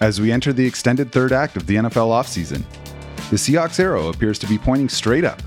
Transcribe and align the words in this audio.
As 0.00 0.20
we 0.20 0.30
enter 0.30 0.52
the 0.52 0.64
extended 0.64 1.10
third 1.10 1.32
act 1.32 1.56
of 1.56 1.66
the 1.66 1.74
NFL 1.74 2.10
offseason, 2.10 2.62
the 3.30 3.36
Seahawks 3.36 3.80
arrow 3.80 4.08
appears 4.08 4.38
to 4.38 4.46
be 4.46 4.56
pointing 4.56 4.88
straight 4.88 5.24
up. 5.24 5.42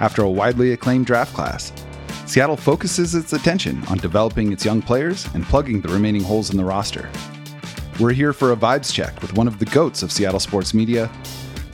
After 0.00 0.22
a 0.22 0.30
widely 0.30 0.72
acclaimed 0.72 1.04
draft 1.04 1.34
class, 1.34 1.70
Seattle 2.24 2.56
focuses 2.56 3.14
its 3.14 3.34
attention 3.34 3.84
on 3.88 3.98
developing 3.98 4.52
its 4.52 4.64
young 4.64 4.80
players 4.80 5.28
and 5.34 5.44
plugging 5.44 5.82
the 5.82 5.90
remaining 5.92 6.22
holes 6.22 6.50
in 6.50 6.56
the 6.56 6.64
roster. 6.64 7.10
We're 8.00 8.14
here 8.14 8.32
for 8.32 8.52
a 8.52 8.56
vibes 8.56 8.90
check 8.90 9.20
with 9.20 9.36
one 9.36 9.46
of 9.46 9.58
the 9.58 9.66
goats 9.66 10.02
of 10.02 10.10
Seattle 10.10 10.40
sports 10.40 10.72
media, 10.72 11.10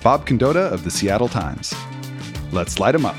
Bob 0.02 0.26
Condotta 0.26 0.72
of 0.72 0.82
the 0.82 0.90
Seattle 0.90 1.28
Times. 1.28 1.72
Let's 2.50 2.80
light 2.80 2.96
him 2.96 3.06
up. 3.06 3.16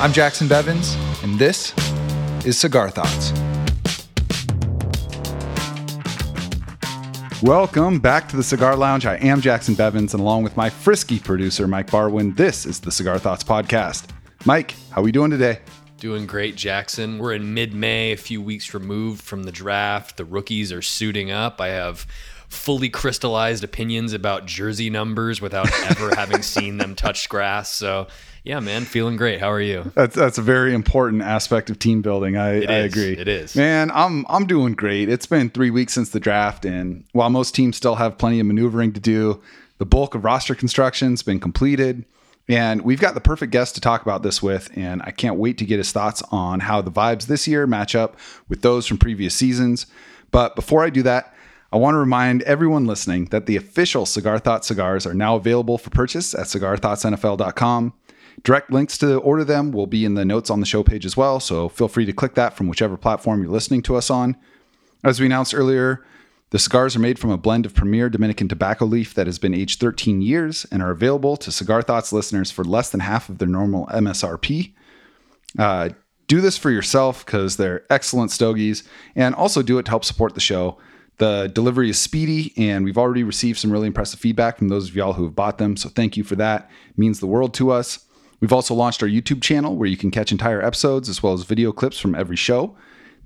I'm 0.00 0.14
Jackson 0.14 0.48
Bevins, 0.48 0.96
and 1.22 1.38
this 1.38 1.74
is 2.46 2.58
Cigar 2.58 2.88
Thoughts. 2.88 3.34
Welcome 7.42 8.00
back 8.00 8.26
to 8.30 8.36
the 8.38 8.42
Cigar 8.42 8.76
Lounge. 8.76 9.04
I 9.04 9.16
am 9.16 9.42
Jackson 9.42 9.74
Bevins, 9.74 10.14
and 10.14 10.22
along 10.22 10.42
with 10.42 10.56
my 10.56 10.70
frisky 10.70 11.18
producer, 11.18 11.68
Mike 11.68 11.90
Barwin, 11.90 12.34
this 12.34 12.64
is 12.64 12.80
the 12.80 12.90
Cigar 12.90 13.18
Thoughts 13.18 13.44
Podcast. 13.44 14.06
Mike, 14.46 14.74
how 14.90 15.02
are 15.02 15.04
we 15.04 15.12
doing 15.12 15.30
today? 15.30 15.58
Doing 15.98 16.24
great, 16.24 16.56
Jackson. 16.56 17.18
We're 17.18 17.34
in 17.34 17.52
mid 17.52 17.74
May, 17.74 18.12
a 18.12 18.16
few 18.16 18.40
weeks 18.40 18.72
removed 18.72 19.20
from 19.20 19.42
the 19.42 19.52
draft. 19.52 20.16
The 20.16 20.24
rookies 20.24 20.72
are 20.72 20.80
suiting 20.80 21.30
up. 21.30 21.60
I 21.60 21.68
have 21.68 22.06
fully 22.48 22.88
crystallized 22.88 23.64
opinions 23.64 24.14
about 24.14 24.46
jersey 24.46 24.88
numbers 24.88 25.42
without 25.42 25.70
ever 25.90 26.14
having 26.16 26.40
seen 26.40 26.78
them 26.78 26.94
touch 26.94 27.28
grass. 27.28 27.70
So 27.70 28.08
yeah, 28.44 28.60
man, 28.60 28.84
feeling 28.84 29.16
great. 29.16 29.40
How 29.40 29.50
are 29.50 29.60
you? 29.60 29.92
That's 29.94 30.14
that's 30.14 30.38
a 30.38 30.42
very 30.42 30.74
important 30.74 31.22
aspect 31.22 31.70
of 31.70 31.78
team 31.78 32.02
building. 32.02 32.36
I, 32.36 32.62
I 32.62 32.78
agree. 32.78 33.12
It 33.12 33.28
is. 33.28 33.54
Man, 33.54 33.90
I'm 33.92 34.24
I'm 34.28 34.46
doing 34.46 34.74
great. 34.74 35.08
It's 35.08 35.26
been 35.26 35.50
three 35.50 35.70
weeks 35.70 35.92
since 35.92 36.10
the 36.10 36.20
draft, 36.20 36.64
and 36.64 37.04
while 37.12 37.30
most 37.30 37.54
teams 37.54 37.76
still 37.76 37.96
have 37.96 38.18
plenty 38.18 38.40
of 38.40 38.46
maneuvering 38.46 38.92
to 38.94 39.00
do, 39.00 39.42
the 39.78 39.86
bulk 39.86 40.14
of 40.14 40.24
roster 40.24 40.54
construction's 40.54 41.22
been 41.22 41.40
completed. 41.40 42.04
And 42.48 42.82
we've 42.82 43.00
got 43.00 43.14
the 43.14 43.20
perfect 43.20 43.52
guest 43.52 43.76
to 43.76 43.80
talk 43.80 44.02
about 44.02 44.24
this 44.24 44.42
with, 44.42 44.76
and 44.76 45.02
I 45.02 45.12
can't 45.12 45.36
wait 45.36 45.56
to 45.58 45.64
get 45.64 45.78
his 45.78 45.92
thoughts 45.92 46.20
on 46.32 46.60
how 46.60 46.82
the 46.82 46.90
vibes 46.90 47.26
this 47.26 47.46
year 47.46 47.64
match 47.64 47.94
up 47.94 48.16
with 48.48 48.62
those 48.62 48.86
from 48.88 48.98
previous 48.98 49.34
seasons. 49.34 49.86
But 50.32 50.56
before 50.56 50.82
I 50.82 50.90
do 50.90 51.02
that, 51.04 51.32
I 51.72 51.76
want 51.76 51.94
to 51.94 51.98
remind 51.98 52.42
everyone 52.42 52.86
listening 52.86 53.26
that 53.26 53.46
the 53.46 53.54
official 53.54 54.04
Cigar 54.04 54.40
Thoughts 54.40 54.66
cigars 54.66 55.06
are 55.06 55.14
now 55.14 55.36
available 55.36 55.78
for 55.78 55.90
purchase 55.90 56.34
at 56.34 56.46
cigarthoughtsnfl.com. 56.46 57.92
Direct 58.42 58.70
links 58.70 58.96
to 58.98 59.18
order 59.18 59.44
them 59.44 59.70
will 59.70 59.86
be 59.86 60.04
in 60.04 60.14
the 60.14 60.24
notes 60.24 60.50
on 60.50 60.60
the 60.60 60.66
show 60.66 60.82
page 60.82 61.04
as 61.04 61.16
well, 61.16 61.40
so 61.40 61.68
feel 61.68 61.88
free 61.88 62.06
to 62.06 62.12
click 62.12 62.34
that 62.34 62.56
from 62.56 62.68
whichever 62.68 62.96
platform 62.96 63.42
you're 63.42 63.52
listening 63.52 63.82
to 63.82 63.96
us 63.96 64.10
on. 64.10 64.36
As 65.04 65.20
we 65.20 65.26
announced 65.26 65.54
earlier, 65.54 66.04
the 66.50 66.58
cigars 66.58 66.96
are 66.96 67.00
made 67.00 67.18
from 67.18 67.30
a 67.30 67.38
blend 67.38 67.66
of 67.66 67.74
premier 67.74 68.08
Dominican 68.08 68.48
tobacco 68.48 68.84
leaf 68.84 69.14
that 69.14 69.26
has 69.26 69.38
been 69.38 69.54
aged 69.54 69.78
13 69.78 70.20
years 70.20 70.66
and 70.70 70.82
are 70.82 70.90
available 70.90 71.36
to 71.36 71.52
Cigar 71.52 71.82
Thoughts 71.82 72.12
listeners 72.12 72.50
for 72.50 72.64
less 72.64 72.90
than 72.90 73.00
half 73.00 73.28
of 73.28 73.38
their 73.38 73.48
normal 73.48 73.86
MSRP. 73.86 74.72
Uh, 75.58 75.90
do 76.26 76.40
this 76.40 76.56
for 76.56 76.70
yourself 76.70 77.24
because 77.24 77.56
they're 77.56 77.84
excellent 77.90 78.30
stogies, 78.30 78.84
and 79.16 79.34
also 79.34 79.62
do 79.62 79.78
it 79.78 79.84
to 79.84 79.90
help 79.90 80.04
support 80.04 80.34
the 80.34 80.40
show. 80.40 80.78
The 81.18 81.50
delivery 81.52 81.90
is 81.90 81.98
speedy, 81.98 82.54
and 82.56 82.84
we've 82.84 82.96
already 82.96 83.24
received 83.24 83.58
some 83.58 83.70
really 83.70 83.88
impressive 83.88 84.20
feedback 84.20 84.56
from 84.56 84.68
those 84.68 84.88
of 84.88 84.96
y'all 84.96 85.12
who 85.12 85.24
have 85.24 85.34
bought 85.34 85.58
them. 85.58 85.76
So 85.76 85.88
thank 85.88 86.16
you 86.16 86.24
for 86.24 86.36
that. 86.36 86.70
It 86.88 86.98
means 86.98 87.20
the 87.20 87.26
world 87.26 87.52
to 87.54 87.70
us. 87.70 88.06
We've 88.40 88.52
also 88.52 88.74
launched 88.74 89.02
our 89.02 89.08
YouTube 89.08 89.42
channel 89.42 89.76
where 89.76 89.88
you 89.88 89.96
can 89.96 90.10
catch 90.10 90.32
entire 90.32 90.62
episodes 90.62 91.08
as 91.08 91.22
well 91.22 91.34
as 91.34 91.44
video 91.44 91.72
clips 91.72 91.98
from 91.98 92.14
every 92.14 92.36
show. 92.36 92.76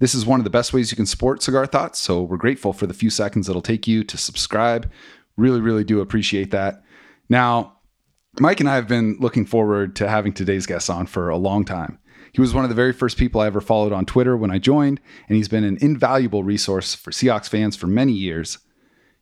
This 0.00 0.14
is 0.14 0.26
one 0.26 0.40
of 0.40 0.44
the 0.44 0.50
best 0.50 0.72
ways 0.72 0.90
you 0.90 0.96
can 0.96 1.06
support 1.06 1.42
Cigar 1.42 1.66
Thoughts, 1.66 2.00
so 2.00 2.22
we're 2.22 2.36
grateful 2.36 2.72
for 2.72 2.86
the 2.86 2.94
few 2.94 3.10
seconds 3.10 3.48
it'll 3.48 3.62
take 3.62 3.86
you 3.86 4.02
to 4.04 4.18
subscribe. 4.18 4.90
Really, 5.36 5.60
really 5.60 5.84
do 5.84 6.00
appreciate 6.00 6.50
that. 6.50 6.82
Now, 7.28 7.78
Mike 8.40 8.58
and 8.58 8.68
I 8.68 8.74
have 8.74 8.88
been 8.88 9.16
looking 9.20 9.46
forward 9.46 9.94
to 9.96 10.08
having 10.08 10.32
today's 10.32 10.66
guest 10.66 10.90
on 10.90 11.06
for 11.06 11.28
a 11.28 11.36
long 11.36 11.64
time. 11.64 12.00
He 12.32 12.40
was 12.40 12.52
one 12.52 12.64
of 12.64 12.68
the 12.68 12.74
very 12.74 12.92
first 12.92 13.16
people 13.16 13.40
I 13.40 13.46
ever 13.46 13.60
followed 13.60 13.92
on 13.92 14.06
Twitter 14.06 14.36
when 14.36 14.50
I 14.50 14.58
joined, 14.58 15.00
and 15.28 15.36
he's 15.36 15.48
been 15.48 15.62
an 15.62 15.78
invaluable 15.80 16.42
resource 16.42 16.92
for 16.92 17.12
Seahawks 17.12 17.48
fans 17.48 17.76
for 17.76 17.86
many 17.86 18.12
years. 18.12 18.58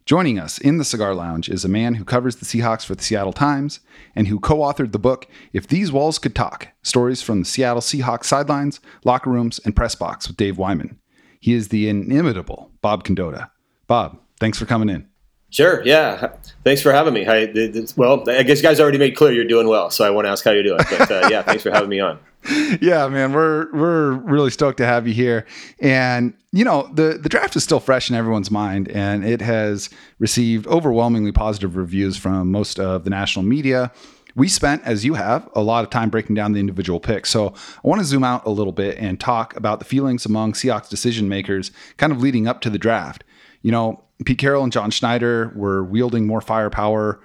Joining 0.04 0.36
us 0.36 0.58
in 0.58 0.78
the 0.78 0.84
Cigar 0.84 1.14
Lounge 1.14 1.48
is 1.48 1.64
a 1.64 1.68
man 1.68 1.94
who 1.94 2.04
covers 2.04 2.36
the 2.36 2.44
Seahawks 2.44 2.84
for 2.84 2.96
the 2.96 3.04
Seattle 3.04 3.32
Times 3.32 3.78
and 4.16 4.26
who 4.26 4.40
co 4.40 4.58
authored 4.58 4.90
the 4.90 4.98
book 4.98 5.28
If 5.52 5.68
These 5.68 5.92
Walls 5.92 6.18
Could 6.18 6.34
Talk 6.34 6.68
Stories 6.82 7.22
from 7.22 7.40
the 7.40 7.44
Seattle 7.44 7.80
Seahawks 7.80 8.24
Sidelines, 8.24 8.80
Locker 9.04 9.30
Rooms, 9.30 9.60
and 9.64 9.76
Press 9.76 9.94
Box 9.94 10.26
with 10.26 10.36
Dave 10.36 10.58
Wyman. 10.58 10.98
He 11.38 11.52
is 11.54 11.68
the 11.68 11.88
inimitable 11.88 12.72
Bob 12.80 13.04
Condotta. 13.04 13.50
Bob, 13.86 14.18
thanks 14.40 14.58
for 14.58 14.66
coming 14.66 14.88
in. 14.88 15.08
Sure. 15.50 15.82
Yeah. 15.84 16.32
Thanks 16.64 16.82
for 16.82 16.92
having 16.92 17.14
me. 17.14 17.26
I, 17.26 17.52
well, 17.96 18.28
I 18.28 18.42
guess 18.42 18.58
you 18.58 18.62
guys 18.62 18.80
already 18.80 18.98
made 18.98 19.14
clear 19.14 19.32
you're 19.32 19.44
doing 19.44 19.69
well, 19.69 19.90
so 19.90 20.04
I 20.04 20.10
want 20.10 20.24
to 20.24 20.30
ask 20.30 20.44
how 20.44 20.50
you're 20.50 20.62
doing. 20.64 20.80
But 20.90 21.10
uh, 21.10 21.28
yeah, 21.30 21.42
thanks 21.42 21.62
for 21.62 21.70
having 21.70 21.90
me 21.90 22.00
on. 22.00 22.19
Yeah, 22.80 23.06
man, 23.08 23.32
we're 23.32 23.70
we're 23.72 24.12
really 24.12 24.50
stoked 24.50 24.78
to 24.78 24.86
have 24.86 25.06
you 25.06 25.14
here. 25.14 25.47
And 25.80 26.34
you 26.53 26.64
know, 26.64 26.91
the 26.92 27.19
the 27.22 27.28
draft 27.28 27.54
is 27.54 27.62
still 27.62 27.80
fresh 27.80 28.10
in 28.10 28.16
everyone's 28.16 28.50
mind, 28.50 28.88
and 28.88 29.25
it 29.25 29.41
has 29.41 29.91
received 30.19 30.66
overwhelmingly 30.66 31.32
positive 31.32 31.76
reviews 31.76 32.16
from 32.16 32.50
most 32.50 32.81
of 32.81 33.04
the 33.04 33.10
national 33.10 33.44
media. 33.44 33.92
We 34.34 34.48
spent, 34.48 34.82
as 34.84 35.04
you 35.04 35.14
have, 35.14 35.48
a 35.54 35.60
lot 35.60 35.84
of 35.84 35.91
time 35.91 36.08
breaking 36.08 36.34
down 36.34 36.52
the 36.52 36.60
individual 36.60 36.98
picks. 36.98 37.28
So 37.28 37.48
I 37.48 37.86
want 37.86 38.00
to 38.00 38.06
zoom 38.06 38.25
out 38.25 38.47
a 38.47 38.50
little 38.50 38.72
bit 38.72 38.97
and 38.97 39.20
talk 39.20 39.54
about 39.56 39.78
the 39.78 39.84
feelings 39.84 40.25
among 40.25 40.54
Seahawks 40.54 40.88
decision 40.88 41.28
makers, 41.28 41.70
kind 41.98 42.12
of 42.12 42.22
leading 42.22 42.48
up 42.48 42.62
to 42.62 42.70
the 42.70 42.78
draft. 42.78 43.25
You 43.60 43.72
know, 43.72 44.02
Pete 44.25 44.38
Carroll 44.38 44.62
and 44.64 44.72
John 44.72 44.91
Schneider 44.91 45.52
were 45.54 45.84
wielding 45.84 46.26
more 46.26 46.41
firepower 46.41 47.20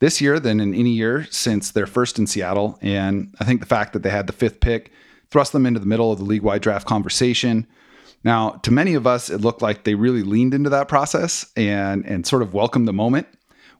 this 0.00 0.20
year 0.20 0.40
than 0.40 0.60
in 0.60 0.74
any 0.74 0.90
year 0.90 1.26
since 1.30 1.70
their 1.70 1.86
first 1.86 2.18
in 2.18 2.26
Seattle. 2.26 2.78
And 2.82 3.34
I 3.38 3.44
think 3.44 3.60
the 3.60 3.66
fact 3.66 3.92
that 3.92 4.02
they 4.02 4.10
had 4.10 4.26
the 4.26 4.32
fifth 4.32 4.60
pick 4.60 4.92
thrust 5.30 5.52
them 5.52 5.66
into 5.66 5.80
the 5.80 5.86
middle 5.86 6.10
of 6.10 6.18
the 6.18 6.24
league 6.24 6.42
wide 6.42 6.62
draft 6.62 6.86
conversation. 6.86 7.66
Now, 8.24 8.50
to 8.62 8.70
many 8.70 8.94
of 8.94 9.06
us, 9.06 9.30
it 9.30 9.40
looked 9.40 9.62
like 9.62 9.84
they 9.84 9.94
really 9.94 10.22
leaned 10.22 10.52
into 10.52 10.70
that 10.70 10.88
process 10.88 11.50
and, 11.56 12.04
and 12.04 12.26
sort 12.26 12.42
of 12.42 12.52
welcomed 12.52 12.88
the 12.88 12.92
moment. 12.92 13.28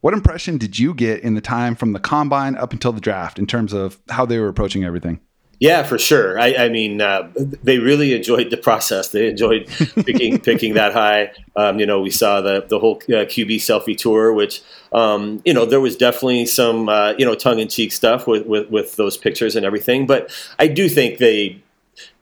What 0.00 0.14
impression 0.14 0.56
did 0.56 0.78
you 0.78 0.94
get 0.94 1.20
in 1.22 1.34
the 1.34 1.42
time 1.42 1.74
from 1.74 1.92
the 1.92 1.98
combine 1.98 2.56
up 2.56 2.72
until 2.72 2.92
the 2.92 3.00
draft 3.00 3.38
in 3.38 3.46
terms 3.46 3.72
of 3.74 3.98
how 4.08 4.24
they 4.24 4.38
were 4.38 4.48
approaching 4.48 4.84
everything? 4.84 5.20
Yeah, 5.60 5.82
for 5.82 5.98
sure. 5.98 6.40
I, 6.40 6.54
I 6.54 6.68
mean, 6.70 7.02
uh, 7.02 7.30
they 7.36 7.78
really 7.78 8.14
enjoyed 8.14 8.48
the 8.48 8.56
process. 8.56 9.08
They 9.08 9.28
enjoyed 9.28 9.66
picking 10.06 10.40
picking 10.40 10.72
that 10.74 10.94
high. 10.94 11.32
Um, 11.54 11.78
you 11.78 11.84
know, 11.84 12.00
we 12.00 12.10
saw 12.10 12.40
the 12.40 12.64
the 12.66 12.78
whole 12.78 12.96
uh, 13.08 13.28
QB 13.28 13.56
selfie 13.56 13.96
tour, 13.96 14.32
which 14.32 14.62
um, 14.92 15.42
you 15.44 15.52
know 15.52 15.66
there 15.66 15.80
was 15.80 15.96
definitely 15.96 16.46
some 16.46 16.88
uh, 16.88 17.12
you 17.18 17.26
know 17.26 17.34
tongue 17.34 17.58
in 17.58 17.68
cheek 17.68 17.92
stuff 17.92 18.26
with, 18.26 18.46
with 18.46 18.70
with 18.70 18.96
those 18.96 19.18
pictures 19.18 19.54
and 19.54 19.66
everything. 19.66 20.06
But 20.06 20.32
I 20.58 20.66
do 20.66 20.88
think 20.88 21.18
they 21.18 21.62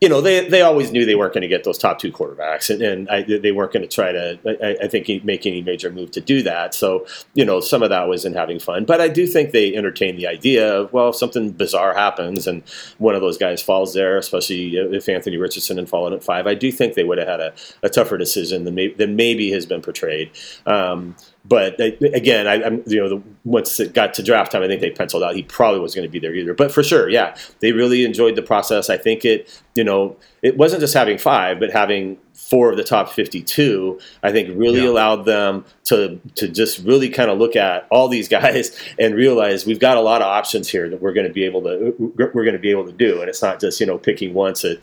you 0.01 0.09
know, 0.09 0.21
they 0.21 0.49
they 0.49 0.63
always 0.63 0.93
knew 0.93 1.05
they 1.05 1.17
weren't 1.17 1.35
going 1.35 1.43
to 1.43 1.49
get 1.49 1.65
those 1.65 1.79
top 1.79 1.99
two 1.99 2.13
quarterbacks, 2.13 2.71
and, 2.71 2.83
and 2.83 3.09
I, 3.09 3.23
they 3.23 3.51
weren't 3.51 3.73
going 3.73 3.83
to 3.83 3.89
try 3.89 4.13
to, 4.13 4.39
I, 4.63 4.85
I, 4.85 4.89
think, 4.89 5.25
make 5.25 5.45
any 5.45 5.61
major 5.61 5.91
move 5.91 6.13
to 6.13 6.21
do 6.21 6.43
that. 6.43 6.73
So, 6.75 7.07
you 7.35 7.45
know, 7.45 7.61
some 7.61 7.83
of 7.83 7.91
that 7.91 8.09
was 8.09 8.25
in 8.25 8.35
having 8.35 8.61
fun, 8.61 8.85
but 8.85 9.01
I 9.01 9.09
do 9.09 9.27
think 9.27 9.51
they 9.51 9.75
entertained 9.75 10.19
the 10.19 10.27
idea 10.29 10.73
of, 10.73 10.93
well, 10.93 11.09
if 11.09 11.17
something 11.17 11.51
bizarre 11.51 11.95
happens 11.95 12.47
and 12.47 12.63
one 12.99 13.17
of 13.17 13.21
those 13.21 13.39
guys 13.39 13.61
falls 13.61 13.93
there, 13.93 14.17
especially 14.19 14.77
if 14.77 15.09
Anthony 15.09 15.37
Richardson 15.37 15.79
had 15.79 15.89
fallen 15.89 16.13
at 16.13 16.23
five, 16.23 16.47
I 16.47 16.55
do 16.55 16.71
think 16.71 16.95
they 16.95 17.05
would 17.05 17.19
have 17.19 17.29
had 17.29 17.41
a, 17.41 17.53
a 17.83 17.89
tougher 17.89 18.19
decision 18.19 18.65
than, 18.65 18.75
may, 18.75 18.89
than 18.89 19.17
maybe 19.17 19.51
has 19.51 19.67
been 19.67 19.83
portrayed. 19.83 20.31
Um, 20.67 21.17
but 21.49 21.81
again, 21.81 22.47
I, 22.47 22.57
am 22.57 22.83
you 22.87 23.01
know 23.01 23.09
the, 23.09 23.23
once 23.45 23.81
it 23.81 23.95
got 23.95 24.13
to 24.15 24.23
draft 24.23 24.53
time, 24.53 24.63
I 24.63 24.69
think 24.69 24.83
they 24.83 24.91
penciled 24.91 25.23
out 25.23 25.35
he 25.35 25.43
probably 25.43 25.81
was 25.81 25.95
going 25.95 26.07
to 26.07 26.11
be 26.11 26.19
there 26.19 26.35
either. 26.35 26.53
But 26.53 26.71
for 26.71 26.83
sure, 26.83 27.09
yeah, 27.09 27.37
they 27.61 27.73
really 27.73 28.05
enjoyed 28.05 28.37
the 28.37 28.43
process. 28.43 28.91
I 28.91 28.99
think 28.99 29.25
it 29.25 29.63
you 29.75 29.83
know 29.83 30.17
it 30.43 30.59
wasn't 30.59 30.81
just 30.81 30.95
having 30.95 31.17
five, 31.17 31.59
but 31.59 31.71
having 31.71 32.19
four 32.35 32.71
of 32.71 32.77
the 32.77 32.85
top 32.85 33.11
52, 33.11 33.99
I 34.23 34.31
think 34.33 34.57
really 34.59 34.83
yeah. 34.83 34.91
allowed 34.91 35.25
them 35.25 35.65
to 35.85 36.21
to 36.37 36.49
just 36.49 36.81
really 36.81 37.09
kind 37.09 37.31
of 37.31 37.39
look 37.39 37.57
at 37.57 37.87
all 37.91 38.09
these 38.09 38.29
guys 38.29 38.79
and 38.99 39.15
realize 39.15 39.65
we've 39.65 39.81
got 39.81 39.97
a 39.97 40.01
lot 40.01 40.21
of 40.21 40.29
options 40.29 40.69
here 40.69 40.89
that 40.91 41.01
we're 41.01 41.13
going 41.13 41.27
to 41.27 41.33
be 41.33 41.45
able 41.45 41.63
to 41.63 41.95
we're 42.17 42.45
going 42.45 42.53
to 42.53 42.59
be 42.59 42.71
able 42.71 42.85
to 42.85 42.93
do, 42.93 43.21
and 43.21 43.29
it's 43.29 43.43
not 43.43 43.61
just 43.61 43.81
you 43.81 43.87
know 43.87 43.97
picking 43.97 44.35
once 44.35 44.65
at 44.65 44.79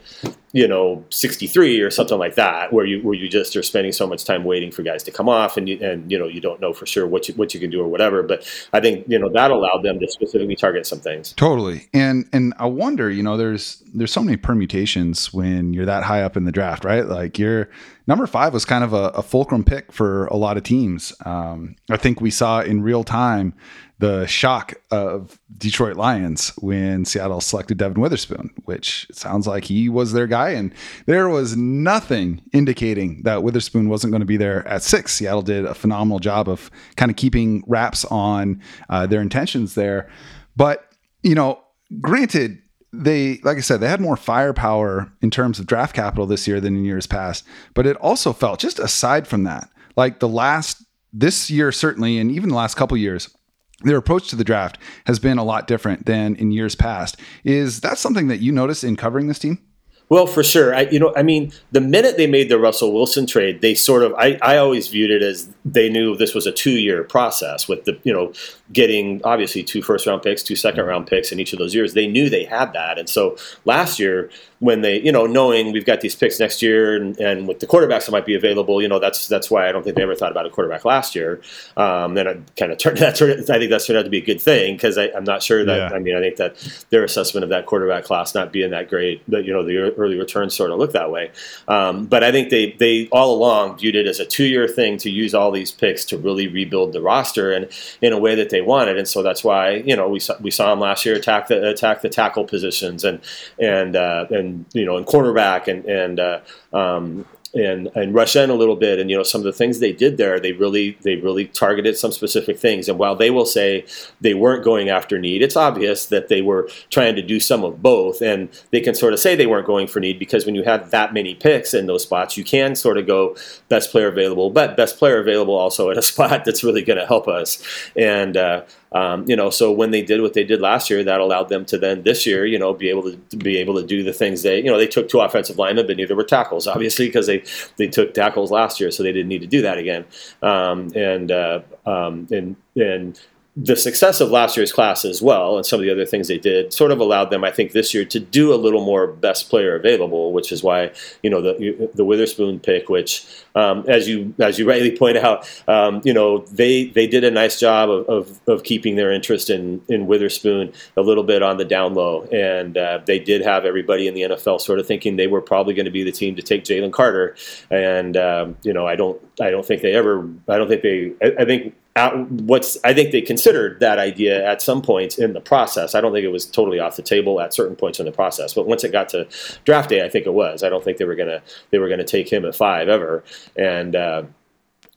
you 0.55 0.69
know 0.69 1.03
63 1.09 1.81
or 1.81 1.91
something 1.91 2.17
like 2.17 2.35
that 2.35 2.71
where 2.71 2.85
you 2.85 3.01
where 3.01 3.13
you 3.13 3.27
just 3.27 3.57
are 3.57 3.61
spending 3.61 3.91
so 3.91 4.07
much 4.07 4.23
time 4.23 4.45
waiting 4.45 4.71
for 4.71 4.83
guys 4.83 5.03
to 5.03 5.11
come 5.11 5.27
off 5.27 5.57
and 5.57 5.67
you, 5.67 5.77
and 5.81 6.09
you 6.09 6.17
know 6.17 6.27
you 6.27 6.39
don't 6.39 6.61
know 6.61 6.71
for 6.71 6.85
sure 6.85 7.05
what 7.05 7.27
you 7.27 7.35
what 7.35 7.53
you 7.53 7.59
can 7.59 7.69
do 7.69 7.81
or 7.81 7.89
whatever. 7.89 8.23
But 8.23 8.47
i 8.71 8.79
think 8.79 9.05
you 9.09 9.19
know 9.19 9.29
that 9.33 9.51
allowed 9.51 9.83
them 9.83 9.99
to 9.99 10.07
specifically 10.07 10.55
target 10.55 10.87
some 10.87 11.01
things. 11.01 11.33
Totally. 11.33 11.89
And 11.93 12.29
and 12.31 12.53
i 12.57 12.65
wonder 12.65 13.11
you 13.11 13.21
know 13.21 13.35
there's 13.35 13.83
there's 13.93 14.13
so 14.13 14.23
many 14.23 14.37
permutations 14.37 15.33
when 15.33 15.73
you're 15.73 15.85
that 15.85 16.03
high 16.03 16.21
up 16.21 16.37
in 16.37 16.45
the 16.45 16.53
draft 16.53 16.85
right? 16.85 17.05
Like 17.05 17.37
you're 17.37 17.69
number 18.07 18.25
five 18.25 18.53
was 18.53 18.63
kind 18.63 18.85
of 18.85 18.93
a, 18.93 19.09
a 19.09 19.21
fulcrum 19.21 19.65
pick 19.65 19.91
for 19.91 20.27
a 20.27 20.37
lot 20.37 20.55
of 20.55 20.63
teams. 20.63 21.13
Um, 21.25 21.75
i 21.91 21.97
think 21.97 22.21
we 22.21 22.31
saw 22.31 22.61
in 22.61 22.81
real 22.81 23.03
time 23.03 23.53
the 23.97 24.25
shock 24.27 24.73
of 24.91 25.39
Detroit 25.57 25.95
Lions 25.95 26.49
when 26.57 27.05
Seattle 27.05 27.39
selected 27.39 27.77
Devon 27.77 28.01
Witherspoon, 28.01 28.53
which 28.65 29.07
sounds 29.13 29.47
like 29.47 29.63
he 29.63 29.87
was 29.87 30.11
their 30.11 30.27
guy. 30.27 30.49
And 30.49 30.73
there 31.05 31.29
was 31.29 31.55
nothing 31.55 32.41
indicating 32.51 33.23
that 33.23 33.41
Witherspoon 33.41 33.87
wasn't 33.87 34.11
going 34.11 34.19
to 34.19 34.25
be 34.25 34.35
there 34.35 34.67
at 34.67 34.83
six. 34.83 35.13
Seattle 35.13 35.41
did 35.41 35.63
a 35.63 35.73
phenomenal 35.73 36.19
job 36.19 36.49
of 36.49 36.69
kind 36.97 37.09
of 37.09 37.15
keeping 37.15 37.63
wraps 37.67 38.03
on 38.05 38.61
uh, 38.89 39.07
their 39.07 39.21
intentions 39.21 39.75
there. 39.75 40.09
But, 40.57 40.85
you 41.23 41.35
know, 41.35 41.61
granted, 42.01 42.61
they, 42.91 43.39
like 43.43 43.57
I 43.57 43.61
said, 43.61 43.79
they 43.79 43.87
had 43.87 44.01
more 44.01 44.17
firepower 44.17 45.11
in 45.21 45.31
terms 45.31 45.57
of 45.57 45.67
draft 45.67 45.95
capital 45.95 46.25
this 46.25 46.47
year 46.47 46.59
than 46.59 46.75
in 46.75 46.83
years 46.83 47.07
past. 47.07 47.45
But 47.73 47.85
it 47.87 47.95
also 47.97 48.33
felt, 48.33 48.59
just 48.59 48.79
aside 48.79 49.25
from 49.27 49.43
that, 49.43 49.69
like 49.95 50.19
the 50.19 50.27
last, 50.27 50.83
this 51.13 51.49
year 51.49 51.71
certainly, 51.71 52.17
and 52.17 52.29
even 52.29 52.49
the 52.49 52.55
last 52.55 52.75
couple 52.75 52.97
years, 52.97 53.34
their 53.83 53.97
approach 53.97 54.29
to 54.29 54.35
the 54.35 54.43
draft 54.43 54.77
has 55.05 55.19
been 55.19 55.37
a 55.37 55.43
lot 55.43 55.67
different 55.67 56.05
than 56.05 56.35
in 56.35 56.51
years 56.51 56.75
past. 56.75 57.17
Is 57.43 57.81
that 57.81 57.97
something 57.97 58.27
that 58.27 58.39
you 58.39 58.51
notice 58.51 58.83
in 58.83 58.95
covering 58.95 59.27
this 59.27 59.39
team? 59.39 59.59
Well, 60.07 60.27
for 60.27 60.43
sure. 60.43 60.75
I, 60.75 60.81
you 60.81 60.99
know, 60.99 61.11
I 61.15 61.23
mean, 61.23 61.51
the 61.71 61.81
minute 61.81 62.15
they 62.15 62.27
made 62.27 62.47
the 62.47 62.59
Russell 62.59 62.93
Wilson 62.93 63.25
trade, 63.25 63.61
they 63.61 63.73
sort 63.73 64.03
of, 64.03 64.13
I, 64.13 64.37
I 64.41 64.57
always 64.57 64.87
viewed 64.87 65.09
it 65.09 65.23
as 65.23 65.49
they 65.63 65.89
knew 65.89 66.15
this 66.15 66.35
was 66.35 66.45
a 66.45 66.51
two 66.51 66.77
year 66.77 67.03
process 67.03 67.67
with 67.67 67.85
the, 67.85 67.99
you 68.03 68.13
know, 68.13 68.31
getting 68.71 69.19
obviously 69.23 69.63
two 69.63 69.81
first 69.81 70.05
round 70.05 70.21
picks, 70.21 70.43
two 70.43 70.55
second 70.55 70.85
round 70.85 71.07
picks 71.07 71.31
in 71.31 71.39
each 71.39 71.53
of 71.53 71.59
those 71.59 71.73
years. 71.73 71.95
They 71.95 72.05
knew 72.05 72.29
they 72.29 72.43
had 72.43 72.73
that. 72.73 72.99
And 72.99 73.09
so 73.09 73.35
last 73.65 73.99
year, 73.99 74.29
when 74.59 74.81
they, 74.81 75.01
you 75.01 75.11
know, 75.11 75.25
knowing 75.25 75.71
we've 75.71 75.85
got 75.85 76.01
these 76.01 76.15
picks 76.15 76.39
next 76.39 76.61
year 76.61 76.95
and, 76.95 77.19
and 77.19 77.47
with 77.47 77.59
the 77.59 77.67
quarterbacks 77.67 78.05
that 78.05 78.11
might 78.11 78.25
be 78.25 78.35
available, 78.35 78.81
you 78.81 78.87
know, 78.87 78.99
that's 78.99 79.27
that's 79.27 79.51
why 79.51 79.67
I 79.67 79.71
don't 79.71 79.83
think 79.83 79.97
they 79.97 80.03
ever 80.03 80.15
thought 80.15 80.31
about 80.31 80.45
a 80.45 80.49
quarterback 80.49 80.85
last 80.85 81.13
year. 81.13 81.41
Um, 81.75 82.13
then 82.13 82.27
it 82.27 82.51
kind 82.55 82.71
of 82.71 82.77
turned 82.77 82.97
that 82.99 83.15
turned, 83.15 83.41
I 83.49 83.57
think 83.59 83.69
that's 83.69 83.85
turned 83.85 83.99
out 83.99 84.03
to 84.03 84.09
be 84.09 84.19
a 84.19 84.25
good 84.25 84.41
thing 84.41 84.75
because 84.75 84.97
I'm 84.97 85.25
not 85.25 85.43
sure 85.43 85.65
that, 85.65 85.91
yeah. 85.91 85.95
I 85.95 85.99
mean, 85.99 86.15
I 86.15 86.21
think 86.21 86.37
that 86.37 86.85
their 86.89 87.03
assessment 87.03 87.43
of 87.43 87.49
that 87.49 87.65
quarterback 87.65 88.05
class 88.05 88.33
not 88.33 88.53
being 88.53 88.71
that 88.71 88.89
great, 88.89 89.29
that, 89.29 89.43
you 89.43 89.51
know, 89.51 89.63
the 89.63 89.77
early 89.97 90.17
returns 90.17 90.55
sort 90.55 90.71
of 90.71 90.79
look 90.79 90.93
that 90.93 91.11
way. 91.11 91.31
Um, 91.67 92.05
but 92.05 92.23
I 92.23 92.31
think 92.31 92.49
they, 92.49 92.71
they 92.73 93.07
all 93.11 93.35
along 93.35 93.77
viewed 93.77 93.95
it 93.95 94.07
as 94.07 94.19
a 94.19 94.25
two 94.25 94.45
year 94.45 94.67
thing 94.67 94.97
to 94.99 95.09
use 95.09 95.35
all 95.35 95.51
these 95.51 95.71
picks 95.71 96.05
to 96.05 96.17
really 96.17 96.47
rebuild 96.47 96.93
the 96.93 97.01
roster 97.01 97.51
and 97.51 97.67
in 98.01 98.13
a 98.13 98.19
way 98.19 98.35
that 98.35 98.51
they 98.51 98.61
wanted. 98.61 98.97
And 98.97 99.07
so 99.07 99.21
that's 99.21 99.43
why, 99.43 99.75
you 99.75 99.95
know, 99.95 100.07
we 100.07 100.19
saw, 100.19 100.35
we 100.39 100.51
saw 100.51 100.69
them 100.69 100.79
last 100.79 101.05
year 101.05 101.15
attack 101.15 101.47
the, 101.47 101.67
attack 101.67 102.01
the 102.01 102.09
tackle 102.09 102.45
positions 102.45 103.03
and, 103.03 103.19
and, 103.59 103.95
uh, 103.95 104.25
and, 104.29 104.44
and 104.45 104.65
you 104.73 104.85
know, 104.85 104.97
and 104.97 105.05
quarterback 105.05 105.67
and 105.67 105.85
and 105.85 106.19
uh, 106.19 106.39
um, 106.73 107.25
and 107.55 107.89
and 107.95 108.13
rush 108.13 108.35
in 108.35 108.49
a 108.49 108.53
little 108.53 108.75
bit. 108.75 108.99
And 108.99 109.09
you 109.09 109.15
know, 109.15 109.23
some 109.23 109.39
of 109.39 109.45
the 109.45 109.53
things 109.53 109.79
they 109.79 109.93
did 109.93 110.17
there, 110.17 110.39
they 110.39 110.51
really 110.51 110.97
they 111.01 111.15
really 111.15 111.45
targeted 111.45 111.97
some 111.97 112.11
specific 112.11 112.59
things. 112.59 112.89
And 112.89 112.99
while 112.99 113.15
they 113.15 113.29
will 113.31 113.45
say 113.45 113.85
they 114.21 114.33
weren't 114.33 114.63
going 114.63 114.89
after 114.89 115.17
need, 115.17 115.41
it's 115.41 115.55
obvious 115.55 116.07
that 116.07 116.27
they 116.27 116.41
were 116.41 116.69
trying 116.89 117.15
to 117.15 117.21
do 117.21 117.39
some 117.39 117.63
of 117.63 117.81
both. 117.81 118.21
And 118.21 118.49
they 118.71 118.81
can 118.81 118.93
sort 118.93 119.13
of 119.13 119.19
say 119.19 119.35
they 119.35 119.47
weren't 119.47 119.67
going 119.67 119.87
for 119.87 119.99
need 119.99 120.19
because 120.19 120.45
when 120.45 120.55
you 120.55 120.63
have 120.63 120.91
that 120.91 121.13
many 121.13 121.33
picks 121.33 121.73
in 121.73 121.87
those 121.87 122.03
spots, 122.03 122.37
you 122.37 122.43
can 122.43 122.75
sort 122.75 122.97
of 122.97 123.07
go 123.07 123.35
best 123.69 123.91
player 123.91 124.07
available, 124.07 124.49
but 124.49 124.75
best 124.75 124.99
player 124.99 125.19
available 125.19 125.55
also 125.55 125.89
at 125.89 125.97
a 125.97 126.01
spot 126.15 126.43
that's 126.45 126.63
really 126.63 126.83
going 126.83 126.99
to 126.99 127.07
help 127.07 127.27
us. 127.27 127.63
And 127.95 128.35
uh, 128.35 128.63
um, 128.91 129.27
you 129.27 129.35
know, 129.35 129.49
so 129.49 129.71
when 129.71 129.91
they 129.91 130.01
did 130.01 130.21
what 130.21 130.33
they 130.33 130.43
did 130.43 130.61
last 130.61 130.89
year, 130.89 131.03
that 131.03 131.19
allowed 131.19 131.49
them 131.49 131.65
to 131.65 131.77
then 131.77 132.03
this 132.03 132.25
year, 132.25 132.45
you 132.45 132.57
know, 132.57 132.73
be 132.73 132.89
able 132.89 133.03
to, 133.03 133.17
to 133.17 133.37
be 133.37 133.57
able 133.57 133.75
to 133.75 133.85
do 133.85 134.03
the 134.03 134.13
things 134.13 134.43
they, 134.43 134.57
you 134.57 134.71
know, 134.71 134.77
they 134.77 134.87
took 134.87 135.09
two 135.09 135.19
offensive 135.19 135.57
linemen, 135.57 135.87
but 135.87 135.97
neither 135.97 136.15
were 136.15 136.23
tackles, 136.23 136.67
obviously, 136.67 137.07
because 137.07 137.27
they 137.27 137.43
they 137.77 137.87
took 137.87 138.13
tackles 138.13 138.51
last 138.51 138.79
year, 138.79 138.91
so 138.91 139.03
they 139.03 139.11
didn't 139.11 139.29
need 139.29 139.41
to 139.41 139.47
do 139.47 139.61
that 139.61 139.77
again. 139.77 140.05
Um, 140.41 140.91
and 140.95 141.31
uh, 141.31 141.61
um, 141.85 142.27
and 142.31 142.55
and 142.75 143.19
the 143.57 143.75
success 143.77 144.19
of 144.19 144.31
last 144.31 144.57
year's 144.57 144.73
class 144.73 145.05
as 145.05 145.21
well, 145.21 145.55
and 145.55 145.65
some 145.65 145.79
of 145.79 145.85
the 145.85 145.91
other 145.91 146.05
things 146.05 146.27
they 146.27 146.37
did, 146.37 146.73
sort 146.73 146.91
of 146.91 146.99
allowed 146.99 147.29
them, 147.29 147.45
I 147.45 147.51
think, 147.51 147.71
this 147.71 147.93
year 147.93 148.03
to 148.03 148.19
do 148.19 148.53
a 148.53 148.55
little 148.55 148.83
more 148.83 149.07
best 149.07 149.49
player 149.49 149.77
available, 149.77 150.33
which 150.33 150.51
is 150.51 150.61
why 150.61 150.91
you 151.23 151.29
know 151.29 151.41
the 151.41 151.89
the 151.93 152.03
Witherspoon 152.03 152.59
pick, 152.59 152.89
which 152.89 153.25
um, 153.55 153.85
as 153.87 154.09
you 154.09 154.35
as 154.39 154.59
you 154.59 154.67
rightly 154.67 154.95
point 154.97 155.17
out, 155.17 155.49
um, 155.69 156.01
you 156.03 156.13
know 156.13 156.39
they 156.51 156.87
they 156.87 157.07
did 157.07 157.23
a 157.23 157.31
nice 157.31 157.57
job 157.57 157.89
of, 157.89 158.05
of, 158.07 158.41
of, 158.47 158.63
keeping 158.63 158.97
their 158.97 159.11
interest 159.11 159.49
in 159.49 159.81
in 159.87 160.05
Witherspoon 160.05 160.73
a 160.97 161.01
little 161.01 161.23
bit 161.23 161.41
on 161.41 161.55
the 161.55 161.65
down 161.65 161.93
low, 161.93 162.23
and 162.33 162.77
uh, 162.77 162.99
they 163.05 163.19
did 163.19 163.41
have 163.41 163.63
everybody 163.63 164.09
in 164.09 164.15
the 164.15 164.21
NFL 164.23 164.59
sort 164.59 164.79
of 164.79 164.85
thinking 164.85 165.15
they 165.15 165.27
were 165.27 165.41
probably 165.41 165.73
going 165.73 165.85
to 165.85 165.91
be 165.91 166.03
the 166.03 166.11
team 166.11 166.35
to 166.35 166.41
take 166.41 166.65
Jalen 166.65 166.91
Carter, 166.91 167.37
and 167.71 168.17
um, 168.17 168.57
you 168.63 168.73
know 168.73 168.85
I 168.85 168.97
don't 168.97 169.21
I 169.39 169.49
don't 169.49 169.65
think 169.65 169.81
they 169.81 169.93
ever 169.93 170.29
I 170.49 170.57
don't 170.57 170.67
think 170.67 170.81
they 170.81 171.13
I, 171.21 171.43
I 171.43 171.45
think 171.45 171.73
what's 171.95 172.77
I 172.83 172.93
think 172.93 173.11
they 173.11 173.21
considered 173.21 173.79
that 173.79 173.99
idea 173.99 174.45
at 174.45 174.61
some 174.61 174.81
points 174.81 175.17
in 175.17 175.33
the 175.33 175.39
process. 175.39 175.95
I 175.95 176.01
don't 176.01 176.11
think 176.11 176.25
it 176.25 176.31
was 176.31 176.45
totally 176.45 176.79
off 176.79 176.97
the 176.97 177.01
table 177.01 177.39
at 177.39 177.53
certain 177.53 177.75
points 177.75 177.99
in 177.99 178.05
the 178.05 178.11
process, 178.11 178.53
but 178.53 178.67
once 178.67 178.83
it 178.83 178.91
got 178.91 179.07
to 179.09 179.27
draft 179.63 179.89
day, 179.89 180.03
I 180.03 180.09
think 180.09 180.25
it 180.25 180.33
was. 180.33 180.61
I 180.61 180.69
don't 180.69 180.83
think 180.83 180.97
they 180.97 181.05
were 181.05 181.15
gonna 181.15 181.41
they 181.69 181.79
were 181.79 181.87
gonna 181.87 182.03
take 182.03 182.31
him 182.31 182.45
at 182.45 182.55
five 182.55 182.89
ever, 182.89 183.23
and. 183.55 183.95
Uh, 183.95 184.23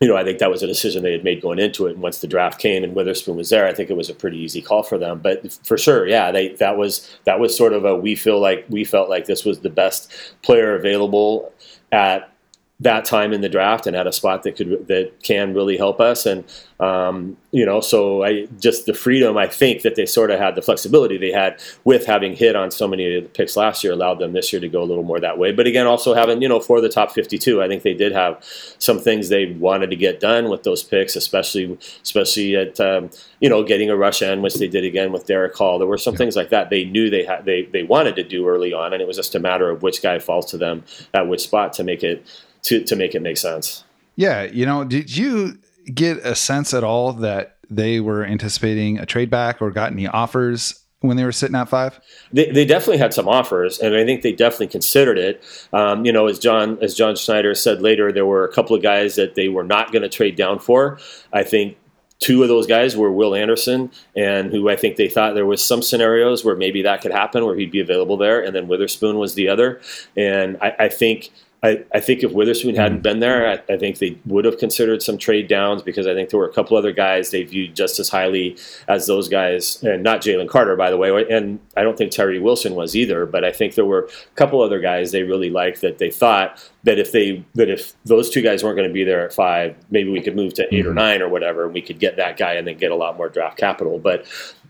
you 0.01 0.07
know, 0.07 0.15
I 0.15 0.23
think 0.23 0.39
that 0.39 0.49
was 0.49 0.63
a 0.63 0.67
decision 0.67 1.03
they 1.03 1.11
had 1.11 1.25
made 1.25 1.41
going 1.41 1.59
into 1.59 1.85
it. 1.87 1.91
And 1.91 2.01
once 2.01 2.19
the 2.19 2.27
draft 2.27 2.57
came 2.57 2.85
and 2.85 2.95
Witherspoon 2.95 3.35
was 3.35 3.49
there, 3.49 3.67
I 3.67 3.73
think 3.73 3.89
it 3.89 3.97
was 3.97 4.09
a 4.09 4.13
pretty 4.13 4.37
easy 4.37 4.61
call 4.61 4.81
for 4.81 4.97
them. 4.97 5.19
But 5.19 5.51
for 5.65 5.77
sure, 5.77 6.07
yeah, 6.07 6.31
they 6.31 6.53
that 6.53 6.77
was 6.77 7.17
that 7.25 7.41
was 7.41 7.53
sort 7.53 7.73
of 7.73 7.83
a 7.83 7.97
we 7.97 8.15
feel 8.15 8.39
like 8.39 8.65
we 8.69 8.85
felt 8.85 9.09
like 9.09 9.25
this 9.25 9.43
was 9.43 9.59
the 9.59 9.69
best 9.69 10.09
player 10.41 10.73
available 10.73 11.51
at 11.91 12.33
that 12.81 13.03
time 13.03 13.33
in 13.33 13.41
the 13.41 13.49
draft 13.49 13.87
and 13.87 13.95
at 13.95 14.07
a 14.07 14.11
spot 14.11 14.43
that 14.43 14.55
could 14.55 14.87
that 14.87 15.11
can 15.21 15.53
really 15.53 15.77
help 15.77 15.99
us. 15.99 16.25
And 16.25 16.45
um, 16.79 17.35
you 17.51 17.65
know 17.65 17.81
so 17.81 18.23
I 18.23 18.45
just 18.57 18.85
the 18.85 18.93
freedom 18.93 19.37
I 19.37 19.47
think 19.47 19.81
that 19.81 19.95
they 19.95 20.05
sort 20.05 20.31
of 20.31 20.39
had 20.39 20.55
the 20.55 20.61
flexibility 20.61 21.17
they 21.17 21.31
had 21.31 21.61
with 21.83 22.05
having 22.05 22.37
hit 22.37 22.55
on 22.55 22.71
so 22.71 22.87
many 22.87 23.17
of 23.17 23.23
the 23.23 23.29
picks 23.29 23.57
last 23.57 23.83
year 23.83 23.91
allowed 23.91 24.19
them 24.19 24.31
this 24.31 24.53
year 24.53 24.61
to 24.61 24.69
go 24.69 24.81
a 24.81 24.85
little 24.85 25.03
more 25.03 25.19
that 25.19 25.37
way. 25.37 25.51
But 25.51 25.67
again 25.67 25.87
also 25.87 26.13
having 26.13 26.41
you 26.41 26.47
know 26.47 26.61
for 26.61 26.79
the 26.79 26.87
top 26.87 27.11
52 27.11 27.61
I 27.61 27.67
think 27.67 27.83
they 27.83 27.93
did 27.93 28.13
have 28.13 28.41
some 28.77 28.99
things 28.99 29.27
they 29.27 29.51
wanted 29.51 29.89
to 29.89 29.97
get 29.97 30.21
done 30.21 30.49
with 30.49 30.63
those 30.63 30.83
picks 30.83 31.17
especially 31.17 31.77
especially 32.01 32.55
at 32.55 32.79
um, 32.79 33.09
you 33.41 33.49
know 33.49 33.61
getting 33.61 33.89
a 33.89 33.97
rush 33.97 34.21
in 34.21 34.41
which 34.41 34.55
they 34.55 34.69
did 34.69 34.85
again 34.85 35.11
with 35.11 35.25
Derick 35.25 35.55
Hall. 35.55 35.79
There 35.79 35.87
were 35.87 35.97
some 35.97 36.15
things 36.15 36.37
like 36.37 36.49
that 36.51 36.69
they 36.69 36.85
knew 36.85 37.09
they 37.09 37.25
had 37.25 37.43
they, 37.43 37.63
they 37.63 37.83
wanted 37.83 38.15
to 38.15 38.23
do 38.23 38.47
early 38.47 38.71
on 38.71 38.93
and 38.93 39.01
it 39.01 39.07
was 39.07 39.17
just 39.17 39.35
a 39.35 39.39
matter 39.39 39.69
of 39.69 39.83
which 39.83 40.01
guy 40.01 40.17
falls 40.19 40.45
to 40.51 40.57
them 40.57 40.85
at 41.13 41.27
which 41.27 41.41
spot 41.41 41.73
to 41.73 41.83
make 41.83 42.03
it 42.03 42.25
to 42.63 42.83
to 42.83 42.95
make 42.95 43.15
it 43.15 43.21
make 43.21 43.37
sense. 43.37 43.83
Yeah, 44.15 44.43
you 44.43 44.65
know, 44.65 44.83
did 44.83 45.15
you 45.15 45.59
get 45.93 46.17
a 46.17 46.35
sense 46.35 46.73
at 46.73 46.83
all 46.83 47.13
that 47.13 47.57
they 47.69 47.99
were 47.99 48.23
anticipating 48.23 48.97
a 48.99 49.05
trade 49.05 49.29
back 49.29 49.61
or 49.61 49.71
got 49.71 49.91
any 49.91 50.07
offers 50.07 50.83
when 51.01 51.15
they 51.15 51.23
were 51.23 51.31
sitting 51.31 51.55
at 51.55 51.69
five? 51.69 51.99
They, 52.33 52.51
they 52.51 52.65
definitely 52.65 52.97
had 52.97 53.13
some 53.13 53.27
offers, 53.27 53.79
and 53.79 53.95
I 53.95 54.05
think 54.05 54.21
they 54.21 54.33
definitely 54.33 54.67
considered 54.67 55.17
it. 55.17 55.41
Um, 55.71 56.05
you 56.05 56.11
know, 56.11 56.27
as 56.27 56.39
John 56.39 56.77
as 56.81 56.95
John 56.95 57.15
Schneider 57.15 57.55
said 57.55 57.81
later, 57.81 58.11
there 58.11 58.25
were 58.25 58.43
a 58.43 58.51
couple 58.51 58.75
of 58.75 58.81
guys 58.81 59.15
that 59.15 59.35
they 59.35 59.47
were 59.47 59.63
not 59.63 59.91
going 59.91 60.01
to 60.01 60.09
trade 60.09 60.35
down 60.35 60.59
for. 60.59 60.99
I 61.31 61.43
think 61.43 61.77
two 62.19 62.43
of 62.43 62.49
those 62.49 62.67
guys 62.67 62.97
were 62.97 63.11
Will 63.11 63.33
Anderson, 63.33 63.91
and 64.15 64.51
who 64.51 64.69
I 64.69 64.75
think 64.75 64.97
they 64.97 65.07
thought 65.07 65.35
there 65.35 65.45
was 65.45 65.63
some 65.63 65.81
scenarios 65.81 66.43
where 66.43 66.55
maybe 66.55 66.81
that 66.81 67.01
could 67.01 67.11
happen, 67.11 67.45
where 67.45 67.55
he'd 67.55 67.71
be 67.71 67.79
available 67.79 68.17
there, 68.17 68.43
and 68.43 68.53
then 68.53 68.67
Witherspoon 68.67 69.17
was 69.17 69.35
the 69.35 69.47
other. 69.47 69.79
And 70.17 70.57
I, 70.61 70.75
I 70.79 70.89
think 70.89 71.31
I, 71.61 71.83
I 71.93 71.99
think 71.99 72.23
if 72.23 72.31
Witherspoon 72.31 72.75
hadn't 72.75 72.99
mm. 72.99 73.03
been 73.03 73.19
there, 73.19 73.49
I, 73.49 73.73
I, 73.73 73.77
think 73.77 73.97
they 73.97 74.17
would 74.25 74.45
have 74.45 74.57
considered 74.57 75.01
some 75.01 75.17
trade 75.17 75.49
downs 75.49 75.81
because 75.81 76.07
I 76.07 76.13
think 76.13 76.29
there 76.29 76.39
were 76.39 76.47
a 76.47 76.53
couple 76.53 76.77
other 76.77 76.93
guys 76.93 77.31
they 77.31 77.43
viewed 77.43 77.75
just 77.75 77.99
as 77.99 78.07
highly 78.07 78.57
as 78.87 79.07
those 79.07 79.27
guys, 79.27 79.83
and 79.83 80.01
not 80.01 80.21
Jalen 80.21 80.47
Carter, 80.47 80.77
by 80.77 80.89
the 80.89 80.95
way, 80.95 81.25
and 81.29 81.59
I 81.75 81.83
don't 81.83 81.97
think 81.97 82.13
Tyree 82.13 82.39
Wilson 82.39 82.75
was 82.75 82.95
either. 82.95 83.25
But 83.25 83.43
I 83.43 83.51
think 83.51 83.75
there 83.75 83.85
were 83.85 84.05
a 84.05 84.35
couple 84.35 84.61
other 84.61 84.79
guys 84.79 85.11
they 85.11 85.23
really 85.23 85.49
liked 85.49 85.81
that 85.81 85.97
they 85.97 86.09
thought 86.09 86.65
that 86.83 86.97
if 86.97 87.11
they 87.11 87.43
that 87.55 87.69
if 87.69 87.93
those 88.05 88.29
two 88.29 88.41
guys 88.41 88.63
weren't 88.63 88.77
going 88.77 88.87
to 88.87 88.93
be 88.93 89.03
there 89.03 89.25
at 89.25 89.33
five, 89.33 89.75
maybe 89.89 90.09
we 90.09 90.21
could 90.21 90.37
move 90.37 90.53
to 90.53 90.63
8 90.63 90.71
mm-hmm. 90.71 90.89
or 90.89 90.93
nine 90.93 91.21
or 91.21 91.27
whatever, 91.27 91.65
and 91.65 91.73
we 91.73 91.81
could 91.81 91.99
get 91.99 92.15
that 92.15 92.37
guy 92.37 92.53
and 92.53 92.65
then 92.65 92.77
get 92.77 92.91
a 92.91 92.95
lot 92.95 93.17
more 93.17 93.27
draft 93.27 93.57
capital. 93.57 93.99
But 93.99 94.25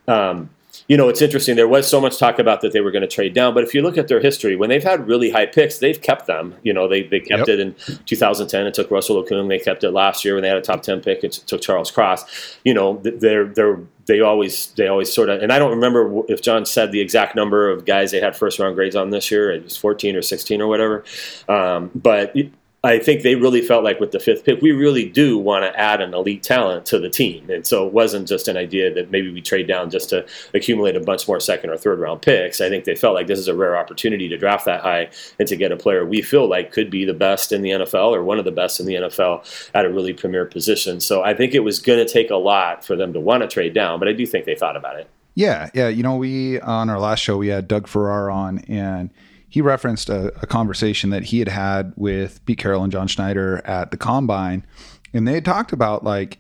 um, 0.08 0.50
you 0.90 0.98
know, 0.98 1.08
it's 1.08 1.22
interesting. 1.22 1.56
There 1.56 1.68
was 1.68 1.88
so 1.88 2.02
much 2.02 2.18
talk 2.18 2.40
about 2.40 2.62
that 2.62 2.74
they 2.74 2.82
were 2.82 2.90
going 2.90 3.04
to 3.04 3.08
trade 3.08 3.36
down, 3.36 3.54
but 3.54 3.64
if 3.64 3.76
you 3.76 3.84
look 3.84 3.96
at 3.96 4.08
their 4.08 4.20
history, 4.20 4.56
when 4.56 4.70
they've 4.70 4.84
had 4.84 5.08
really 5.08 5.30
high 5.30 5.46
picks, 5.46 5.78
they've 5.78 6.02
kept 6.02 6.26
them. 6.26 6.56
You 6.64 6.74
know, 6.74 6.88
they, 6.88 7.04
they 7.04 7.20
kept 7.20 7.48
yep. 7.48 7.50
it 7.50 7.60
in 7.60 7.76
2010. 8.08 8.66
It 8.66 8.74
took 8.74 8.90
Russell 8.90 9.24
Okung. 9.24 9.48
They 9.50 9.60
kept 9.60 9.84
it 9.84 9.92
last 9.92 10.26
year 10.26 10.34
when 10.34 10.42
they 10.42 10.50
had 10.50 10.58
a 10.58 10.62
top 10.62 10.82
10 10.82 11.02
pick. 11.02 11.24
It 11.24 11.34
took 11.34 11.62
Charles 11.62 11.92
Cross. 11.92 12.58
You 12.66 12.74
know, 12.74 13.00
they're 13.04 13.46
they're 13.46 13.80
they 14.08 14.22
always 14.22 14.72
they 14.72 14.88
always 14.88 15.14
sort 15.14 15.30
of 15.30 15.44
and 15.44 15.54
I 15.54 15.60
don't 15.60 15.70
remember 15.70 16.24
if 16.28 16.42
John 16.42 16.66
said 16.66 16.92
the 16.92 17.00
exact 17.00 17.36
number 17.36 17.70
of 17.70 17.86
guys 17.86 18.10
they 18.10 18.20
had 18.20 18.36
first 18.36 18.58
round 18.58 18.74
grades 18.74 18.96
on 18.96 19.12
this 19.12 19.30
year. 19.30 19.52
It 19.52 19.64
was 19.64 19.78
14 19.78 20.16
or 20.16 20.24
16 20.24 20.60
or 20.60 20.68
whatever. 20.68 21.04
Um, 21.48 21.92
but 21.94 22.36
I 22.82 22.98
think 22.98 23.24
they 23.24 23.36
really 23.36 23.62
felt 23.62 23.84
like 23.84 24.00
with 24.00 24.12
the 24.12 24.22
fifth 24.22 24.46
pick, 24.46 24.62
we 24.62 24.72
really 24.72 25.08
do 25.08 25.38
want 25.38 25.66
to 25.66 25.78
add 25.78 26.00
an 26.00 26.14
elite 26.14 26.44
talent 26.44 26.86
to 26.88 27.00
the 27.00 27.10
team. 27.10 27.50
And 27.50 27.68
so 27.68 27.86
it 27.86 27.92
wasn't 27.92 28.26
just 28.26 28.48
an 28.48 28.56
idea 28.56 28.94
that 28.94 29.12
maybe 29.12 29.30
we 29.30 29.42
trade 29.42 29.68
down 29.68 29.90
just 29.90 30.10
to 30.12 30.26
accumulate 30.54 30.96
a 30.96 31.02
bunch 31.02 31.28
more 31.28 31.42
second 31.42 31.72
or 31.72 31.78
third 31.78 32.00
round 32.00 32.22
picks. 32.22 32.62
I 32.62 32.70
think 32.70 32.86
they 32.86 32.96
felt 32.96 33.16
like 33.16 33.28
this 33.28 33.38
is 33.38 33.50
a 33.50 33.54
rare 33.54 33.78
opportunity 33.78 34.30
to 34.30 34.38
draft 34.38 34.64
that 34.64 34.80
high 34.80 35.10
and 35.38 35.48
to 35.50 35.58
get 35.58 35.74
a 35.74 35.78
player 35.78 36.06
we 36.06 36.22
feel 36.22 36.48
like 36.48 36.72
could 36.72 36.90
be 36.90 37.04
the 37.04 37.14
best 37.14 37.52
in 37.52 37.64
the 37.64 37.72
NFL 37.72 38.16
or 38.16 38.24
one 38.24 38.40
of 38.40 38.46
the 38.46 38.52
best 38.52 38.80
in 38.80 38.86
the 38.86 38.96
NFL 38.96 39.70
at 39.74 39.84
a 39.84 39.90
really 39.90 40.14
premier 40.14 40.46
position. 40.46 41.02
So 41.02 41.22
I 41.22 41.34
think 41.34 41.54
it 41.54 41.60
was 41.60 41.80
going 41.80 42.00
to 42.06 42.12
take 42.12 42.30
a 42.30 42.38
lot 42.38 42.86
for 42.86 42.96
them 42.96 43.12
to 43.12 43.20
want 43.20 43.44
to 43.44 43.50
trade 43.50 43.74
down, 43.74 44.00
but 44.00 44.08
I 44.08 44.14
do 44.14 44.26
think 44.26 44.46
they 44.46 44.56
thought 44.56 44.78
about 44.78 44.98
it. 44.98 45.10
Yeah. 45.36 45.70
Yeah. 45.74 45.90
You 45.90 46.04
know, 46.04 46.16
we, 46.16 46.62
on 46.62 46.90
our 46.90 47.00
last 47.00 47.20
show, 47.20 47.38
we 47.38 47.50
had 47.50 47.68
Doug 47.68 47.88
Farrar 47.88 48.32
on 48.32 48.60
and 48.70 49.10
he 49.50 49.62
referenced 49.62 50.10
a, 50.10 50.28
a, 50.42 50.48
conversation 50.48 51.10
that 51.10 51.24
he 51.24 51.40
had 51.40 51.48
had 51.48 51.94
with 51.96 52.44
Pete 52.46 52.60
Carroll 52.60 52.84
and 52.84 52.92
John 52.92 53.08
Schneider 53.08 53.62
at 53.66 53.92
the 53.92 53.98
combine, 53.98 54.66
and 55.14 55.28
they 55.28 55.34
had 55.34 55.46
talked 55.46 55.74
about 55.74 56.04
like, 56.04 56.38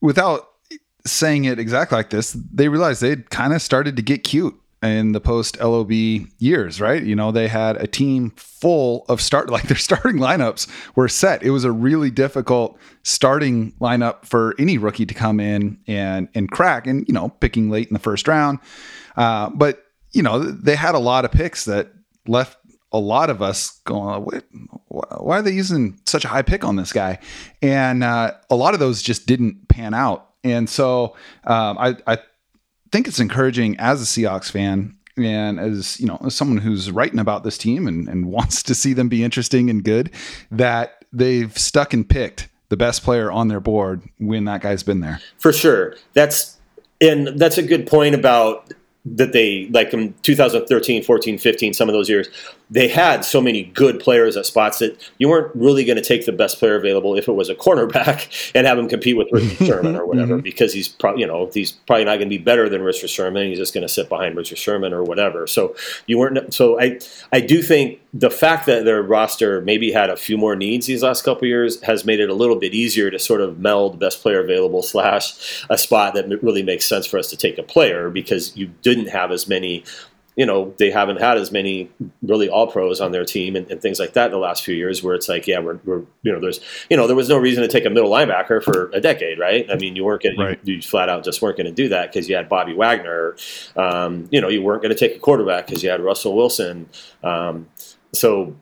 without 0.00 0.48
saying 1.06 1.44
it 1.44 1.58
exactly 1.58 1.96
like 1.96 2.10
this, 2.10 2.32
they 2.32 2.68
realized 2.68 3.00
they'd 3.00 3.30
kind 3.30 3.52
of 3.52 3.62
started 3.62 3.96
to 3.96 4.02
get 4.02 4.24
cute 4.24 4.58
in 4.82 5.12
the 5.12 5.20
post 5.20 5.60
LOB 5.60 5.90
years, 5.90 6.80
right? 6.80 7.02
You 7.02 7.16
know, 7.16 7.32
they 7.32 7.48
had 7.48 7.76
a 7.78 7.86
team 7.86 8.30
full 8.36 9.04
of 9.08 9.20
start 9.20 9.50
like 9.50 9.64
their 9.64 9.76
starting 9.76 10.16
lineups 10.16 10.68
were 10.94 11.08
set. 11.08 11.42
It 11.42 11.50
was 11.50 11.64
a 11.64 11.72
really 11.72 12.10
difficult 12.10 12.78
starting 13.02 13.72
lineup 13.80 14.24
for 14.24 14.54
any 14.58 14.78
rookie 14.78 15.06
to 15.06 15.14
come 15.14 15.40
in 15.40 15.78
and 15.86 16.28
and 16.34 16.50
crack, 16.50 16.86
and 16.86 17.06
you 17.08 17.14
know, 17.14 17.30
picking 17.40 17.70
late 17.70 17.88
in 17.88 17.94
the 17.94 18.00
first 18.00 18.28
round. 18.28 18.58
Uh, 19.16 19.50
but 19.50 19.84
you 20.12 20.22
know, 20.22 20.38
they 20.38 20.76
had 20.76 20.94
a 20.94 20.98
lot 20.98 21.24
of 21.24 21.32
picks 21.32 21.64
that 21.66 21.92
left 22.28 22.58
a 22.92 22.98
lot 22.98 23.28
of 23.28 23.42
us 23.42 23.80
going, 23.84 24.24
why 24.88 25.38
are 25.38 25.42
they 25.42 25.52
using 25.52 25.98
such 26.04 26.24
a 26.24 26.28
high 26.28 26.42
pick 26.42 26.64
on 26.64 26.76
this 26.76 26.92
guy? 26.92 27.18
And 27.60 28.02
uh, 28.02 28.32
a 28.48 28.56
lot 28.56 28.74
of 28.74 28.80
those 28.80 29.02
just 29.02 29.26
didn't 29.26 29.68
pan 29.68 29.94
out. 29.94 30.30
And 30.42 30.68
so 30.68 31.16
um, 31.44 31.76
I, 31.78 31.96
I 32.06 32.18
think 32.90 33.08
it's 33.08 33.20
encouraging 33.20 33.76
as 33.78 34.00
a 34.00 34.04
Seahawks 34.04 34.50
fan 34.50 34.96
and 35.16 35.58
as 35.58 35.98
you 35.98 36.06
know 36.06 36.18
as 36.24 36.34
someone 36.34 36.58
who's 36.58 36.90
writing 36.90 37.18
about 37.18 37.42
this 37.44 37.58
team 37.58 37.86
and, 37.86 38.08
and 38.08 38.26
wants 38.32 38.62
to 38.62 38.74
see 38.74 38.92
them 38.92 39.08
be 39.08 39.24
interesting 39.24 39.68
and 39.68 39.84
good 39.84 40.10
that 40.50 41.04
they've 41.12 41.56
stuck 41.58 41.92
and 41.92 42.08
picked 42.08 42.48
the 42.68 42.76
best 42.76 43.02
player 43.02 43.30
on 43.30 43.48
their 43.48 43.60
board 43.60 44.02
when 44.18 44.44
that 44.44 44.60
guy's 44.60 44.82
been 44.82 45.00
there 45.00 45.20
for 45.38 45.52
sure 45.52 45.96
that's 46.12 46.58
and 47.00 47.38
that's 47.38 47.58
a 47.58 47.62
good 47.62 47.86
point 47.86 48.14
about 48.14 48.72
that 49.04 49.32
they 49.32 49.68
like 49.70 49.92
in 49.94 50.12
2013 50.22 51.02
14 51.02 51.38
15 51.38 51.72
some 51.72 51.88
of 51.88 51.92
those 51.92 52.08
years 52.08 52.28
they 52.70 52.88
had 52.88 53.24
so 53.24 53.40
many 53.40 53.62
good 53.62 54.00
players 54.00 54.36
at 54.36 54.44
spots 54.44 54.80
that 54.80 55.10
you 55.18 55.28
weren't 55.28 55.54
really 55.54 55.84
going 55.84 55.96
to 55.96 56.02
take 56.02 56.26
the 56.26 56.32
best 56.32 56.58
player 56.58 56.76
available 56.76 57.16
if 57.16 57.28
it 57.28 57.32
was 57.32 57.48
a 57.48 57.54
cornerback 57.54 58.52
and 58.54 58.66
have 58.66 58.78
him 58.78 58.88
compete 58.88 59.16
with 59.16 59.28
Richard 59.32 59.56
Sherman 59.66 59.96
or 59.96 60.04
whatever 60.04 60.34
mm-hmm. 60.34 60.42
because 60.42 60.72
he's 60.72 60.88
probably 60.88 61.22
you 61.22 61.26
know 61.26 61.50
he's 61.52 61.72
probably 61.72 62.04
not 62.04 62.16
going 62.16 62.28
to 62.28 62.38
be 62.38 62.38
better 62.38 62.68
than 62.68 62.82
Richard 62.82 63.08
Sherman 63.08 63.48
he's 63.48 63.58
just 63.58 63.72
going 63.72 63.82
to 63.82 63.88
sit 63.88 64.08
behind 64.08 64.36
Richard 64.36 64.58
Sherman 64.58 64.92
or 64.92 65.02
whatever 65.02 65.46
so 65.46 65.74
you 66.06 66.18
weren't 66.18 66.52
so 66.52 66.80
I 66.80 66.98
I 67.32 67.40
do 67.40 67.62
think 67.62 68.00
the 68.14 68.30
fact 68.30 68.66
that 68.66 68.84
their 68.84 69.02
roster 69.02 69.60
maybe 69.60 69.92
had 69.92 70.08
a 70.08 70.16
few 70.16 70.38
more 70.38 70.56
needs 70.56 70.86
these 70.86 71.02
last 71.02 71.22
couple 71.22 71.46
years 71.46 71.80
has 71.82 72.04
made 72.04 72.20
it 72.20 72.30
a 72.30 72.34
little 72.34 72.56
bit 72.56 72.72
easier 72.72 73.10
to 73.10 73.18
sort 73.18 73.40
of 73.40 73.58
meld 73.58 73.98
best 73.98 74.22
player 74.22 74.42
available 74.42 74.82
slash 74.82 75.64
a 75.68 75.76
spot 75.76 76.14
that 76.14 76.26
really 76.42 76.62
makes 76.62 76.86
sense 76.86 77.06
for 77.06 77.18
us 77.18 77.28
to 77.28 77.36
take 77.36 77.58
a 77.58 77.62
player 77.62 78.08
because 78.08 78.56
you 78.56 78.66
didn't 78.82 79.08
have 79.08 79.30
as 79.30 79.46
many 79.46 79.84
you 80.38 80.46
know 80.46 80.72
they 80.78 80.90
haven't 80.90 81.20
had 81.20 81.36
as 81.36 81.50
many 81.50 81.90
really 82.22 82.48
all 82.48 82.68
pros 82.68 83.00
on 83.00 83.10
their 83.10 83.24
team 83.24 83.56
and, 83.56 83.68
and, 83.72 83.82
things 83.82 83.98
like 83.98 84.12
that 84.12 84.26
in 84.26 84.30
the 84.30 84.38
last 84.38 84.64
few 84.64 84.74
years 84.74 85.02
where 85.02 85.16
it's 85.16 85.28
like 85.28 85.48
yeah 85.48 85.58
we're, 85.58 85.80
we're, 85.84 86.02
you 86.22 86.32
know 86.32 86.38
there's 86.38 86.60
you 86.88 86.96
know 86.96 87.08
there 87.08 87.16
was 87.16 87.28
no 87.28 87.36
reason 87.36 87.60
to 87.62 87.68
take 87.68 87.84
a 87.84 87.90
middle 87.90 88.10
linebacker 88.10 88.62
for 88.62 88.88
a 88.94 89.00
decade 89.00 89.38
right? 89.38 89.68
I 89.68 89.74
mean 89.74 89.96
you 89.96 90.04
weren't 90.04 90.22
going 90.22 90.38
right. 90.38 90.60
you, 90.62 90.76
you, 90.76 90.82
flat 90.82 91.08
out 91.08 91.24
just 91.24 91.42
weren't 91.42 91.56
going 91.56 91.66
to 91.66 91.72
do 91.72 91.88
that 91.88 92.12
because 92.12 92.28
you 92.28 92.36
had 92.36 92.48
bobby 92.48 92.72
wagner. 92.72 93.36
Um, 93.76 94.28
you 94.30 94.40
know 94.40 94.48
you 94.48 94.62
weren't 94.62 94.80
going 94.80 94.94
to 94.94 94.98
take 94.98 95.16
a 95.16 95.18
quarterback 95.18 95.66
because 95.66 95.82
you 95.82 95.90
had 95.90 96.00
russell 96.00 96.36
wilson. 96.36 96.88
Um, 97.24 97.66
so 98.12 98.54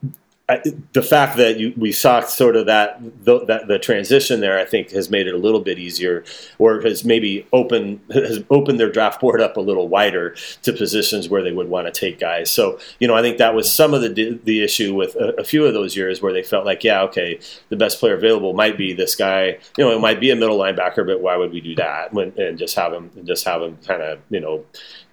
I, 0.48 0.62
the 0.92 1.02
fact 1.02 1.38
that 1.38 1.58
you, 1.58 1.74
we 1.76 1.90
saw 1.90 2.20
sort 2.20 2.54
of 2.54 2.66
that 2.66 3.00
the, 3.24 3.44
that 3.46 3.66
the 3.66 3.80
transition 3.80 4.38
there, 4.38 4.60
I 4.60 4.64
think, 4.64 4.90
has 4.92 5.10
made 5.10 5.26
it 5.26 5.34
a 5.34 5.38
little 5.38 5.60
bit 5.60 5.76
easier, 5.76 6.24
or 6.58 6.80
has 6.82 7.04
maybe 7.04 7.44
opened 7.52 8.00
has 8.12 8.44
opened 8.48 8.78
their 8.78 8.90
draft 8.90 9.20
board 9.20 9.40
up 9.40 9.56
a 9.56 9.60
little 9.60 9.88
wider 9.88 10.36
to 10.62 10.72
positions 10.72 11.28
where 11.28 11.42
they 11.42 11.50
would 11.50 11.68
want 11.68 11.92
to 11.92 12.00
take 12.00 12.20
guys. 12.20 12.48
So, 12.48 12.78
you 13.00 13.08
know, 13.08 13.16
I 13.16 13.22
think 13.22 13.38
that 13.38 13.56
was 13.56 13.72
some 13.72 13.92
of 13.92 14.02
the 14.02 14.38
the 14.44 14.62
issue 14.62 14.94
with 14.94 15.16
a, 15.16 15.34
a 15.40 15.44
few 15.44 15.66
of 15.66 15.74
those 15.74 15.96
years 15.96 16.22
where 16.22 16.32
they 16.32 16.44
felt 16.44 16.64
like, 16.64 16.84
yeah, 16.84 17.02
okay, 17.02 17.40
the 17.68 17.76
best 17.76 17.98
player 17.98 18.14
available 18.14 18.52
might 18.52 18.78
be 18.78 18.92
this 18.92 19.16
guy. 19.16 19.58
You 19.76 19.84
know, 19.84 19.96
it 19.96 20.00
might 20.00 20.20
be 20.20 20.30
a 20.30 20.36
middle 20.36 20.58
linebacker, 20.58 21.04
but 21.04 21.20
why 21.20 21.36
would 21.36 21.50
we 21.50 21.60
do 21.60 21.74
that 21.74 22.12
when, 22.12 22.32
and 22.38 22.56
just 22.56 22.76
have 22.76 22.92
him 22.92 23.10
just 23.24 23.44
have 23.46 23.62
him 23.62 23.78
kind 23.84 24.00
of 24.00 24.20
you 24.30 24.38
know 24.38 24.64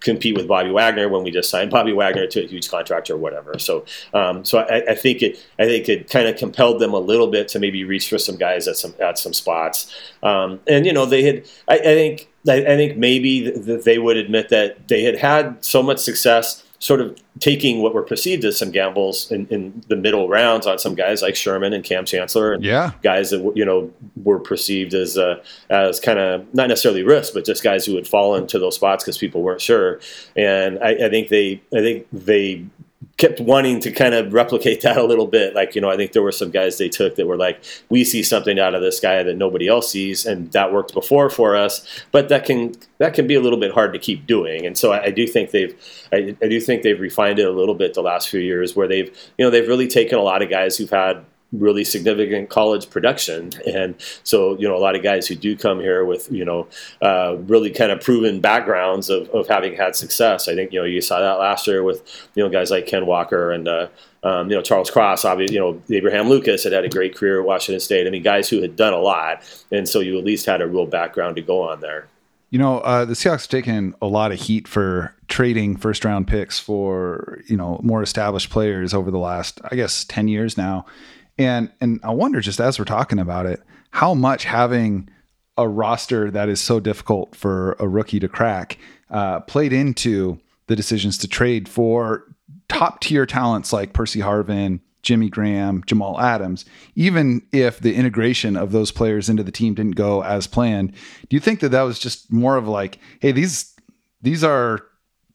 compete 0.03 0.35
with 0.35 0.47
Bobby 0.47 0.69
Wagner 0.69 1.09
when 1.09 1.23
we 1.23 1.31
just 1.31 1.49
signed 1.49 1.71
Bobby 1.71 1.93
Wagner 1.93 2.27
to 2.27 2.43
a 2.43 2.47
huge 2.47 2.69
contract 2.69 3.09
or 3.09 3.17
whatever. 3.17 3.57
So, 3.57 3.85
um, 4.13 4.45
so 4.45 4.59
I, 4.59 4.91
I, 4.91 4.95
think 4.95 5.21
it, 5.21 5.43
I 5.57 5.65
think 5.65 5.89
it 5.89 6.09
kind 6.09 6.27
of 6.27 6.37
compelled 6.37 6.79
them 6.79 6.93
a 6.93 6.99
little 6.99 7.27
bit 7.27 7.47
to 7.49 7.59
maybe 7.59 7.83
reach 7.83 8.09
for 8.09 8.17
some 8.17 8.35
guys 8.35 8.67
at 8.67 8.77
some 8.77 8.93
at 8.99 9.17
some 9.17 9.33
spots. 9.33 9.93
Um, 10.21 10.59
and 10.67 10.85
you 10.85 10.93
know, 10.93 11.05
they 11.05 11.23
had, 11.23 11.45
I, 11.67 11.75
I 11.75 11.79
think, 11.79 12.29
I, 12.47 12.57
I, 12.57 12.75
think 12.75 12.97
maybe 12.97 13.51
th- 13.51 13.83
they 13.83 13.97
would 13.97 14.17
admit 14.17 14.49
that 14.49 14.87
they 14.87 15.03
had 15.03 15.17
had 15.17 15.63
so 15.63 15.81
much 15.81 15.99
success 15.99 16.63
sort 16.83 16.99
of 16.99 17.17
taking 17.39 17.81
what 17.81 17.93
were 17.93 18.03
perceived 18.03 18.43
as 18.43 18.57
some 18.57 18.69
gambles 18.69 19.31
in, 19.31 19.47
in, 19.47 19.81
the 19.87 19.95
middle 19.95 20.27
rounds 20.27 20.67
on 20.67 20.77
some 20.77 20.95
guys 20.95 21.21
like 21.21 21.33
Sherman 21.33 21.71
and 21.71 21.81
Kam 21.81 22.03
Chancellor, 22.03 22.51
and 22.51 22.61
yeah. 22.61 22.91
guys 23.01 23.29
that 23.29 23.53
you 23.55 23.63
know 23.63 23.89
were 24.21 24.37
perceived 24.37 24.93
as 24.93 25.17
uh, 25.17 25.41
as 25.69 26.01
kind 26.01 26.19
of 26.19 26.53
not 26.53 26.67
necessarily 26.67 27.01
risk, 27.01 27.33
but 27.33 27.45
just 27.45 27.63
guys 27.63 27.85
who 27.85 27.93
would 27.93 28.05
fall 28.05 28.35
into 28.35 28.59
those 28.59 28.75
spots 28.75 29.01
because 29.01 29.17
people 29.17 29.41
weren't 29.41 29.61
sure. 29.61 30.01
And 30.35 30.77
I, 30.83 31.05
I 31.05 31.09
think 31.09 31.29
they 31.29 31.61
I 31.73 31.79
think 31.79 32.05
they 32.11 32.65
kept 33.17 33.39
wanting 33.39 33.79
to 33.81 33.91
kind 33.91 34.13
of 34.13 34.33
replicate 34.33 34.81
that 34.81 34.97
a 34.97 35.03
little 35.03 35.27
bit. 35.27 35.53
Like, 35.53 35.75
you 35.75 35.81
know, 35.81 35.89
I 35.89 35.97
think 35.97 36.11
there 36.11 36.21
were 36.21 36.31
some 36.31 36.51
guys 36.51 36.77
they 36.77 36.89
took 36.89 37.15
that 37.15 37.27
were 37.27 37.37
like, 37.37 37.63
we 37.89 38.03
see 38.03 38.23
something 38.23 38.59
out 38.59 38.75
of 38.75 38.81
this 38.81 38.99
guy 38.99 39.23
that 39.23 39.35
nobody 39.35 39.67
else 39.67 39.91
sees, 39.91 40.25
and 40.25 40.51
that 40.51 40.73
worked 40.73 40.93
before 40.93 41.29
for 41.29 41.55
us. 41.55 41.87
But 42.11 42.29
that 42.29 42.45
can 42.45 42.75
that 42.97 43.13
can 43.13 43.27
be 43.27 43.35
a 43.35 43.41
little 43.41 43.59
bit 43.59 43.71
hard 43.71 43.93
to 43.93 43.99
keep 43.99 44.25
doing. 44.25 44.65
And 44.65 44.77
so 44.77 44.91
I, 44.91 45.05
I 45.05 45.11
do 45.11 45.27
think 45.27 45.51
they've 45.51 45.75
I, 46.11 46.35
I 46.41 46.47
do 46.47 46.59
think 46.59 46.83
they've 46.83 46.99
refined 46.99 47.39
it 47.39 47.47
a 47.47 47.51
little 47.51 47.75
bit 47.75 47.93
the 47.93 48.01
last 48.01 48.29
few 48.29 48.39
years, 48.39 48.75
where 48.75 48.87
they've 48.87 49.09
you 49.37 49.45
know 49.45 49.51
they've 49.51 49.67
really 49.67 49.87
taken 49.87 50.17
a 50.17 50.23
lot 50.23 50.41
of 50.41 50.49
guys 50.49 50.77
who've 50.77 50.89
had 50.89 51.25
really 51.53 51.83
significant 51.83 52.49
college 52.49 52.89
production. 52.89 53.51
And 53.67 53.95
so, 54.23 54.57
you 54.57 54.67
know, 54.67 54.75
a 54.75 54.79
lot 54.79 54.95
of 54.95 55.03
guys 55.03 55.27
who 55.27 55.35
do 55.35 55.55
come 55.55 55.79
here 55.79 56.03
with, 56.03 56.31
you 56.31 56.43
know, 56.43 56.67
uh, 57.01 57.37
really 57.45 57.69
kind 57.69 57.91
of 57.91 58.01
proven 58.01 58.41
backgrounds 58.41 59.09
of, 59.09 59.29
of 59.29 59.47
having 59.47 59.75
had 59.75 59.95
success. 59.95 60.47
I 60.47 60.55
think, 60.55 60.73
you 60.73 60.79
know, 60.79 60.85
you 60.85 60.99
saw 60.99 61.19
that 61.19 61.39
last 61.39 61.67
year 61.67 61.83
with, 61.83 62.03
you 62.35 62.43
know, 62.43 62.49
guys 62.49 62.71
like 62.71 62.87
Ken 62.87 63.05
Walker 63.05 63.51
and, 63.51 63.67
uh, 63.67 63.87
um, 64.23 64.49
you 64.49 64.55
know, 64.55 64.61
Charles 64.61 64.89
Cross, 64.89 65.25
obviously, 65.25 65.55
you 65.55 65.61
know, 65.61 65.81
Abraham 65.89 66.29
Lucas 66.29 66.63
had 66.63 66.73
had 66.73 66.85
a 66.85 66.89
great 66.89 67.15
career 67.15 67.41
at 67.41 67.45
Washington 67.45 67.81
State. 67.81 68.07
I 68.07 68.09
mean, 68.09 68.23
guys 68.23 68.49
who 68.49 68.61
had 68.61 68.75
done 68.75 68.93
a 68.93 68.99
lot. 68.99 69.43
And 69.71 69.87
so 69.87 69.99
you 69.99 70.17
at 70.17 70.23
least 70.23 70.45
had 70.45 70.61
a 70.61 70.67
real 70.67 70.85
background 70.85 71.35
to 71.35 71.41
go 71.41 71.61
on 71.61 71.81
there. 71.81 72.07
You 72.49 72.59
know, 72.59 72.79
uh, 72.79 73.03
the 73.03 73.13
Seahawks 73.13 73.41
have 73.41 73.47
taken 73.47 73.95
a 74.01 74.05
lot 74.05 74.31
of 74.31 74.39
heat 74.39 74.67
for 74.67 75.15
trading 75.27 75.75
first 75.75 76.05
round 76.05 76.27
picks 76.27 76.59
for, 76.59 77.41
you 77.47 77.57
know, 77.57 77.79
more 77.83 78.03
established 78.03 78.51
players 78.51 78.93
over 78.93 79.09
the 79.09 79.17
last, 79.17 79.59
I 79.71 79.75
guess, 79.75 80.05
10 80.05 80.27
years 80.27 80.55
now. 80.55 80.85
And 81.37 81.71
and 81.81 81.99
I 82.03 82.11
wonder 82.11 82.41
just 82.41 82.59
as 82.59 82.77
we're 82.77 82.85
talking 82.85 83.19
about 83.19 83.45
it, 83.45 83.61
how 83.91 84.13
much 84.13 84.45
having 84.45 85.09
a 85.57 85.67
roster 85.67 86.31
that 86.31 86.49
is 86.49 86.59
so 86.59 86.79
difficult 86.79 87.35
for 87.35 87.75
a 87.79 87.87
rookie 87.87 88.19
to 88.19 88.27
crack 88.27 88.77
uh, 89.09 89.39
played 89.41 89.71
into 89.71 90.39
the 90.67 90.75
decisions 90.75 91.17
to 91.19 91.27
trade 91.27 91.69
for 91.69 92.25
top 92.69 93.01
tier 93.01 93.25
talents 93.25 93.71
like 93.71 93.93
Percy 93.93 94.19
Harvin, 94.19 94.79
Jimmy 95.03 95.29
Graham, 95.29 95.83
Jamal 95.85 96.19
Adams, 96.19 96.65
even 96.95 97.45
if 97.51 97.79
the 97.79 97.93
integration 97.93 98.55
of 98.55 98.71
those 98.71 98.91
players 98.91 99.29
into 99.29 99.43
the 99.43 99.51
team 99.51 99.75
didn't 99.75 99.95
go 99.95 100.23
as 100.23 100.47
planned. 100.47 100.93
Do 101.29 101.35
you 101.35 101.39
think 101.39 101.59
that 101.59 101.69
that 101.69 101.81
was 101.83 101.99
just 101.99 102.31
more 102.31 102.57
of 102.57 102.67
like, 102.67 102.97
hey, 103.19 103.31
these 103.31 103.75
these 104.21 104.43
are 104.43 104.79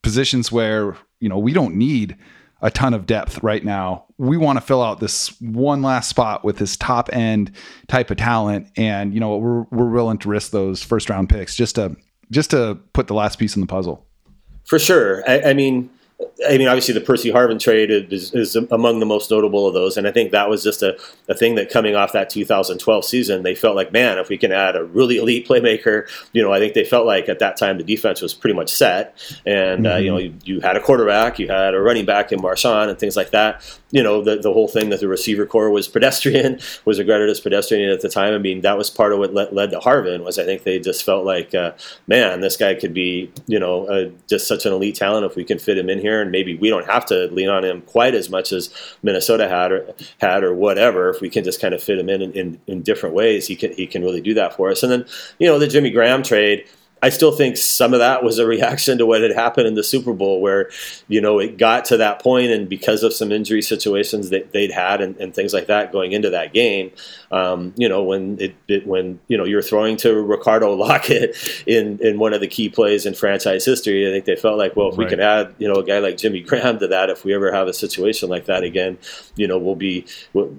positions 0.02 0.50
where 0.50 0.96
you 1.20 1.28
know 1.28 1.38
we 1.38 1.52
don't 1.52 1.76
need 1.76 2.16
a 2.60 2.70
ton 2.70 2.94
of 2.94 3.06
depth 3.06 3.42
right 3.42 3.64
now. 3.64 4.04
We 4.18 4.36
want 4.36 4.58
to 4.58 4.64
fill 4.64 4.82
out 4.82 5.00
this 5.00 5.40
one 5.40 5.82
last 5.82 6.08
spot 6.08 6.44
with 6.44 6.58
this 6.58 6.76
top 6.76 7.08
end 7.12 7.52
type 7.86 8.10
of 8.10 8.16
talent, 8.16 8.68
and 8.76 9.14
you 9.14 9.20
know 9.20 9.36
we're 9.36 9.62
we're 9.70 9.90
willing 9.90 10.18
to 10.18 10.28
risk 10.28 10.50
those 10.50 10.82
first 10.82 11.08
round 11.08 11.28
picks 11.28 11.54
just 11.54 11.76
to 11.76 11.96
just 12.30 12.50
to 12.50 12.78
put 12.92 13.06
the 13.06 13.14
last 13.14 13.38
piece 13.38 13.54
in 13.54 13.60
the 13.60 13.66
puzzle. 13.66 14.06
For 14.64 14.78
sure. 14.78 15.28
I, 15.28 15.50
I 15.50 15.54
mean, 15.54 15.88
I 16.48 16.58
mean, 16.58 16.66
obviously 16.66 16.94
the 16.94 17.00
Percy 17.00 17.30
Harvin 17.30 17.60
trade 17.60 17.90
is, 17.90 18.34
is, 18.34 18.56
among 18.56 18.98
the 18.98 19.06
most 19.06 19.30
notable 19.30 19.68
of 19.68 19.74
those, 19.74 19.96
and 19.96 20.06
I 20.06 20.10
think 20.10 20.32
that 20.32 20.48
was 20.48 20.64
just 20.64 20.82
a, 20.82 20.98
a 21.28 21.34
thing 21.34 21.54
that 21.54 21.70
coming 21.70 21.94
off 21.94 22.12
that 22.12 22.28
2012 22.28 23.04
season, 23.04 23.44
they 23.44 23.54
felt 23.54 23.76
like, 23.76 23.92
man, 23.92 24.18
if 24.18 24.28
we 24.28 24.36
can 24.36 24.50
add 24.50 24.74
a 24.74 24.82
really 24.82 25.18
elite 25.18 25.46
playmaker, 25.46 26.08
you 26.32 26.42
know, 26.42 26.52
I 26.52 26.58
think 26.58 26.74
they 26.74 26.84
felt 26.84 27.06
like 27.06 27.28
at 27.28 27.38
that 27.38 27.56
time 27.56 27.78
the 27.78 27.84
defense 27.84 28.20
was 28.20 28.34
pretty 28.34 28.54
much 28.54 28.72
set, 28.72 29.16
and 29.46 29.84
mm-hmm. 29.84 29.94
uh, 29.94 29.98
you 29.98 30.10
know, 30.10 30.18
you, 30.18 30.34
you, 30.42 30.60
had 30.60 30.76
a 30.76 30.80
quarterback, 30.80 31.38
you 31.38 31.48
had 31.48 31.74
a 31.74 31.80
running 31.80 32.04
back 32.04 32.32
in 32.32 32.40
Marshawn, 32.40 32.88
and 32.88 32.98
things 32.98 33.16
like 33.16 33.30
that. 33.30 33.62
You 33.90 34.02
know, 34.02 34.22
the 34.22 34.36
the 34.36 34.52
whole 34.52 34.68
thing 34.68 34.90
that 34.90 35.00
the 35.00 35.08
receiver 35.08 35.46
corps 35.46 35.70
was 35.70 35.88
pedestrian, 35.88 36.60
was 36.84 36.98
regarded 36.98 37.30
as 37.30 37.40
pedestrian 37.40 37.90
at 37.90 38.00
the 38.00 38.08
time. 38.08 38.34
I 38.34 38.38
mean, 38.38 38.60
that 38.60 38.76
was 38.76 38.90
part 38.90 39.12
of 39.12 39.18
what 39.18 39.32
led, 39.32 39.52
led 39.52 39.70
to 39.70 39.78
Harvin 39.78 40.24
was 40.24 40.38
I 40.38 40.44
think 40.44 40.64
they 40.64 40.78
just 40.78 41.04
felt 41.04 41.24
like, 41.24 41.54
uh, 41.54 41.72
man, 42.06 42.40
this 42.40 42.56
guy 42.56 42.74
could 42.74 42.92
be, 42.92 43.32
you 43.46 43.58
know, 43.58 43.86
uh, 43.86 44.10
just 44.28 44.46
such 44.46 44.66
an 44.66 44.72
elite 44.72 44.96
talent 44.96 45.24
if 45.24 45.36
we 45.36 45.44
can 45.44 45.58
fit 45.58 45.78
him 45.78 45.88
in 45.88 46.00
here, 46.00 46.20
and 46.20 46.30
maybe 46.30 46.56
we 46.56 46.68
don't 46.68 46.86
have 46.86 47.06
to 47.06 47.28
lean 47.28 47.48
on 47.48 47.64
him 47.64 47.82
quite 47.82 48.14
as 48.14 48.28
much 48.28 48.52
as 48.52 48.72
Minnesota 49.02 49.48
had 49.48 49.72
or 49.72 49.94
had 50.20 50.44
or 50.44 50.54
whatever. 50.54 51.08
If 51.08 51.20
we 51.20 51.30
can 51.30 51.44
just 51.44 51.60
kind 51.60 51.74
of 51.74 51.82
fit 51.82 51.98
him 51.98 52.08
in 52.08 52.22
in, 52.22 52.32
in, 52.32 52.60
in 52.66 52.82
different 52.82 53.14
ways, 53.14 53.46
he 53.46 53.56
can 53.56 53.72
he 53.72 53.86
can 53.86 54.02
really 54.02 54.20
do 54.20 54.34
that 54.34 54.54
for 54.54 54.70
us. 54.70 54.82
And 54.82 54.92
then 54.92 55.06
you 55.38 55.46
know 55.46 55.58
the 55.58 55.66
Jimmy 55.66 55.90
Graham 55.90 56.22
trade. 56.22 56.66
I 57.02 57.10
still 57.10 57.32
think 57.32 57.56
some 57.56 57.92
of 57.92 58.00
that 58.00 58.22
was 58.22 58.38
a 58.38 58.46
reaction 58.46 58.98
to 58.98 59.06
what 59.06 59.22
had 59.22 59.32
happened 59.32 59.66
in 59.66 59.74
the 59.74 59.84
Super 59.84 60.12
Bowl, 60.12 60.40
where 60.40 60.70
you 61.08 61.20
know 61.20 61.38
it 61.38 61.56
got 61.56 61.84
to 61.86 61.96
that 61.98 62.20
point, 62.20 62.50
and 62.50 62.68
because 62.68 63.02
of 63.02 63.12
some 63.12 63.32
injury 63.32 63.62
situations 63.62 64.30
that 64.30 64.52
they'd 64.52 64.70
had 64.70 65.00
and, 65.00 65.16
and 65.16 65.34
things 65.34 65.52
like 65.52 65.66
that 65.66 65.92
going 65.92 66.12
into 66.12 66.30
that 66.30 66.52
game, 66.52 66.90
um, 67.30 67.72
you 67.76 67.88
know 67.88 68.02
when 68.02 68.40
it, 68.40 68.54
it, 68.68 68.86
when 68.86 69.20
you 69.28 69.36
know 69.36 69.44
you're 69.44 69.62
throwing 69.62 69.96
to 69.98 70.14
Ricardo 70.22 70.76
Lockette 70.82 71.62
in 71.66 71.98
in 72.00 72.18
one 72.18 72.32
of 72.32 72.40
the 72.40 72.48
key 72.48 72.68
plays 72.68 73.06
in 73.06 73.14
franchise 73.14 73.64
history, 73.64 74.08
I 74.08 74.12
think 74.12 74.24
they 74.24 74.36
felt 74.36 74.58
like, 74.58 74.76
well, 74.76 74.88
if 74.88 74.98
right. 74.98 75.06
we 75.06 75.10
can 75.10 75.20
add 75.20 75.54
you 75.58 75.68
know 75.68 75.80
a 75.80 75.84
guy 75.84 75.98
like 75.98 76.16
Jimmy 76.16 76.40
Graham 76.40 76.78
to 76.78 76.88
that, 76.88 77.10
if 77.10 77.24
we 77.24 77.34
ever 77.34 77.52
have 77.52 77.68
a 77.68 77.74
situation 77.74 78.28
like 78.28 78.46
that 78.46 78.64
again, 78.64 78.98
you 79.36 79.46
know 79.46 79.58
we'll 79.58 79.76
be, 79.76 80.06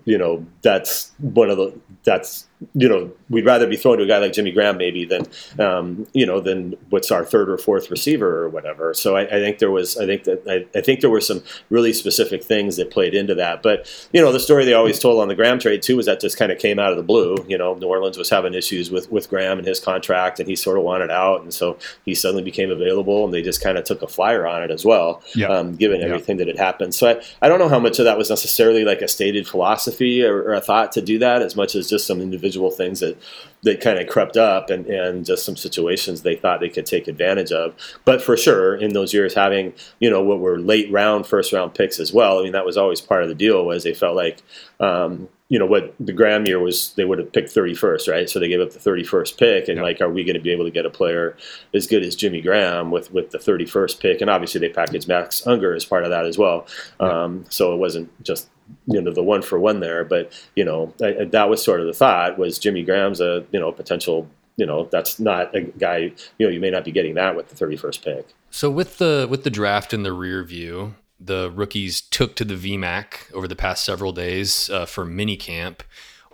you 0.05 0.17
know 0.17 0.45
that's 0.61 1.11
one 1.19 1.49
of 1.49 1.57
the 1.57 1.79
that's 2.03 2.48
you 2.73 2.89
know, 2.89 3.11
we'd 3.29 3.45
rather 3.45 3.67
be 3.67 3.77
thrown 3.77 3.97
to 3.97 4.03
a 4.03 4.07
guy 4.07 4.17
like 4.17 4.33
Jimmy 4.33 4.51
Graham 4.51 4.77
maybe 4.77 5.05
than, 5.05 5.25
um, 5.59 6.05
you 6.13 6.25
know, 6.25 6.41
than 6.41 6.75
what's 6.89 7.09
our 7.09 7.23
third 7.23 7.49
or 7.49 7.57
fourth 7.57 7.89
receiver 7.89 8.43
or 8.43 8.49
whatever. 8.49 8.93
So 8.93 9.15
I, 9.15 9.21
I 9.21 9.39
think 9.39 9.59
there 9.59 9.71
was, 9.71 9.97
I 9.97 10.05
think 10.05 10.25
that, 10.25 10.43
I, 10.45 10.77
I, 10.77 10.81
think 10.81 10.99
there 10.99 11.09
were 11.09 11.21
some 11.21 11.41
really 11.69 11.93
specific 11.93 12.43
things 12.43 12.75
that 12.75 12.91
played 12.91 13.13
into 13.13 13.33
that. 13.35 13.63
But, 13.63 13.87
you 14.11 14.21
know, 14.21 14.33
the 14.33 14.41
story 14.41 14.65
they 14.65 14.73
always 14.73 14.99
told 14.99 15.21
on 15.21 15.29
the 15.29 15.35
Graham 15.35 15.57
trade 15.57 15.81
too 15.81 15.95
was 15.95 16.05
that 16.07 16.19
just 16.19 16.37
kind 16.37 16.51
of 16.51 16.59
came 16.59 16.79
out 16.79 16.91
of 16.91 16.97
the 16.97 17.03
blue. 17.03 17.37
You 17.47 17.57
know, 17.57 17.75
New 17.75 17.87
Orleans 17.87 18.17
was 18.17 18.29
having 18.29 18.53
issues 18.53 18.91
with, 18.91 19.09
with 19.09 19.29
Graham 19.29 19.57
and 19.57 19.65
his 19.65 19.79
contract 19.79 20.41
and 20.41 20.49
he 20.49 20.57
sort 20.57 20.77
of 20.77 20.83
wanted 20.83 21.11
out. 21.11 21.41
And 21.41 21.53
so 21.53 21.77
he 22.03 22.13
suddenly 22.13 22.43
became 22.43 22.71
available 22.71 23.23
and 23.23 23.33
they 23.33 23.41
just 23.41 23.63
kind 23.63 23.77
of 23.77 23.85
took 23.85 24.01
a 24.01 24.07
flyer 24.07 24.45
on 24.45 24.63
it 24.63 24.71
as 24.71 24.83
well, 24.83 25.21
um, 25.47 25.75
given 25.75 26.01
everything 26.01 26.37
that 26.37 26.47
had 26.47 26.57
happened. 26.57 26.93
So 26.93 27.09
I, 27.09 27.23
I 27.41 27.47
don't 27.47 27.59
know 27.59 27.69
how 27.69 27.79
much 27.79 27.99
of 27.99 28.05
that 28.05 28.17
was 28.17 28.29
necessarily 28.29 28.83
like 28.83 29.01
a 29.01 29.07
stated 29.07 29.47
philosophy 29.47 30.25
or, 30.25 30.43
or 30.43 30.53
a 30.55 30.61
thought 30.61 30.91
to 30.93 31.01
do 31.01 31.19
that 31.19 31.41
as 31.41 31.55
much 31.55 31.73
as 31.73 31.89
just 31.89 32.05
some 32.05 32.19
individual 32.19 32.48
things 32.71 32.99
that 32.99 33.17
that 33.63 33.81
kind 33.81 33.99
of 33.99 34.07
crept 34.07 34.37
up 34.37 34.69
and, 34.69 34.85
and 34.85 35.25
just 35.25 35.45
some 35.45 35.57
situations 35.57 36.21
they 36.21 36.35
thought 36.35 36.59
they 36.59 36.69
could 36.69 36.85
take 36.85 37.07
advantage 37.07 37.51
of. 37.51 37.75
But 38.05 38.21
for 38.21 38.37
sure, 38.37 38.75
in 38.75 38.93
those 38.93 39.13
years, 39.13 39.33
having 39.33 39.73
you 39.99 40.09
know 40.09 40.23
what 40.23 40.39
were 40.39 40.59
late 40.59 40.91
round, 40.91 41.27
first 41.27 41.53
round 41.53 41.73
picks 41.73 41.99
as 41.99 42.13
well. 42.13 42.39
I 42.39 42.43
mean, 42.43 42.53
that 42.53 42.65
was 42.65 42.77
always 42.77 43.01
part 43.01 43.23
of 43.23 43.29
the 43.29 43.35
deal. 43.35 43.65
Was 43.65 43.83
they 43.83 43.93
felt 43.93 44.15
like 44.15 44.41
um, 44.79 45.27
you 45.49 45.57
know 45.57 45.65
what 45.65 45.95
the 45.99 46.13
Graham 46.13 46.45
year 46.45 46.59
was, 46.59 46.93
they 46.93 47.05
would 47.05 47.17
have 47.17 47.33
picked 47.33 47.49
31st, 47.49 48.11
right? 48.11 48.29
So 48.29 48.39
they 48.39 48.47
gave 48.47 48.61
up 48.61 48.71
the 48.71 48.79
31st 48.79 49.37
pick, 49.37 49.67
and 49.67 49.77
yep. 49.77 49.83
like, 49.83 49.99
are 49.99 50.09
we 50.09 50.23
going 50.23 50.35
to 50.35 50.41
be 50.41 50.51
able 50.51 50.65
to 50.65 50.71
get 50.71 50.85
a 50.85 50.91
player 50.91 51.35
as 51.73 51.87
good 51.87 52.03
as 52.03 52.15
Jimmy 52.15 52.39
Graham 52.39 52.91
with 52.91 53.11
with 53.11 53.31
the 53.31 53.39
31st 53.39 53.99
pick? 53.99 54.21
And 54.21 54.29
obviously, 54.29 54.59
they 54.59 54.69
packaged 54.69 55.07
Max 55.07 55.45
Unger 55.47 55.73
as 55.73 55.85
part 55.85 56.03
of 56.03 56.11
that 56.11 56.25
as 56.25 56.37
well. 56.37 56.67
Yep. 56.99 57.11
Um, 57.11 57.45
so 57.49 57.73
it 57.73 57.77
wasn't 57.77 58.23
just 58.23 58.47
you 58.87 59.01
know 59.01 59.13
the 59.13 59.23
one 59.23 59.41
for 59.41 59.59
one 59.59 59.79
there. 59.79 60.03
But 60.03 60.31
you 60.55 60.65
know 60.65 60.93
I, 61.01 61.25
that 61.25 61.49
was 61.49 61.63
sort 61.63 61.79
of 61.79 61.87
the 61.87 61.93
thought 61.93 62.37
was 62.37 62.59
Jimmy 62.59 62.83
Graham's 62.83 63.21
a 63.21 63.45
you 63.51 63.59
know 63.59 63.71
potential 63.71 64.29
you 64.57 64.65
know 64.65 64.87
that's 64.91 65.19
not 65.19 65.55
a 65.55 65.61
guy 65.61 66.11
you 66.37 66.45
know 66.45 66.49
you 66.49 66.59
may 66.59 66.69
not 66.69 66.83
be 66.85 66.91
getting 66.91 67.15
that 67.15 67.35
with 67.35 67.49
the 67.49 67.65
31st 67.65 68.03
pick. 68.03 68.27
So 68.51 68.69
with 68.69 68.97
the 68.97 69.27
with 69.29 69.43
the 69.43 69.49
draft 69.49 69.93
in 69.93 70.03
the 70.03 70.13
rear 70.13 70.43
view, 70.43 70.95
the 71.19 71.51
rookies 71.51 72.01
took 72.01 72.35
to 72.37 72.45
the 72.45 72.55
VMAC 72.55 73.33
over 73.33 73.47
the 73.47 73.55
past 73.55 73.83
several 73.83 74.11
days 74.11 74.69
uh, 74.69 74.85
for 74.85 75.05
mini 75.05 75.35
camp. 75.35 75.83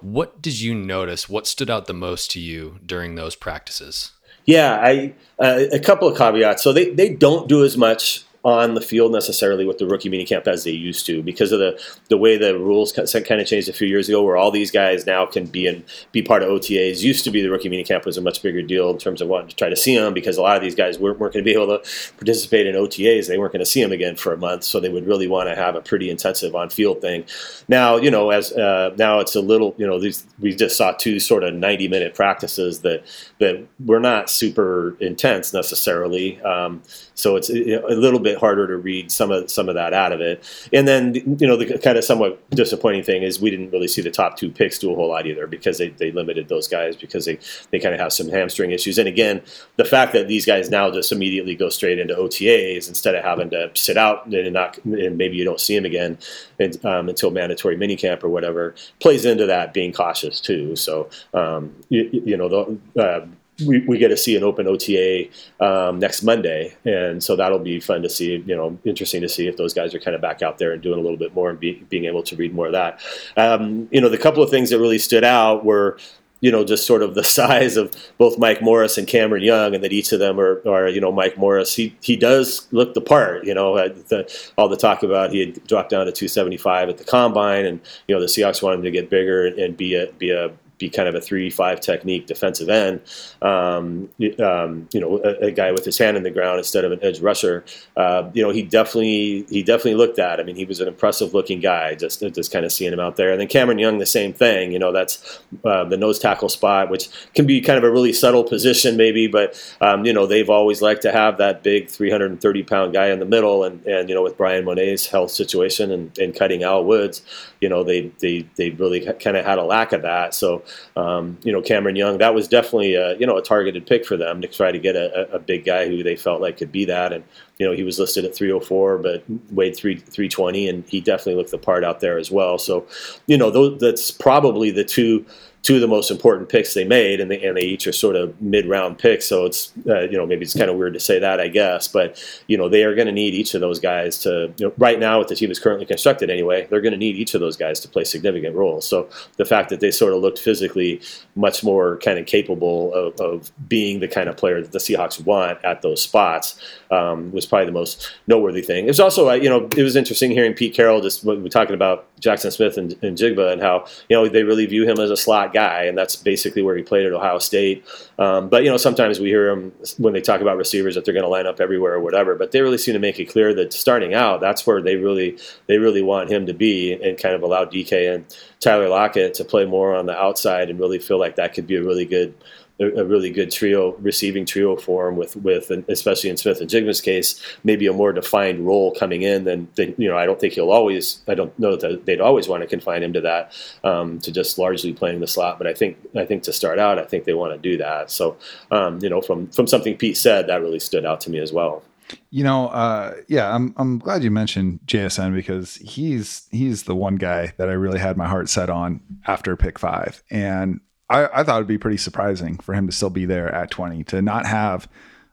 What 0.01 0.41
did 0.41 0.59
you 0.59 0.75
notice? 0.75 1.29
What 1.29 1.47
stood 1.47 1.69
out 1.69 1.87
the 1.87 1.93
most 1.93 2.29
to 2.31 2.39
you 2.39 2.79
during 2.85 3.15
those 3.15 3.35
practices? 3.35 4.11
Yeah, 4.45 4.79
I 4.81 5.13
uh, 5.39 5.63
a 5.71 5.79
couple 5.79 6.07
of 6.07 6.17
caveats. 6.17 6.63
So 6.63 6.71
they, 6.71 6.91
they 6.91 7.09
don't 7.09 7.49
do 7.49 7.63
as 7.63 7.77
much 7.77 8.24
on 8.45 8.75
the 8.75 8.81
field 8.81 9.11
necessarily 9.11 9.65
with 9.65 9.79
the 9.79 9.87
rookie 9.87 10.07
minicamp 10.07 10.45
as 10.45 10.63
they 10.63 10.71
used 10.71 11.03
to 11.07 11.23
because 11.23 11.51
of 11.51 11.57
the 11.57 11.81
the 12.09 12.17
way 12.17 12.37
the 12.37 12.57
rules 12.57 12.91
kind 12.93 13.41
of 13.41 13.47
changed 13.47 13.67
a 13.67 13.73
few 13.73 13.87
years 13.87 14.07
ago, 14.07 14.21
where 14.21 14.37
all 14.37 14.51
these 14.51 14.69
guys 14.69 15.07
now 15.07 15.25
can 15.25 15.47
be 15.47 15.65
in 15.65 15.83
be 16.11 16.21
part 16.21 16.43
of 16.43 16.49
OTAs. 16.49 17.01
Used 17.01 17.23
to 17.23 17.31
be 17.31 17.41
the 17.41 17.49
rookie 17.49 17.69
minicamp 17.69 18.05
was 18.05 18.17
a 18.17 18.21
much 18.21 18.43
bigger 18.43 18.61
deal 18.61 18.91
in 18.91 18.99
terms 18.99 19.19
of 19.19 19.27
wanting 19.27 19.49
to 19.49 19.55
try 19.55 19.67
to 19.67 19.75
see 19.75 19.97
them 19.97 20.13
because 20.13 20.37
a 20.37 20.43
lot 20.43 20.55
of 20.55 20.61
these 20.61 20.75
guys 20.75 20.99
weren't, 20.99 21.17
weren't 21.17 21.33
going 21.33 21.43
to 21.43 21.51
be 21.51 21.59
able 21.59 21.79
to 21.79 21.89
participate 22.17 22.67
in 22.67 22.75
OTAs. 22.75 23.27
They 23.27 23.39
weren't 23.39 23.51
going 23.51 23.65
to 23.65 23.69
see 23.69 23.81
them 23.81 23.91
again 23.91 24.15
for 24.15 24.31
a 24.31 24.37
month, 24.37 24.63
so 24.63 24.79
they 24.79 24.89
would 24.89 25.07
really 25.07 25.27
want 25.27 25.49
to 25.49 25.55
have 25.55 25.75
a 25.75 25.81
pretty 25.81 26.11
intensive 26.11 26.53
on 26.53 26.69
field 26.69 27.01
thing. 27.01 27.25
Now 27.67 27.97
you 27.97 28.11
know 28.11 28.29
as 28.29 28.51
uh, 28.53 28.93
now 28.95 29.21
it's 29.21 29.35
a 29.35 29.41
little 29.41 29.73
you 29.79 29.87
know 29.87 29.99
these 29.99 30.23
we 30.39 30.55
just 30.55 30.77
saw 30.77 30.91
two 30.91 31.19
sort 31.19 31.43
of 31.43 31.55
ninety 31.55 31.87
minute 31.87 32.13
practices 32.13 32.81
that 32.81 33.03
that 33.39 33.65
were 33.83 33.99
not 33.99 34.29
super 34.29 34.95
intense 34.99 35.51
necessarily. 35.51 36.39
Um, 36.43 36.83
so 37.15 37.37
it's 37.37 37.49
a 37.49 37.79
little 37.87 38.19
bit 38.19 38.37
harder 38.37 38.67
to 38.67 38.77
read 38.77 39.11
some 39.11 39.31
of 39.31 39.49
some 39.49 39.69
of 39.69 39.75
that 39.75 39.93
out 39.93 40.11
of 40.11 40.21
it. 40.21 40.43
And 40.71 40.87
then 40.87 41.15
you 41.15 41.47
know 41.47 41.55
the 41.55 41.79
kind 41.79 41.97
of 41.97 42.03
somewhat 42.03 42.47
disappointing 42.51 43.03
thing 43.03 43.23
is 43.23 43.41
we 43.41 43.49
didn't 43.49 43.71
really 43.71 43.87
see 43.87 44.01
the 44.01 44.11
top 44.11 44.37
two 44.37 44.51
picks 44.51 44.77
do 44.77 44.91
a 44.91 44.95
whole 44.95 45.09
lot 45.09 45.25
either 45.25 45.47
because 45.47 45.77
they, 45.77 45.89
they 45.89 46.11
limited 46.11 46.49
those 46.49 46.67
guys 46.67 46.95
because 46.95 47.25
they, 47.25 47.39
they 47.71 47.79
kind 47.79 47.95
of 47.95 48.01
have 48.01 48.11
some 48.13 48.29
hamstring 48.29 48.71
issues. 48.71 48.97
And 48.97 49.07
again, 49.07 49.41
the 49.77 49.85
fact 49.85 50.13
that 50.13 50.27
these 50.27 50.45
guys 50.45 50.69
now 50.69 50.91
just 50.91 51.11
immediately 51.11 51.55
go 51.55 51.69
straight 51.69 51.99
into 51.99 52.13
OTAs 52.13 52.87
instead 52.87 53.15
of 53.15 53.23
having 53.23 53.49
to 53.51 53.71
sit 53.73 53.97
out 53.97 54.25
and 54.27 54.53
not 54.53 54.77
and 54.83 55.17
maybe 55.17 55.37
you 55.37 55.45
don't 55.45 55.59
see 55.59 55.75
them 55.75 55.85
again 55.85 56.17
and, 56.59 56.85
um, 56.85 57.09
until 57.09 57.31
mandatory 57.31 57.77
minicamp 57.77 58.23
or 58.23 58.29
whatever 58.29 58.75
plays 58.99 59.25
into 59.25 59.45
that 59.45 59.73
being 59.73 59.93
cautious 59.93 60.41
too. 60.41 60.75
So 60.75 61.09
um, 61.33 61.73
you, 61.89 62.09
you, 62.11 62.37
know 62.37 62.49
the. 62.49 63.01
Uh, 63.01 63.25
we, 63.65 63.79
we 63.87 63.97
get 63.97 64.09
to 64.09 64.17
see 64.17 64.35
an 64.35 64.43
open 64.43 64.67
OTA 64.67 65.27
um, 65.59 65.99
next 65.99 66.23
Monday, 66.23 66.75
and 66.83 67.23
so 67.23 67.35
that'll 67.35 67.59
be 67.59 67.79
fun 67.79 68.01
to 68.01 68.09
see. 68.09 68.43
You 68.45 68.55
know, 68.55 68.77
interesting 68.83 69.21
to 69.21 69.29
see 69.29 69.47
if 69.47 69.57
those 69.57 69.73
guys 69.73 69.93
are 69.95 69.99
kind 69.99 70.15
of 70.15 70.21
back 70.21 70.41
out 70.41 70.57
there 70.57 70.73
and 70.73 70.81
doing 70.81 70.99
a 70.99 71.01
little 71.01 71.17
bit 71.17 71.33
more 71.33 71.49
and 71.49 71.59
be, 71.59 71.85
being 71.89 72.05
able 72.05 72.23
to 72.23 72.35
read 72.35 72.53
more 72.53 72.67
of 72.67 72.73
that. 72.73 72.99
Um, 73.37 73.87
you 73.91 74.01
know, 74.01 74.09
the 74.09 74.17
couple 74.17 74.43
of 74.43 74.49
things 74.49 74.69
that 74.71 74.79
really 74.79 74.99
stood 74.99 75.23
out 75.23 75.63
were 75.63 75.97
you 76.41 76.51
know, 76.51 76.63
just 76.63 76.85
sort 76.85 77.01
of 77.01 77.15
the 77.15 77.23
size 77.39 77.77
of 77.77 77.91
both 78.17 78.37
Mike 78.37 78.61
Morris 78.61 78.97
and 78.97 79.07
Cameron 79.07 79.43
Young, 79.43 79.73
and 79.73 79.83
that 79.83 79.93
each 79.93 80.11
of 80.11 80.19
them 80.19 80.39
are, 80.39 80.61
are 80.67 80.87
you 80.87 81.01
know, 81.01 81.11
Mike 81.11 81.37
Morris. 81.37 81.75
He 81.75 81.95
he 82.01 82.15
does 82.15 82.67
look 82.71 82.93
the 82.93 83.01
part. 83.01 83.45
You 83.45 83.53
know, 83.53 83.75
the, 83.87 84.51
all 84.57 84.67
the 84.67 84.77
talk 84.77 85.01
about 85.03 85.31
he 85.31 85.39
had 85.39 85.65
dropped 85.65 85.89
down 85.89 86.05
to 86.05 86.11
275 86.11 86.89
at 86.89 86.97
the 86.97 87.03
combine, 87.03 87.65
and 87.65 87.79
you 88.07 88.15
know, 88.15 88.21
the 88.21 88.27
Seahawks 88.27 88.61
wanted 88.61 88.77
him 88.77 88.83
to 88.83 88.91
get 88.91 89.09
bigger 89.09 89.47
and, 89.47 89.57
and 89.57 89.77
be 89.77 89.95
a 89.95 90.11
be 90.13 90.31
a 90.31 90.51
be 90.77 90.89
kind 90.89 91.07
of 91.07 91.15
a 91.15 91.21
three-five 91.21 91.79
technique 91.79 92.27
defensive 92.27 92.69
end. 92.69 93.01
Um, 93.41 94.09
um, 94.39 94.87
you 94.91 94.99
know, 94.99 95.21
a, 95.23 95.47
a, 95.47 95.51
guy 95.51 95.71
with 95.71 95.85
his 95.85 95.97
hand 95.97 96.17
in 96.17 96.23
the 96.23 96.31
ground 96.31 96.57
instead 96.57 96.83
of 96.83 96.91
an 96.91 96.99
edge 97.01 97.21
rusher. 97.21 97.63
Uh, 97.95 98.29
you 98.33 98.43
know, 98.43 98.49
he 98.49 98.61
definitely 98.61 99.45
he 99.49 99.63
definitely 99.63 99.95
looked 99.95 100.19
at. 100.19 100.39
I 100.39 100.43
mean, 100.43 100.55
he 100.55 100.65
was 100.65 100.79
an 100.79 100.87
impressive-looking 100.87 101.59
guy. 101.59 101.95
Just 101.95 102.19
just 102.19 102.51
kind 102.51 102.65
of 102.65 102.71
seeing 102.71 102.91
him 102.91 102.99
out 102.99 103.15
there. 103.15 103.31
And 103.31 103.39
then 103.39 103.47
Cameron 103.47 103.79
Young, 103.79 103.97
the 103.99 104.05
same 104.05 104.33
thing. 104.33 104.71
You 104.71 104.79
know, 104.79 104.91
that's 104.91 105.39
uh, 105.63 105.83
the 105.85 105.97
nose 105.97 106.19
tackle 106.19 106.49
spot, 106.49 106.89
which 106.89 107.09
can 107.33 107.45
be 107.45 107.61
kind 107.61 107.77
of 107.77 107.83
a 107.83 107.91
really 107.91 108.13
subtle 108.13 108.43
position, 108.43 108.97
maybe, 108.97 109.27
but 109.27 109.61
um, 109.81 110.05
you 110.05 110.13
know, 110.13 110.25
they've 110.25 110.49
always 110.49 110.81
liked 110.81 111.01
to 111.03 111.11
have 111.11 111.37
that 111.37 111.63
big 111.63 111.87
330-pound 111.87 112.93
guy 112.93 113.07
in 113.07 113.19
the 113.19 113.25
middle. 113.25 113.63
And 113.63 113.85
and 113.85 114.09
you 114.09 114.15
know, 114.15 114.23
with 114.23 114.37
Bryan 114.37 114.65
Mone's 114.65 115.07
health 115.07 115.31
situation 115.31 115.91
and, 115.91 116.17
and 116.17 116.35
cutting 116.35 116.63
Al 116.63 116.83
Woods, 116.83 117.21
you 117.65 117.69
know, 117.69 117.83
they 117.83 118.11
they 118.19 118.47
they 118.57 118.69
really 118.69 118.99
kind 119.13 119.35
of 119.35 119.43
had 119.43 119.57
a 119.57 119.63
lack 119.63 119.91
of 119.91 120.03
that. 120.03 120.35
So 120.35 120.63
um, 120.95 121.35
you 121.41 121.51
know, 121.51 121.63
Cameron 121.63 121.95
Young, 121.95 122.19
that 122.19 122.35
was 122.35 122.47
definitely 122.47 122.93
a, 122.93 123.17
you 123.17 123.25
know 123.25 123.37
a 123.37 123.41
targeted 123.41 123.87
pick 123.87 124.05
for 124.05 124.15
them 124.15 124.39
to 124.41 124.47
try 124.47 124.71
to 124.71 124.77
get 124.77 124.95
a, 124.95 125.33
a, 125.33 125.39
big 125.39 125.65
guy 125.65 125.87
who 125.87 126.03
they 126.03 126.15
felt 126.15 126.41
like 126.41 126.57
could 126.57 126.71
be 126.71 126.85
that. 126.85 127.11
And 127.11 127.23
you 127.57 127.65
know, 127.65 127.73
he 127.73 127.81
was 127.81 127.97
listed 127.97 128.23
at 128.23 128.35
304, 128.35 128.99
but 128.99 129.23
weighed 129.49 129.75
3 129.75 129.95
320, 129.95 130.69
and 130.69 130.87
he 130.87 131.01
definitely 131.01 131.33
looked 131.33 131.49
the 131.49 131.57
part 131.57 131.83
out 131.83 132.01
there 132.01 132.19
as 132.19 132.29
well. 132.29 132.59
So, 132.59 132.85
you 133.25 133.35
know, 133.35 133.49
those, 133.49 133.79
that's 133.79 134.11
probably 134.11 134.69
the 134.69 134.83
two 134.83 135.25
two 135.65 135.75
of 135.75 135.81
the 135.81 135.87
most 135.87 136.11
important 136.11 136.47
picks 136.47 136.75
they 136.75 136.83
made, 136.83 137.19
and 137.19 137.31
they 137.31 137.43
and 137.43 137.57
they 137.57 137.63
each 137.63 137.87
are 137.87 137.91
sort 137.91 138.15
of 138.15 138.39
mid 138.39 138.67
round 138.67 138.99
picks. 138.99 139.25
So 139.25 139.45
it's 139.45 139.73
uh, 139.89 140.01
you 140.01 140.15
know 140.15 140.25
maybe 140.25 140.43
it's 140.43 140.53
kind 140.53 140.69
of 140.69 140.77
weird 140.77 140.93
to 140.93 140.99
say 140.99 141.17
that, 141.17 141.41
I 141.41 141.47
guess, 141.47 141.87
but 141.87 142.23
you 142.47 142.55
know 142.55 142.69
they 142.69 142.83
are 142.83 142.93
going 142.93 143.07
to 143.07 143.11
need 143.11 143.33
each 143.33 143.55
of 143.55 143.61
those 143.61 143.79
guys 143.79 144.19
to 144.19 144.53
you 144.57 144.67
know, 144.67 144.73
right 144.77 144.99
now 144.99 145.17
with 145.17 145.27
the 145.27 145.35
team 145.35 145.49
is 145.49 145.59
currently 145.59 145.87
constructed 145.87 146.29
anyway. 146.29 146.67
They're 146.69 146.81
going 146.81 146.91
to 146.91 146.99
need 146.99 147.15
each 147.15 147.33
of 147.33 147.41
those 147.41 147.57
guys 147.57 147.79
to 147.79 147.89
play 147.89 148.03
significant 148.03 148.55
roles. 148.55 148.87
So 148.87 149.09
the 149.37 149.45
fact 149.45 149.69
that 149.69 149.79
they 149.79 149.89
sort 149.89 150.13
of 150.13 150.19
looked 150.19 150.37
physically 150.37 151.01
much 151.35 151.63
more 151.63 151.97
kind 151.97 152.19
of 152.19 152.27
capable 152.27 152.93
of, 152.93 153.19
of 153.19 153.51
being 153.67 154.01
the 154.01 154.07
kind 154.07 154.29
of 154.29 154.37
player 154.37 154.61
that 154.61 154.71
the 154.71 154.79
Seahawks 154.79 155.25
want 155.25 155.57
at 155.65 155.81
those 155.81 155.99
spots 155.99 156.59
um, 156.91 157.31
was 157.31 157.47
probably 157.47 157.65
the 157.65 157.71
most 157.71 158.15
noteworthy 158.27 158.61
thing. 158.61 158.85
It 158.85 158.89
was 158.89 158.99
also, 158.99 159.29
uh, 159.31 159.33
you 159.33 159.49
know, 159.49 159.67
it 159.75 159.81
was 159.81 159.95
interesting 159.95 160.29
hearing 160.29 160.53
Pete 160.53 160.75
Carroll 160.75 161.01
just 161.01 161.25
talking 161.49 161.73
about 161.73 162.05
Jaxon 162.21 162.51
Smith 162.51 162.77
and, 162.77 162.95
and 163.01 163.17
Njigba 163.17 163.51
and 163.51 163.61
how 163.61 163.85
you 164.09 164.15
know 164.15 164.27
they 164.27 164.43
really 164.43 164.65
view 164.65 164.87
him 164.87 164.99
as 164.99 165.09
a 165.09 165.17
slot 165.17 165.53
guy, 165.55 165.85
and 165.85 165.97
that's 165.97 166.15
basically 166.15 166.61
where 166.61 166.77
he 166.77 166.83
played 166.83 167.07
at 167.07 167.13
Ohio 167.13 167.39
State. 167.39 167.83
Um, 168.19 168.49
but 168.49 168.63
you 168.63 168.69
know, 168.69 168.77
sometimes 168.77 169.19
we 169.19 169.29
hear 169.29 169.47
them 169.47 169.71
when 169.97 170.13
they 170.13 170.21
talk 170.21 170.41
about 170.41 170.57
receivers 170.57 170.93
that 170.93 171.05
they're 171.05 171.13
going 171.13 171.23
to 171.23 171.29
line 171.29 171.47
up 171.47 171.59
everywhere 171.59 171.93
or 171.93 172.01
whatever. 172.01 172.35
But 172.35 172.51
they 172.51 172.61
really 172.61 172.77
seem 172.77 172.93
to 172.93 172.99
make 172.99 173.19
it 173.19 173.25
clear 173.25 173.53
that 173.55 173.73
starting 173.73 174.13
out, 174.13 174.41
that's 174.41 174.67
where 174.67 174.81
they 174.81 174.97
really 174.97 175.39
they 175.65 175.79
really 175.79 176.03
want 176.03 176.29
him 176.29 176.45
to 176.45 176.53
be, 176.53 176.93
and 176.93 177.17
kind 177.17 177.33
of 177.33 177.41
allow 177.41 177.65
DK 177.65 178.13
and 178.13 178.25
Tyler 178.59 178.89
Lockett 178.89 179.33
to 179.35 179.45
play 179.45 179.65
more 179.65 179.95
on 179.95 180.05
the 180.05 180.17
outside 180.17 180.69
and 180.69 180.79
really 180.79 180.99
feel 180.99 181.19
like 181.19 181.35
that 181.37 181.53
could 181.53 181.65
be 181.65 181.77
a 181.77 181.83
really 181.83 182.05
good 182.05 182.35
a, 182.79 183.05
really 183.05 183.29
good 183.29 183.51
trio, 183.51 183.93
receiving 183.97 184.45
trio 184.45 184.75
for 184.75 185.07
him 185.07 185.15
with 185.15 185.35
with 185.37 185.71
especially 185.87 186.29
in 186.29 186.37
Smith-Njigba's 186.37 187.01
case, 187.01 187.41
maybe 187.63 187.87
a 187.87 187.93
more 187.93 188.11
defined 188.11 188.65
role 188.65 188.93
coming 188.93 189.21
in 189.21 189.45
than, 189.45 189.67
than 189.75 189.95
you 189.97 190.09
know. 190.09 190.17
I 190.17 190.25
don't 190.25 190.39
think 190.39 190.53
he'll 190.53 190.71
always. 190.71 191.21
I 191.27 191.35
don't 191.35 191.57
know 191.57 191.75
that 191.75 192.05
they'd 192.05 192.21
always 192.21 192.47
want 192.47 192.63
to 192.63 192.67
confine 192.67 193.03
him 193.03 193.13
to 193.13 193.21
that, 193.21 193.53
um, 193.83 194.19
to 194.19 194.31
just 194.31 194.57
largely 194.57 194.93
playing 194.93 195.19
the 195.19 195.27
slot. 195.27 195.57
But 195.57 195.67
I 195.67 195.73
think 195.73 195.97
I 196.15 196.25
think 196.25 196.43
to 196.43 196.53
start 196.53 196.79
out, 196.79 196.99
I 196.99 197.05
think 197.05 197.23
they 197.23 197.33
want 197.33 197.53
to 197.53 197.69
do 197.69 197.77
that. 197.77 198.11
So 198.11 198.37
um, 198.71 198.99
you 199.01 199.09
know, 199.09 199.21
from 199.21 199.47
from 199.47 199.67
something 199.67 199.95
Pete 199.95 200.17
said, 200.17 200.47
that 200.47 200.61
really 200.61 200.79
stood 200.79 201.05
out 201.05 201.21
to 201.21 201.29
me 201.29 201.39
as 201.39 201.53
well. 201.53 201.83
You 202.29 202.43
know, 202.43 202.67
uh, 202.67 203.15
yeah, 203.27 203.53
I'm 203.53 203.73
I'm 203.77 203.97
glad 203.97 204.23
you 204.23 204.31
mentioned 204.31 204.79
JSN 204.85 205.33
because 205.33 205.75
he's 205.75 206.47
he's 206.51 206.83
the 206.83 206.95
one 206.95 207.15
guy 207.15 207.53
that 207.57 207.69
I 207.69 207.73
really 207.73 207.99
had 207.99 208.17
my 208.17 208.27
heart 208.27 208.49
set 208.49 208.69
on 208.69 208.99
after 209.25 209.55
pick 209.55 209.79
five, 209.79 210.23
and 210.29 210.81
I, 211.09 211.27
I 211.33 211.43
thought 211.43 211.57
it'd 211.57 211.67
be 211.67 211.77
pretty 211.77 211.97
surprising 211.97 212.57
for 212.57 212.73
him 212.73 212.87
to 212.87 212.93
still 212.93 213.09
be 213.09 213.25
there 213.25 213.53
at 213.53 213.71
20 213.71 214.03
to 214.05 214.21
not 214.21 214.45
have 214.45 214.87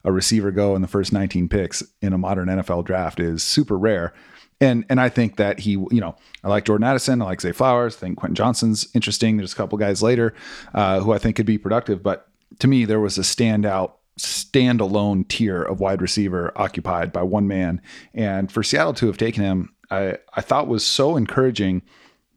a 0.05 0.13
receiver 0.13 0.51
go 0.51 0.75
in 0.75 0.83
the 0.83 0.89
first 0.89 1.13
19 1.13 1.49
picks 1.49 1.83
in 2.01 2.13
a 2.13 2.19
modern 2.19 2.49
NFL 2.49 2.85
draft 2.85 3.21
is 3.21 3.43
super 3.43 3.79
rare. 3.79 4.13
And 4.61 4.85
and 4.89 5.01
I 5.01 5.09
think 5.09 5.37
that 5.37 5.61
he, 5.61 5.73
you 5.73 6.01
know, 6.01 6.15
I 6.45 6.49
like 6.49 6.65
Jordan 6.65 6.87
Addison, 6.87 7.21
I 7.21 7.25
like 7.25 7.41
Zay 7.41 7.53
Flowers, 7.53 7.97
I 7.97 8.01
think 8.01 8.19
Quentin 8.19 8.37
Johnston's 8.37 8.89
interesting. 8.95 9.37
There's 9.37 9.53
a 9.53 9.57
couple 9.57 9.77
guys 9.79 10.03
later 10.03 10.35
uh, 10.73 11.01
who 11.01 11.13
I 11.13 11.19
think 11.19 11.37
could 11.37 11.47
be 11.47 11.59
productive, 11.59 12.03
but 12.03 12.29
to 12.61 12.69
me 12.69 12.85
there 12.85 13.01
was 13.01 13.19
a 13.19 13.23
standout 13.23 13.93
standalone 14.19 15.27
tier 15.27 15.63
of 15.63 15.81
wide 15.81 16.03
receiver 16.03 16.53
occupied 16.55 17.13
by 17.13 17.23
one 17.23 17.49
man. 17.49 17.81
And 18.15 18.53
for 18.53 18.63
Seattle 18.63 18.93
to 18.95 19.07
have 19.07 19.17
taken 19.17 19.43
him, 19.43 19.75
I, 19.91 20.19
I 20.35 20.43
thought 20.43 20.69
was 20.69 20.87
so 20.87 21.17
encouraging 21.17 21.83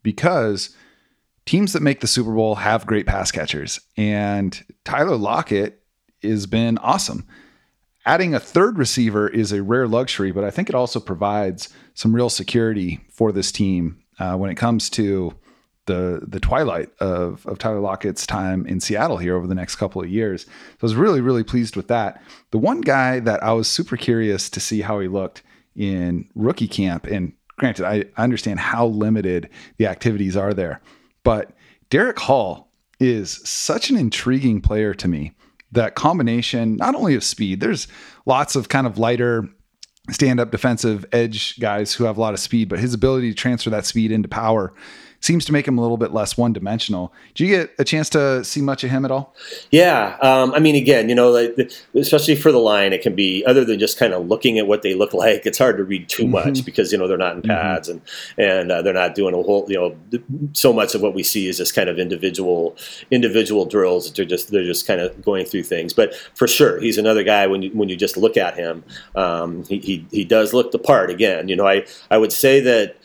because 0.01 0.75
teams 1.45 1.73
that 1.73 1.81
make 1.81 1.99
the 1.99 2.07
Super 2.07 2.33
Bowl 2.33 2.55
have 2.55 2.87
great 2.87 3.05
pass 3.05 3.31
catchers, 3.31 3.79
and 3.97 4.63
Tyler 4.83 5.15
Lockett 5.17 5.81
has 6.23 6.47
been 6.47 6.77
awesome. 6.79 7.25
Adding 8.05 8.35
a 8.35 8.39
third 8.39 8.77
receiver 8.77 9.27
is 9.27 9.51
a 9.51 9.63
rare 9.63 9.87
luxury, 9.87 10.31
but 10.31 10.43
I 10.43 10.51
think 10.51 10.69
it 10.69 10.75
also 10.75 10.99
provides 10.99 11.69
some 11.93 12.15
real 12.15 12.29
security 12.29 12.99
for 13.09 13.31
this 13.31 13.51
team 13.51 13.99
uh, 14.19 14.35
when 14.35 14.51
it 14.51 14.55
comes 14.55 14.89
to 14.91 15.33
the 15.87 16.21
the 16.27 16.39
twilight 16.39 16.89
of, 16.99 17.45
of 17.45 17.57
Tyler 17.57 17.79
Lockett's 17.79 18.25
time 18.25 18.65
in 18.65 18.79
Seattle 18.79 19.17
here 19.17 19.35
over 19.35 19.47
the 19.47 19.55
next 19.55 19.75
couple 19.75 20.01
of 20.01 20.09
years. 20.09 20.43
So 20.43 20.49
I 20.81 20.85
was 20.85 20.95
really, 20.95 21.21
really 21.21 21.43
pleased 21.43 21.75
with 21.75 21.87
that. 21.89 22.21
The 22.51 22.57
one 22.57 22.81
guy 22.81 23.19
that 23.19 23.43
I 23.43 23.53
was 23.53 23.67
super 23.67 23.97
curious 23.97 24.49
to 24.49 24.59
see 24.59 24.81
how 24.81 24.99
he 24.99 25.07
looked 25.07 25.43
in 25.75 26.27
rookie 26.35 26.67
camp, 26.67 27.05
and 27.05 27.33
granted, 27.57 27.85
I, 27.85 28.05
I 28.17 28.23
understand 28.23 28.59
how 28.59 28.87
limited 28.87 29.49
the 29.77 29.87
activities 29.87 30.35
are 30.35 30.53
there. 30.53 30.81
But 31.25 31.51
Derick 31.89 32.19
Hall 32.19 32.71
is 33.01 33.41
such 33.43 33.89
an 33.89 33.97
intriguing 33.97 34.61
player 34.61 34.93
to 34.93 35.09
me. 35.09 35.33
That 35.73 35.95
combination, 35.95 36.77
not 36.77 36.95
only 36.95 37.15
of 37.15 37.23
speed, 37.25 37.59
there's 37.59 37.89
lots 38.25 38.55
of 38.55 38.69
kind 38.69 38.87
of 38.87 38.97
lighter 38.97 39.49
stand 40.11 40.39
up 40.39 40.51
defensive 40.51 41.03
edge 41.11 41.59
guys 41.59 41.93
who 41.93 42.03
have 42.05 42.15
a 42.17 42.21
lot 42.21 42.33
of 42.33 42.39
speed, 42.39 42.69
but 42.69 42.79
his 42.79 42.93
ability 42.93 43.31
to 43.31 43.35
transfer 43.35 43.71
that 43.71 43.85
speed 43.85 44.11
into 44.11 44.29
power 44.29 44.73
seems 45.19 45.45
to 45.45 45.51
make 45.51 45.67
him 45.67 45.77
a 45.77 45.81
little 45.81 45.97
bit 45.97 46.13
less 46.13 46.37
one 46.37 46.53
dimensional. 46.53 47.13
Do 47.33 47.45
you 47.45 47.55
get 47.55 47.71
a 47.79 47.83
chance 47.83 48.09
to 48.11 48.43
see 48.43 48.61
much 48.61 48.83
of 48.83 48.89
him 48.89 49.05
at 49.05 49.11
all? 49.11 49.33
Yeah, 49.71 50.17
um, 50.21 50.53
I 50.53 50.59
mean, 50.59 50.75
again, 50.75 51.09
you 51.09 51.15
know, 51.15 51.31
like, 51.31 51.71
especially 51.95 52.35
for 52.35 52.51
the 52.51 52.59
line, 52.59 52.93
it 52.93 53.01
can 53.01 53.15
be 53.15 53.45
other 53.45 53.63
than 53.63 53.79
just 53.79 53.97
kind 53.97 54.13
of 54.13 54.27
looking 54.27 54.57
at 54.59 54.67
what 54.67 54.81
they 54.81 54.93
look 54.93 55.13
like. 55.13 55.45
It's 55.45 55.57
hard 55.57 55.77
to 55.77 55.83
read 55.83 56.09
too 56.09 56.23
mm-hmm. 56.23 56.31
much 56.31 56.65
because 56.65 56.91
you 56.91 56.97
know 56.97 57.07
they're 57.07 57.17
not 57.17 57.35
in 57.35 57.41
mm-hmm. 57.41 57.51
pads 57.51 57.89
mm-hmm. 57.89 58.41
and 58.41 58.55
and 58.55 58.71
uh, 58.71 58.81
they're 58.81 58.93
not 58.93 59.15
doing 59.15 59.33
a 59.33 59.41
whole. 59.41 59.65
You 59.69 59.95
know, 60.11 60.19
so 60.53 60.73
much 60.73 60.95
of 60.95 61.01
what 61.01 61.13
we 61.13 61.23
see 61.23 61.47
is 61.47 61.57
just 61.57 61.75
kind 61.75 61.89
of 61.89 61.99
individual 61.99 62.75
individual 63.11 63.65
drills. 63.65 64.11
They're 64.11 64.25
just 64.25 64.51
they're 64.51 64.63
just 64.63 64.87
kind 64.87 65.01
of 65.01 65.23
going 65.23 65.45
through 65.45 65.63
things. 65.63 65.93
But 65.93 66.15
for 66.33 66.47
sure, 66.47 66.79
he's 66.79 66.97
another 66.97 67.23
guy 67.23 67.47
when 67.47 67.61
you 67.61 67.69
when 67.71 67.89
you 67.89 67.95
just 67.95 68.17
look 68.17 68.37
at 68.37 68.55
him, 68.55 68.83
um, 69.15 69.63
he, 69.65 69.79
he 69.79 70.05
he 70.11 70.25
does 70.25 70.53
look 70.53 70.71
the 70.71 70.79
part. 70.79 71.09
Again, 71.09 71.47
you 71.47 71.55
know, 71.55 71.67
I 71.67 71.85
I 72.09 72.17
would 72.17 72.31
say 72.31 72.59
that 72.61 72.97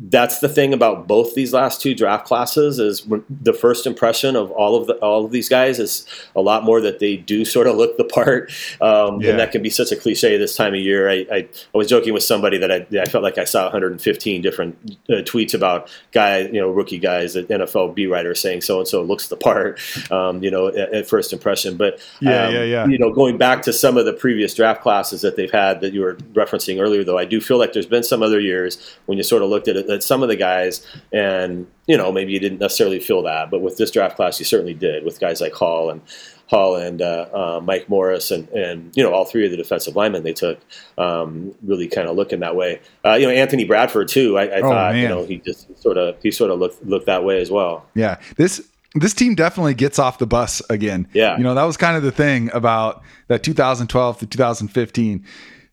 that's 0.00 0.38
the 0.38 0.48
thing 0.48 0.72
about 0.72 1.08
both 1.08 1.34
these 1.34 1.52
last 1.52 1.80
two 1.80 1.92
draft 1.92 2.24
classes 2.24 2.78
is 2.78 3.04
the 3.28 3.52
first 3.52 3.84
impression 3.84 4.36
of 4.36 4.52
all 4.52 4.76
of 4.76 4.86
the 4.86 4.94
all 4.98 5.24
of 5.24 5.32
these 5.32 5.48
guys 5.48 5.80
is 5.80 6.06
a 6.36 6.40
lot 6.40 6.62
more 6.62 6.80
that 6.80 7.00
they 7.00 7.16
do 7.16 7.44
sort 7.44 7.66
of 7.66 7.74
look 7.76 7.96
the 7.96 8.04
part, 8.04 8.52
um, 8.80 9.20
yeah. 9.20 9.30
and 9.30 9.40
that 9.40 9.50
can 9.50 9.60
be 9.60 9.70
such 9.70 9.90
a 9.90 9.96
cliche 9.96 10.38
this 10.38 10.54
time 10.54 10.72
of 10.72 10.78
year. 10.78 11.10
I, 11.10 11.26
I, 11.32 11.48
I 11.74 11.78
was 11.78 11.88
joking 11.88 12.14
with 12.14 12.22
somebody 12.22 12.58
that 12.58 12.70
I, 12.70 12.86
I, 13.00 13.06
felt 13.06 13.24
like 13.24 13.38
I 13.38 13.44
saw 13.44 13.64
115 13.64 14.40
different 14.40 14.78
uh, 15.08 15.14
tweets 15.22 15.52
about 15.52 15.90
guy 16.12 16.42
you 16.42 16.60
know 16.60 16.70
rookie 16.70 17.00
guys 17.00 17.34
at 17.34 17.48
NFL 17.48 17.96
B 17.96 18.06
writers 18.06 18.40
saying 18.40 18.60
so 18.60 18.78
and 18.78 18.86
so 18.86 19.02
looks 19.02 19.26
the 19.26 19.36
part, 19.36 19.80
um, 20.12 20.44
you 20.44 20.50
know 20.52 20.68
at, 20.68 20.94
at, 20.94 21.08
first 21.08 21.32
impression. 21.32 21.76
But 21.76 21.98
yeah, 22.20 22.46
um, 22.46 22.54
yeah, 22.54 22.62
yeah. 22.62 22.86
You 22.86 22.98
know, 22.98 23.12
going 23.12 23.36
back 23.36 23.62
to 23.62 23.72
some 23.72 23.96
of 23.96 24.04
the 24.04 24.12
previous 24.12 24.54
draft 24.54 24.80
classes 24.80 25.22
that 25.22 25.34
they've 25.34 25.50
had 25.50 25.80
that 25.80 25.92
you 25.92 26.02
were 26.02 26.14
referencing 26.34 26.80
earlier, 26.80 27.02
though, 27.02 27.18
I 27.18 27.24
do 27.24 27.40
feel 27.40 27.58
like 27.58 27.72
there's 27.72 27.86
been 27.86 28.04
some 28.04 28.22
other 28.22 28.38
years 28.38 28.96
when 29.06 29.18
you 29.18 29.24
sort 29.24 29.42
of 29.42 29.48
looked 29.48 29.66
at 29.66 29.74
it 29.74 29.87
that 29.88 30.04
some 30.04 30.22
of 30.22 30.28
the 30.28 30.36
guys, 30.36 30.86
and 31.12 31.66
you 31.86 31.96
know 31.96 32.12
maybe 32.12 32.32
you 32.32 32.38
didn't 32.38 32.60
necessarily 32.60 33.00
feel 33.00 33.22
that, 33.22 33.50
but 33.50 33.60
with 33.60 33.76
this 33.76 33.90
draft 33.90 34.16
class, 34.16 34.38
you 34.38 34.44
certainly 34.44 34.74
did 34.74 35.04
with 35.04 35.18
guys 35.18 35.40
like 35.40 35.52
Hall 35.52 35.90
and 35.90 36.00
Hall 36.46 36.76
and 36.76 37.02
uh, 37.02 37.26
uh, 37.32 37.60
Mike 37.62 37.88
Morris 37.88 38.30
and 38.30 38.48
and 38.50 38.96
you 38.96 39.02
know 39.02 39.12
all 39.12 39.24
three 39.24 39.44
of 39.44 39.50
the 39.50 39.56
defensive 39.56 39.96
linemen 39.96 40.22
they 40.22 40.32
took 40.32 40.60
um, 40.96 41.54
really 41.62 41.88
kind 41.88 42.08
of 42.08 42.16
looking 42.16 42.40
that 42.40 42.54
way. 42.54 42.80
Uh, 43.04 43.14
you 43.14 43.26
know 43.26 43.32
Anthony 43.32 43.64
Bradford 43.64 44.08
too. 44.08 44.38
I, 44.38 44.44
I 44.44 44.60
oh, 44.60 44.62
thought 44.62 44.92
man. 44.92 45.02
you 45.02 45.08
know 45.08 45.24
he 45.24 45.38
just 45.38 45.76
sort 45.82 45.98
of 45.98 46.16
he 46.22 46.30
sort 46.30 46.50
of 46.50 46.58
looked 46.58 46.84
looked 46.84 47.06
that 47.06 47.24
way 47.24 47.40
as 47.40 47.50
well. 47.50 47.84
Yeah, 47.94 48.20
this 48.36 48.62
this 48.94 49.14
team 49.14 49.34
definitely 49.34 49.74
gets 49.74 49.98
off 49.98 50.18
the 50.18 50.26
bus 50.26 50.62
again. 50.70 51.08
Yeah. 51.12 51.36
You 51.36 51.44
know, 51.44 51.54
that 51.54 51.64
was 51.64 51.76
kind 51.76 51.96
of 51.96 52.02
the 52.02 52.10
thing 52.10 52.50
about 52.54 53.02
that 53.28 53.42
2012 53.42 54.18
to 54.20 54.26
2015 54.26 55.24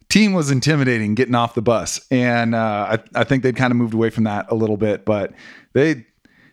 team 0.09 0.33
was 0.33 0.51
intimidating 0.51 1.15
getting 1.15 1.35
off 1.35 1.55
the 1.55 1.61
bus, 1.61 2.05
and 2.11 2.55
uh, 2.55 2.97
I, 2.97 3.21
I 3.21 3.23
think 3.23 3.43
they'd 3.43 3.55
kind 3.55 3.71
of 3.71 3.77
moved 3.77 3.93
away 3.93 4.09
from 4.09 4.25
that 4.25 4.47
a 4.49 4.55
little 4.55 4.77
bit, 4.77 5.05
but 5.05 5.33
they 5.73 6.05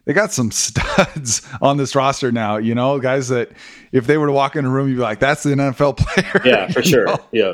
they 0.04 0.12
got 0.12 0.32
some 0.32 0.50
studs 0.52 1.46
on 1.60 1.76
this 1.76 1.94
roster 1.94 2.32
now. 2.32 2.56
You 2.56 2.74
know, 2.74 2.98
guys 2.98 3.28
that 3.28 3.52
if 3.92 4.06
they 4.06 4.18
were 4.18 4.26
to 4.26 4.32
walk 4.32 4.56
in 4.56 4.64
a 4.64 4.70
room, 4.70 4.88
you'd 4.88 4.96
be 4.96 5.00
like, 5.00 5.20
"That's 5.20 5.42
the 5.42 5.50
NFL 5.50 5.96
player." 5.96 6.42
Yeah, 6.44 6.68
for 6.70 6.82
sure. 6.82 7.06
Know? 7.06 7.18
Yeah. 7.32 7.52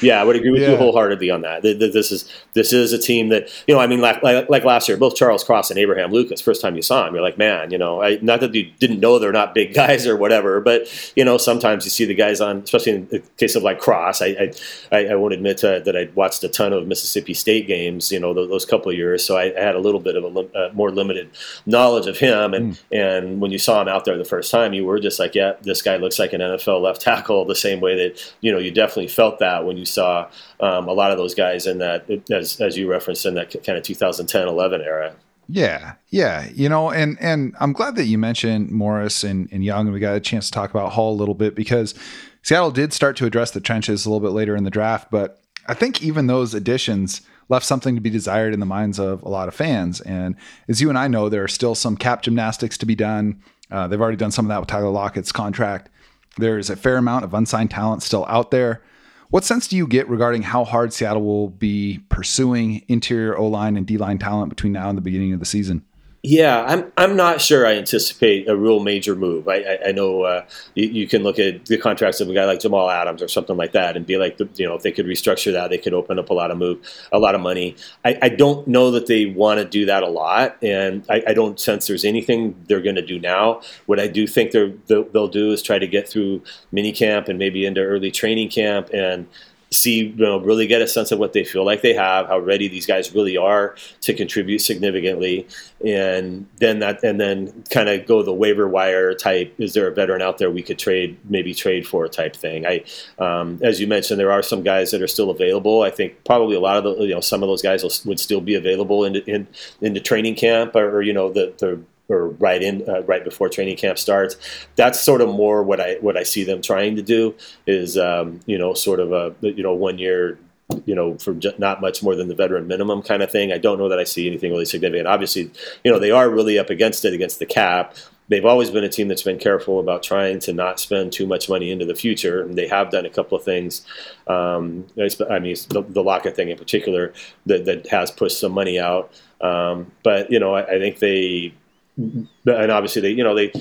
Yeah, 0.00 0.20
I 0.20 0.24
would 0.24 0.36
agree 0.36 0.50
with 0.50 0.62
yeah. 0.62 0.70
you 0.70 0.76
wholeheartedly 0.76 1.30
on 1.30 1.42
that. 1.42 1.62
This 1.62 2.10
is 2.10 2.30
this 2.54 2.72
is 2.72 2.92
a 2.92 2.98
team 2.98 3.28
that 3.28 3.48
you 3.66 3.74
know. 3.74 3.80
I 3.80 3.86
mean, 3.86 4.00
like, 4.00 4.22
like, 4.22 4.48
like 4.48 4.64
last 4.64 4.88
year, 4.88 4.96
both 4.96 5.16
Charles 5.16 5.44
Cross 5.44 5.70
and 5.70 5.78
Abraham 5.78 6.10
Lucas. 6.10 6.40
First 6.40 6.62
time 6.62 6.76
you 6.76 6.82
saw 6.82 7.06
him, 7.06 7.14
you're 7.14 7.22
like, 7.22 7.38
man, 7.38 7.70
you 7.70 7.78
know, 7.78 8.02
I, 8.02 8.18
not 8.22 8.40
that 8.40 8.54
you 8.54 8.70
didn't 8.78 9.00
know 9.00 9.18
they're 9.18 9.32
not 9.32 9.54
big 9.54 9.74
guys 9.80 10.06
or 10.06 10.16
whatever, 10.16 10.60
but 10.60 11.12
you 11.16 11.24
know, 11.24 11.36
sometimes 11.38 11.84
you 11.84 11.90
see 11.90 12.04
the 12.04 12.14
guys 12.14 12.40
on, 12.40 12.58
especially 12.58 12.92
in 12.92 13.08
the 13.08 13.20
case 13.36 13.54
of 13.54 13.62
like 13.62 13.78
Cross. 13.78 14.22
I 14.22 14.52
I, 14.92 15.06
I 15.06 15.14
won't 15.16 15.34
admit 15.34 15.58
to, 15.58 15.82
that 15.84 15.96
I 15.96 16.08
watched 16.14 16.42
a 16.44 16.48
ton 16.48 16.72
of 16.72 16.86
Mississippi 16.86 17.34
State 17.34 17.66
games, 17.66 18.10
you 18.10 18.20
know, 18.20 18.32
those, 18.32 18.48
those 18.48 18.64
couple 18.64 18.90
of 18.90 18.96
years, 18.96 19.24
so 19.24 19.36
I, 19.36 19.54
I, 19.56 19.60
had 19.60 19.74
a 19.74 19.80
little 19.80 20.00
bit 20.00 20.16
of 20.16 20.24
a 20.24 20.38
uh, 20.56 20.70
more 20.72 20.90
limited 20.90 21.30
knowledge 21.66 22.06
of 22.06 22.18
him. 22.18 22.54
And 22.54 22.72
mm. 22.74 22.80
and 22.90 23.40
when 23.40 23.50
you 23.50 23.58
saw 23.58 23.82
him 23.82 23.88
out 23.88 24.04
there 24.04 24.16
the 24.16 24.24
first 24.24 24.50
time, 24.50 24.72
you 24.72 24.84
were 24.84 24.98
just 24.98 25.18
like, 25.18 25.34
yeah, 25.34 25.52
this 25.62 25.82
guy 25.82 25.96
looks 25.96 26.18
like 26.18 26.32
an 26.32 26.40
NFL 26.40 26.82
left 26.82 27.00
tackle, 27.00 27.44
the 27.44 27.54
same 27.54 27.80
way 27.80 27.96
that 27.96 28.34
you 28.40 28.52
know 28.52 28.58
you 28.58 28.70
definitely 28.70 29.08
felt 29.08 29.38
that 29.40 29.64
when 29.64 29.76
you 29.76 29.79
saw 29.84 30.28
um, 30.60 30.88
a 30.88 30.92
lot 30.92 31.10
of 31.10 31.18
those 31.18 31.34
guys 31.34 31.66
in 31.66 31.78
that, 31.78 32.08
as, 32.30 32.60
as 32.60 32.76
you 32.76 32.90
referenced, 32.90 33.26
in 33.26 33.34
that 33.34 33.50
kind 33.64 33.78
of 33.78 33.84
2010 33.84 34.48
11 34.48 34.80
era. 34.80 35.14
Yeah, 35.48 35.94
yeah, 36.10 36.48
you 36.54 36.68
know, 36.68 36.90
and 36.90 37.18
and 37.20 37.56
I'm 37.58 37.72
glad 37.72 37.96
that 37.96 38.04
you 38.04 38.18
mentioned 38.18 38.70
Morris 38.70 39.24
and, 39.24 39.48
and 39.50 39.64
Young, 39.64 39.86
and 39.86 39.92
we 39.92 39.98
got 39.98 40.14
a 40.14 40.20
chance 40.20 40.46
to 40.46 40.52
talk 40.52 40.70
about 40.70 40.92
Hall 40.92 41.12
a 41.12 41.18
little 41.18 41.34
bit 41.34 41.56
because 41.56 41.94
Seattle 42.42 42.70
did 42.70 42.92
start 42.92 43.16
to 43.16 43.26
address 43.26 43.50
the 43.50 43.60
trenches 43.60 44.06
a 44.06 44.10
little 44.10 44.26
bit 44.26 44.32
later 44.32 44.54
in 44.54 44.62
the 44.62 44.70
draft, 44.70 45.10
but 45.10 45.40
I 45.66 45.74
think 45.74 46.02
even 46.02 46.26
those 46.28 46.54
additions 46.54 47.22
left 47.48 47.66
something 47.66 47.96
to 47.96 48.00
be 48.00 48.10
desired 48.10 48.54
in 48.54 48.60
the 48.60 48.66
minds 48.66 49.00
of 49.00 49.22
a 49.24 49.28
lot 49.28 49.48
of 49.48 49.54
fans. 49.54 50.00
And 50.00 50.36
as 50.68 50.80
you 50.80 50.88
and 50.88 50.96
I 50.96 51.08
know, 51.08 51.28
there 51.28 51.42
are 51.42 51.48
still 51.48 51.74
some 51.74 51.96
cap 51.96 52.22
gymnastics 52.22 52.78
to 52.78 52.86
be 52.86 52.94
done 52.94 53.42
Uh, 53.70 53.86
they've 53.86 54.00
already 54.00 54.16
done 54.16 54.30
some 54.30 54.46
of 54.46 54.48
that 54.48 54.58
with 54.60 54.68
Tyler 54.68 54.90
Lockett's 54.90 55.32
contract. 55.32 55.90
There's 56.38 56.70
a 56.70 56.76
fair 56.76 56.96
amount 56.96 57.24
of 57.24 57.34
unsigned 57.34 57.70
talent 57.70 58.02
still 58.02 58.24
out 58.28 58.50
there. 58.50 58.82
What 59.30 59.44
sense 59.44 59.68
do 59.68 59.76
you 59.76 59.86
get 59.86 60.08
regarding 60.08 60.42
how 60.42 60.64
hard 60.64 60.92
Seattle 60.92 61.22
will 61.22 61.50
be 61.50 62.00
pursuing 62.08 62.84
interior 62.88 63.38
O 63.38 63.46
line 63.46 63.76
and 63.76 63.86
D 63.86 63.96
line 63.96 64.18
talent 64.18 64.50
between 64.50 64.72
now 64.72 64.88
and 64.88 64.98
the 64.98 65.02
beginning 65.02 65.32
of 65.32 65.38
the 65.38 65.46
season? 65.46 65.84
Yeah, 66.22 66.62
I'm. 66.68 66.92
I'm 66.98 67.16
not 67.16 67.40
sure. 67.40 67.66
I 67.66 67.76
anticipate 67.76 68.46
a 68.46 68.54
real 68.54 68.80
major 68.80 69.16
move. 69.16 69.48
I, 69.48 69.62
I, 69.62 69.78
I 69.86 69.92
know 69.92 70.24
uh, 70.24 70.44
you, 70.74 70.86
you, 70.86 71.08
can 71.08 71.22
look 71.22 71.38
at 71.38 71.64
the 71.64 71.78
contracts 71.78 72.20
of 72.20 72.28
a 72.28 72.34
guy 72.34 72.44
like 72.44 72.60
Jamal 72.60 72.90
Adams 72.90 73.22
or 73.22 73.28
something 73.28 73.56
like 73.56 73.72
that, 73.72 73.96
and 73.96 74.04
be 74.04 74.18
like, 74.18 74.38
you 74.56 74.66
know, 74.66 74.74
if 74.74 74.82
they 74.82 74.92
could 74.92 75.06
restructure 75.06 75.50
that, 75.52 75.70
they 75.70 75.78
could 75.78 75.94
open 75.94 76.18
up 76.18 76.28
a 76.28 76.34
lot 76.34 76.50
of 76.50 76.58
move, 76.58 76.78
a 77.10 77.18
lot 77.18 77.34
of 77.34 77.40
money. 77.40 77.74
I, 78.04 78.18
I 78.20 78.28
don't 78.28 78.68
know 78.68 78.90
that 78.90 79.06
they 79.06 79.24
want 79.24 79.60
to 79.60 79.64
do 79.64 79.86
that 79.86 80.02
a 80.02 80.10
lot, 80.10 80.62
and 80.62 81.06
I, 81.08 81.32
don't 81.32 81.58
sense 81.58 81.86
there's 81.86 82.04
anything 82.04 82.54
they're 82.68 82.82
going 82.82 82.96
to 82.96 83.06
do 83.06 83.18
now. 83.18 83.62
What 83.86 83.98
I 83.98 84.06
do 84.06 84.26
think 84.26 84.50
they're 84.50 84.74
they'll 84.88 85.26
do 85.28 85.52
is 85.52 85.62
try 85.62 85.78
to 85.78 85.86
get 85.86 86.06
through 86.06 86.42
mini 86.70 86.92
camp 86.92 87.28
and 87.28 87.38
maybe 87.38 87.64
into 87.64 87.80
early 87.80 88.10
training 88.10 88.50
camp 88.50 88.90
and 88.92 89.26
see, 89.72 90.06
you 90.06 90.16
know, 90.16 90.40
really 90.40 90.66
get 90.66 90.82
a 90.82 90.88
sense 90.88 91.12
of 91.12 91.18
what 91.20 91.32
they 91.32 91.44
feel 91.44 91.64
like 91.64 91.80
they 91.80 91.94
have, 91.94 92.26
how 92.26 92.38
ready 92.38 92.66
these 92.66 92.86
guys 92.86 93.14
really 93.14 93.36
are 93.36 93.76
to 94.00 94.12
contribute 94.12 94.58
significantly, 94.58 95.46
and 95.86 96.46
then 96.56 96.80
that, 96.80 97.02
and 97.04 97.20
then 97.20 97.62
kind 97.70 97.88
of 97.88 98.04
go 98.04 98.22
the 98.22 98.32
waiver 98.32 98.68
wire 98.68 99.14
type. 99.14 99.54
Is 99.58 99.72
there 99.72 99.86
a 99.86 99.94
veteran 99.94 100.22
out 100.22 100.38
there 100.38 100.50
we 100.50 100.62
could 100.62 100.78
trade, 100.78 101.16
maybe 101.28 101.54
trade 101.54 101.86
for 101.86 102.08
type 102.08 102.34
thing? 102.34 102.66
I, 102.66 102.84
um, 103.20 103.60
as 103.62 103.80
you 103.80 103.86
mentioned, 103.86 104.18
there 104.18 104.32
are 104.32 104.42
some 104.42 104.64
guys 104.64 104.90
that 104.90 105.02
are 105.02 105.08
still 105.08 105.30
available. 105.30 105.82
I 105.82 105.90
think 105.90 106.24
probably 106.24 106.56
a 106.56 106.60
lot 106.60 106.76
of 106.76 106.82
the, 106.82 107.04
you 107.04 107.14
know, 107.14 107.20
some 107.20 107.44
of 107.44 107.48
those 107.48 107.62
guys 107.62 107.84
will, 107.84 107.92
would 108.06 108.18
still 108.18 108.40
be 108.40 108.56
available 108.56 109.04
in 109.04 109.16
in 109.16 109.46
into 109.80 110.00
training 110.00 110.34
camp 110.34 110.74
or, 110.74 110.96
or 110.96 111.02
you 111.02 111.12
know 111.12 111.30
the 111.30 111.54
the 111.58 111.80
or 112.10 112.28
right 112.28 112.62
in 112.62 112.88
uh, 112.88 113.02
right 113.02 113.24
before 113.24 113.48
training 113.48 113.76
camp 113.76 113.98
starts. 113.98 114.36
That's 114.76 115.00
sort 115.00 115.20
of 115.20 115.28
more 115.28 115.62
what 115.62 115.80
I 115.80 115.94
what 116.00 116.16
I 116.16 116.24
see 116.24 116.44
them 116.44 116.60
trying 116.60 116.96
to 116.96 117.02
do 117.02 117.34
is 117.66 117.96
um, 117.96 118.40
you 118.46 118.58
know 118.58 118.74
sort 118.74 119.00
of 119.00 119.12
a 119.12 119.34
you 119.40 119.62
know 119.62 119.72
one 119.72 119.98
year 119.98 120.38
you 120.84 120.94
know 120.94 121.16
for 121.18 121.36
not 121.58 121.80
much 121.80 122.02
more 122.02 122.14
than 122.14 122.28
the 122.28 122.34
veteran 122.34 122.66
minimum 122.66 123.02
kind 123.02 123.22
of 123.22 123.30
thing. 123.30 123.52
I 123.52 123.58
don't 123.58 123.78
know 123.78 123.88
that 123.88 123.98
I 123.98 124.04
see 124.04 124.26
anything 124.26 124.50
really 124.50 124.64
significant. 124.64 125.06
Obviously, 125.06 125.50
you 125.84 125.90
know 125.90 125.98
they 125.98 126.10
are 126.10 126.28
really 126.28 126.58
up 126.58 126.70
against 126.70 127.04
it 127.04 127.14
against 127.14 127.38
the 127.38 127.46
cap. 127.46 127.94
They've 128.28 128.46
always 128.46 128.70
been 128.70 128.84
a 128.84 128.88
team 128.88 129.08
that's 129.08 129.24
been 129.24 129.40
careful 129.40 129.80
about 129.80 130.04
trying 130.04 130.38
to 130.40 130.52
not 130.52 130.78
spend 130.78 131.12
too 131.12 131.26
much 131.26 131.48
money 131.48 131.72
into 131.72 131.84
the 131.84 131.96
future, 131.96 132.42
and 132.42 132.56
they 132.56 132.68
have 132.68 132.90
done 132.90 133.04
a 133.04 133.10
couple 133.10 133.36
of 133.36 133.42
things. 133.42 133.84
Um, 134.28 134.86
I 134.96 135.40
mean, 135.40 135.56
the, 135.68 135.84
the 135.88 136.00
Lockett 136.00 136.36
thing 136.36 136.48
in 136.48 136.56
particular 136.56 137.12
that, 137.46 137.64
that 137.64 137.88
has 137.88 138.12
pushed 138.12 138.38
some 138.38 138.52
money 138.52 138.78
out. 138.78 139.12
Um, 139.40 139.90
but 140.04 140.30
you 140.30 140.38
know, 140.38 140.54
I, 140.54 140.62
I 140.62 140.78
think 140.78 141.00
they 141.00 141.54
Mm-hmm. 141.98 142.48
and 142.48 142.72
obviously 142.72 143.02
they, 143.02 143.10
you 143.10 143.24
know, 143.24 143.34
they 143.34 143.52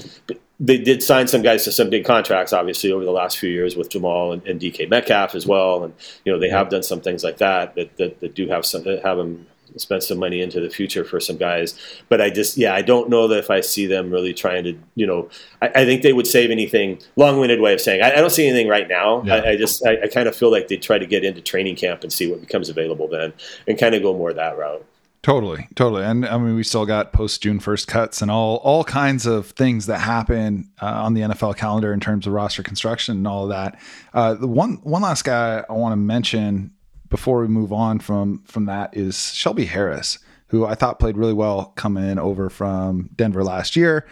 they 0.61 0.77
did 0.77 1.01
sign 1.01 1.27
some 1.27 1.41
guys 1.41 1.63
to 1.63 1.71
some 1.71 1.89
big 1.89 2.05
contracts, 2.05 2.53
obviously 2.53 2.91
over 2.91 3.05
the 3.05 3.11
last 3.11 3.37
few 3.37 3.49
years 3.49 3.75
with 3.75 3.89
Jamal 3.89 4.33
and, 4.33 4.45
and 4.45 4.59
DK 4.59 4.89
Metcalf 4.89 5.35
as 5.35 5.45
well, 5.47 5.83
and 5.83 5.93
you 6.25 6.31
know 6.31 6.39
they 6.39 6.49
have 6.49 6.69
done 6.69 6.83
some 6.83 7.01
things 7.01 7.23
like 7.23 7.37
that 7.37 7.75
that 7.75 7.97
that, 7.97 8.19
that 8.19 8.35
do 8.35 8.47
have 8.47 8.65
some 8.65 8.83
have 8.85 9.17
them 9.17 9.47
spend 9.77 10.03
some 10.03 10.17
money 10.17 10.41
into 10.41 10.59
the 10.59 10.69
future 10.69 11.03
for 11.03 11.19
some 11.19 11.37
guys. 11.37 11.77
But 12.09 12.21
I 12.21 12.29
just, 12.29 12.57
yeah, 12.57 12.73
I 12.73 12.81
don't 12.81 13.09
know 13.09 13.27
that 13.27 13.37
if 13.39 13.49
I 13.49 13.61
see 13.61 13.85
them 13.85 14.09
really 14.09 14.33
trying 14.33 14.63
to, 14.63 14.77
you 14.95 15.05
know, 15.05 15.29
I, 15.61 15.67
I 15.67 15.85
think 15.85 16.01
they 16.01 16.13
would 16.13 16.27
save 16.27 16.51
anything. 16.51 16.99
Long-winded 17.15 17.61
way 17.61 17.73
of 17.73 17.81
saying, 17.81 18.01
I, 18.01 18.13
I 18.13 18.15
don't 18.15 18.31
see 18.31 18.47
anything 18.47 18.67
right 18.67 18.87
now. 18.87 19.23
Yeah. 19.23 19.35
I, 19.35 19.49
I, 19.49 19.57
just, 19.57 19.85
I, 19.85 20.03
I 20.03 20.07
kind 20.07 20.27
of 20.27 20.35
feel 20.35 20.51
like 20.51 20.67
they 20.67 20.77
try 20.77 20.97
to 20.97 21.05
get 21.05 21.23
into 21.23 21.41
training 21.41 21.75
camp 21.75 22.03
and 22.03 22.11
see 22.11 22.29
what 22.29 22.41
becomes 22.41 22.69
available 22.69 23.07
then, 23.07 23.33
and 23.67 23.77
kind 23.77 23.95
of 23.95 24.01
go 24.01 24.13
more 24.13 24.33
that 24.33 24.57
route. 24.57 24.85
Totally, 25.21 25.67
totally, 25.75 26.05
and 26.05 26.25
I 26.25 26.37
mean, 26.37 26.55
we 26.55 26.63
still 26.63 26.85
got 26.85 27.11
post 27.11 27.43
June 27.43 27.59
first 27.59 27.89
cuts 27.89 28.21
and 28.21 28.31
all 28.31 28.57
all 28.57 28.85
kinds 28.85 29.25
of 29.25 29.47
things 29.47 29.85
that 29.87 29.99
happen 29.99 30.71
uh, 30.81 30.85
on 30.85 31.13
the 31.13 31.21
NFL 31.21 31.57
calendar 31.57 31.91
in 31.91 31.99
terms 31.99 32.25
of 32.25 32.31
roster 32.31 32.63
construction 32.63 33.17
and 33.17 33.27
all 33.27 33.43
of 33.43 33.49
that. 33.49 33.77
Uh, 34.13 34.35
the 34.35 34.47
one 34.47 34.79
one 34.83 35.01
last 35.01 35.23
guy 35.23 35.61
I 35.69 35.73
want 35.73 35.91
to 35.91 35.97
mention 35.97 36.71
before 37.09 37.41
we 37.41 37.49
move 37.49 37.73
on 37.73 37.99
from 37.99 38.43
from 38.45 38.65
that 38.67 38.95
is 38.95 39.33
Shelby 39.33 39.65
Harris, 39.65 40.19
who 40.47 40.65
I 40.65 40.75
thought 40.75 40.99
played 40.99 41.17
really 41.17 41.33
well 41.33 41.73
coming 41.75 42.17
over 42.17 42.49
from 42.49 43.09
Denver 43.17 43.43
last 43.43 43.75
year. 43.75 44.07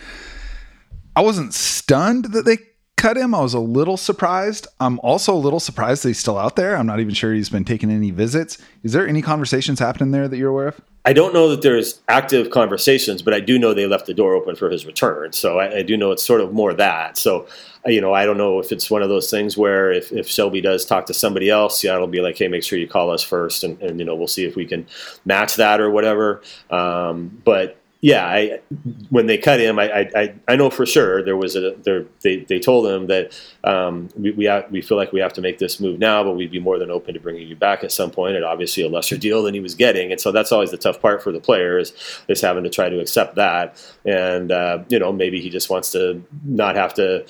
I 1.15 1.21
wasn't 1.21 1.53
stunned 1.53 2.25
that 2.33 2.43
they 2.43 2.57
cut 2.97 3.15
him. 3.15 3.33
I 3.33 3.39
was 3.41 3.53
a 3.53 3.59
little 3.59 3.95
surprised. 3.95 4.67
I'm 4.81 4.99
also 4.99 5.33
a 5.33 5.37
little 5.37 5.61
surprised 5.61 6.03
that 6.03 6.09
he's 6.09 6.19
still 6.19 6.37
out 6.37 6.57
there. 6.57 6.75
I'm 6.75 6.85
not 6.85 6.99
even 6.99 7.13
sure 7.13 7.33
he's 7.33 7.49
been 7.49 7.63
taking 7.63 7.89
any 7.89 8.11
visits. 8.11 8.57
Is 8.83 8.91
there 8.91 9.07
any 9.07 9.21
conversations 9.21 9.79
happening 9.79 10.11
there 10.11 10.27
that 10.27 10.35
you're 10.37 10.49
aware 10.49 10.67
of? 10.67 10.81
I 11.07 11.13
don't 11.13 11.33
know 11.33 11.47
that 11.47 11.61
there's 11.61 12.01
active 12.09 12.49
conversations, 12.49 13.21
but 13.21 13.33
I 13.33 13.39
do 13.39 13.57
know 13.57 13.73
they 13.73 13.87
left 13.87 14.07
the 14.07 14.13
door 14.13 14.33
open 14.33 14.57
for 14.57 14.69
his 14.69 14.85
return. 14.85 15.31
So 15.31 15.57
I, 15.57 15.77
I, 15.77 15.81
do 15.81 15.95
know 15.95 16.11
it's 16.11 16.21
sort 16.21 16.41
of 16.41 16.51
more 16.51 16.73
that. 16.73 17.17
So, 17.17 17.47
you 17.85 18.01
know, 18.01 18.13
I 18.13 18.25
don't 18.25 18.37
know 18.37 18.59
if 18.59 18.73
it's 18.73 18.91
one 18.91 19.01
of 19.01 19.07
those 19.07 19.31
things 19.31 19.55
where 19.55 19.89
if, 19.89 20.11
if 20.11 20.27
Shelby 20.27 20.59
does 20.59 20.83
talk 20.83 21.05
to 21.05 21.13
somebody 21.13 21.49
else, 21.49 21.79
Seattle 21.79 22.01
will 22.01 22.07
be 22.07 22.19
like, 22.19 22.37
hey, 22.37 22.49
make 22.49 22.61
sure 22.61 22.77
you 22.77 22.89
call 22.89 23.09
us 23.09 23.23
first. 23.23 23.63
And, 23.63 23.81
and 23.81 23.99
you 23.99 24.05
know, 24.05 24.15
we'll 24.15 24.27
see 24.27 24.43
if 24.43 24.57
we 24.57 24.65
can 24.65 24.85
match 25.23 25.55
that 25.55 25.79
or 25.79 25.89
whatever. 25.89 26.41
Um, 26.69 27.41
but 27.45 27.77
yeah, 28.01 28.25
I, 28.27 28.59
when 29.09 29.25
they 29.25 29.39
cut 29.39 29.59
him, 29.59 29.79
I, 29.79 30.09
I, 30.15 30.35
I 30.47 30.55
know 30.55 30.69
for 30.69 30.85
sure 30.85 31.23
there 31.23 31.35
was 31.35 31.55
a 31.55 31.75
there, 31.83 32.05
they, 32.21 32.37
they 32.37 32.59
told 32.59 32.85
him 32.85 33.07
that 33.07 33.39
um, 33.63 34.09
we 34.15 34.31
we, 34.31 34.45
have, 34.45 34.69
we 34.69 34.81
feel 34.81 34.97
like 34.97 35.11
we 35.11 35.19
have 35.19 35.33
to 35.33 35.41
make 35.41 35.57
this 35.57 35.79
move 35.79 35.97
now, 35.97 36.23
but 36.23 36.33
we'd 36.33 36.51
be 36.51 36.59
more 36.59 36.77
than 36.77 36.91
open 36.91 37.15
to 37.15 37.19
bringing 37.19 37.47
you 37.47 37.55
back 37.55 37.83
at 37.83 37.91
some 37.91 38.11
point 38.11 38.35
and 38.35 38.45
obviously 38.45 38.83
a 38.83 38.87
lesser 38.87 39.17
deal 39.17 39.41
than 39.41 39.55
he 39.55 39.59
was 39.59 39.73
getting, 39.73 40.11
and 40.11 40.21
so 40.21 40.31
that's 40.31 40.51
always 40.51 40.69
the 40.69 40.77
tough 40.77 41.01
part 41.01 41.23
for 41.23 41.31
the 41.31 41.39
player 41.39 41.79
is, 41.79 41.91
is 42.27 42.39
having 42.39 42.63
to 42.63 42.69
try 42.69 42.87
to 42.87 42.99
accept 42.99 43.35
that, 43.35 43.83
and 44.05 44.51
uh, 44.51 44.83
you 44.89 44.99
know 44.99 45.11
maybe 45.11 45.41
he 45.41 45.49
just 45.49 45.69
wants 45.71 45.91
to 45.91 46.23
not 46.43 46.75
have 46.75 46.93
to 46.93 47.25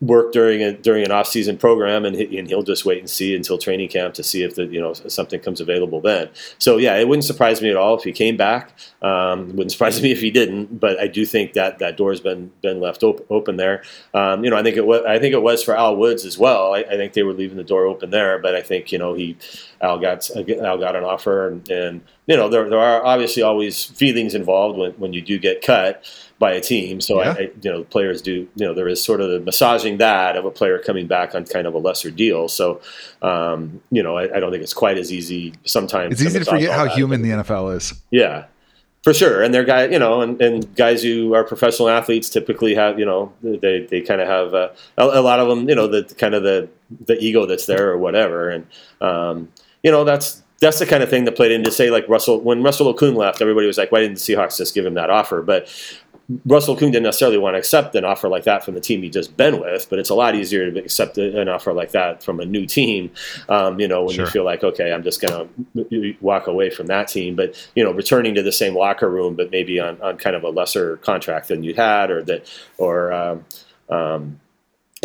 work 0.00 0.32
during 0.32 0.62
a 0.62 0.72
during 0.72 1.04
an 1.04 1.12
off 1.12 1.26
season 1.26 1.56
program, 1.56 2.04
and, 2.04 2.16
he, 2.16 2.38
and 2.38 2.48
he'll 2.48 2.62
just 2.62 2.84
wait 2.84 2.98
and 2.98 3.08
see 3.08 3.34
until 3.34 3.58
training 3.58 3.88
camp 3.88 4.14
to 4.14 4.22
see 4.22 4.42
if 4.42 4.54
the 4.54 4.66
you 4.66 4.80
know 4.80 4.92
something 4.92 5.40
comes 5.40 5.60
available 5.60 6.00
then. 6.00 6.28
So 6.58 6.76
yeah, 6.76 6.96
it 6.96 7.08
wouldn't 7.08 7.24
surprise 7.24 7.62
me 7.62 7.70
at 7.70 7.76
all 7.76 7.96
if 7.96 8.04
he 8.04 8.12
came 8.12 8.36
back. 8.36 8.72
Um, 9.02 9.48
wouldn't 9.48 9.72
surprise 9.72 10.02
me 10.02 10.12
if 10.12 10.20
he 10.20 10.30
didn't, 10.30 10.80
but 10.80 10.98
I 11.00 11.06
do 11.06 11.24
think 11.24 11.52
that 11.54 11.78
that 11.78 11.96
door's 11.96 12.20
been 12.20 12.52
been 12.62 12.80
left 12.80 13.02
op- 13.02 13.26
open 13.30 13.56
there. 13.56 13.82
Um, 14.12 14.44
you 14.44 14.50
know, 14.50 14.56
I 14.56 14.62
think 14.62 14.76
it 14.76 14.86
was 14.86 15.02
I 15.06 15.18
think 15.18 15.34
it 15.34 15.42
was 15.42 15.62
for 15.62 15.76
Al 15.76 15.96
Woods 15.96 16.24
as 16.24 16.38
well. 16.38 16.74
I, 16.74 16.80
I, 16.80 16.96
think 16.96 17.12
they 17.12 17.22
were 17.22 17.32
leaving 17.32 17.56
the 17.56 17.64
door 17.64 17.86
open 17.86 18.10
there, 18.10 18.38
but 18.38 18.54
I 18.54 18.62
think 18.62 18.92
you 18.92 18.98
know 18.98 19.14
he 19.14 19.36
Al 19.80 19.98
got 19.98 20.28
Al 20.30 20.78
got 20.78 20.96
an 20.96 21.04
offer, 21.04 21.48
and, 21.48 21.70
and 21.70 22.00
you 22.26 22.36
know 22.36 22.48
there 22.48 22.68
there 22.68 22.78
are 22.78 23.04
obviously 23.04 23.42
always 23.42 23.84
feelings 23.84 24.34
involved 24.34 24.78
when 24.78 24.92
when 24.92 25.12
you 25.12 25.22
do 25.22 25.38
get 25.38 25.62
cut 25.62 26.04
by 26.38 26.52
a 26.52 26.60
team. 26.60 27.00
So 27.00 27.22
yeah. 27.22 27.30
I, 27.30 27.32
I, 27.32 27.50
you 27.62 27.70
know, 27.70 27.84
players 27.84 28.20
do, 28.20 28.32
you 28.32 28.66
know, 28.66 28.74
there 28.74 28.88
is 28.88 29.02
sort 29.02 29.20
of 29.20 29.30
the 29.30 29.40
massaging 29.40 29.98
that 29.98 30.36
of 30.36 30.44
a 30.44 30.50
player 30.50 30.78
coming 30.78 31.06
back 31.06 31.34
on 31.34 31.44
kind 31.44 31.66
of 31.66 31.74
a 31.74 31.78
lesser 31.78 32.10
deal. 32.10 32.48
So, 32.48 32.80
um, 33.22 33.80
you 33.90 34.02
know, 34.02 34.16
I, 34.16 34.24
I, 34.36 34.40
don't 34.40 34.50
think 34.50 34.62
it's 34.62 34.74
quite 34.74 34.98
as 34.98 35.12
easy 35.12 35.54
sometimes. 35.64 36.14
It's 36.14 36.22
easy 36.22 36.40
to 36.40 36.44
forget 36.44 36.72
how 36.72 36.84
that, 36.84 36.92
human 36.94 37.22
the 37.22 37.30
NFL 37.30 37.76
is. 37.76 37.94
Yeah, 38.10 38.46
for 39.02 39.14
sure. 39.14 39.42
And 39.42 39.54
they're 39.54 39.64
guys, 39.64 39.92
you 39.92 39.98
know, 39.98 40.22
and, 40.22 40.40
and 40.42 40.74
guys 40.74 41.02
who 41.02 41.34
are 41.34 41.44
professional 41.44 41.88
athletes 41.88 42.28
typically 42.28 42.74
have, 42.74 42.98
you 42.98 43.06
know, 43.06 43.32
they, 43.42 43.86
they 43.86 44.00
kind 44.00 44.20
of 44.20 44.26
have 44.26 44.54
uh, 44.54 44.70
a, 44.98 45.20
a, 45.20 45.22
lot 45.22 45.38
of 45.38 45.48
them, 45.48 45.68
you 45.68 45.74
know, 45.74 45.86
the 45.86 46.02
kind 46.16 46.34
of 46.34 46.42
the, 46.42 46.68
the 47.06 47.16
ego 47.18 47.46
that's 47.46 47.66
there 47.66 47.90
or 47.90 47.98
whatever. 47.98 48.48
And, 48.50 48.66
um, 49.00 49.50
you 49.82 49.90
know, 49.90 50.04
that's, 50.04 50.42
that's 50.60 50.78
the 50.78 50.86
kind 50.86 51.02
of 51.02 51.10
thing 51.10 51.24
that 51.24 51.36
played 51.36 51.52
into 51.52 51.70
say 51.70 51.90
like 51.90 52.08
Russell 52.08 52.40
when 52.40 52.62
Russell 52.62 52.92
Okung 52.92 53.16
left, 53.16 53.42
everybody 53.42 53.66
was 53.66 53.76
like, 53.76 53.92
why 53.92 54.00
didn't 54.00 54.14
the 54.14 54.20
Seahawks 54.20 54.56
just 54.56 54.74
give 54.74 54.86
him 54.86 54.94
that 54.94 55.10
offer? 55.10 55.42
But 55.42 55.68
Russell 56.46 56.74
Okung 56.74 56.90
didn't 56.90 57.02
necessarily 57.02 57.36
want 57.36 57.54
to 57.54 57.58
accept 57.58 57.94
an 57.94 58.04
offer 58.04 58.28
like 58.28 58.44
that 58.44 58.64
from 58.64 58.74
the 58.74 58.80
team 58.80 59.02
he'd 59.02 59.12
just 59.12 59.36
been 59.36 59.60
with, 59.60 59.88
but 59.90 59.98
it's 59.98 60.08
a 60.08 60.14
lot 60.14 60.34
easier 60.34 60.70
to 60.70 60.80
accept 60.80 61.18
an 61.18 61.48
offer 61.48 61.72
like 61.74 61.90
that 61.90 62.22
from 62.22 62.40
a 62.40 62.46
new 62.46 62.64
team. 62.64 63.10
Um, 63.50 63.78
you 63.78 63.86
know, 63.86 64.04
when 64.04 64.14
sure. 64.14 64.24
you 64.24 64.30
feel 64.30 64.44
like, 64.44 64.64
okay, 64.64 64.92
I'm 64.92 65.02
just 65.02 65.20
going 65.20 65.50
to 65.74 66.16
walk 66.22 66.46
away 66.46 66.70
from 66.70 66.86
that 66.86 67.08
team, 67.08 67.36
but 67.36 67.54
you 67.74 67.84
know, 67.84 67.92
returning 67.92 68.34
to 68.36 68.42
the 68.42 68.52
same 68.52 68.74
locker 68.74 69.10
room, 69.10 69.34
but 69.34 69.50
maybe 69.50 69.78
on, 69.78 70.00
on 70.00 70.16
kind 70.16 70.34
of 70.34 70.44
a 70.44 70.48
lesser 70.48 70.96
contract 70.98 71.48
than 71.48 71.62
you 71.62 71.74
had, 71.74 72.10
or 72.10 72.22
that, 72.22 72.50
or 72.78 73.12
um, 73.12 73.44
um, 73.90 74.40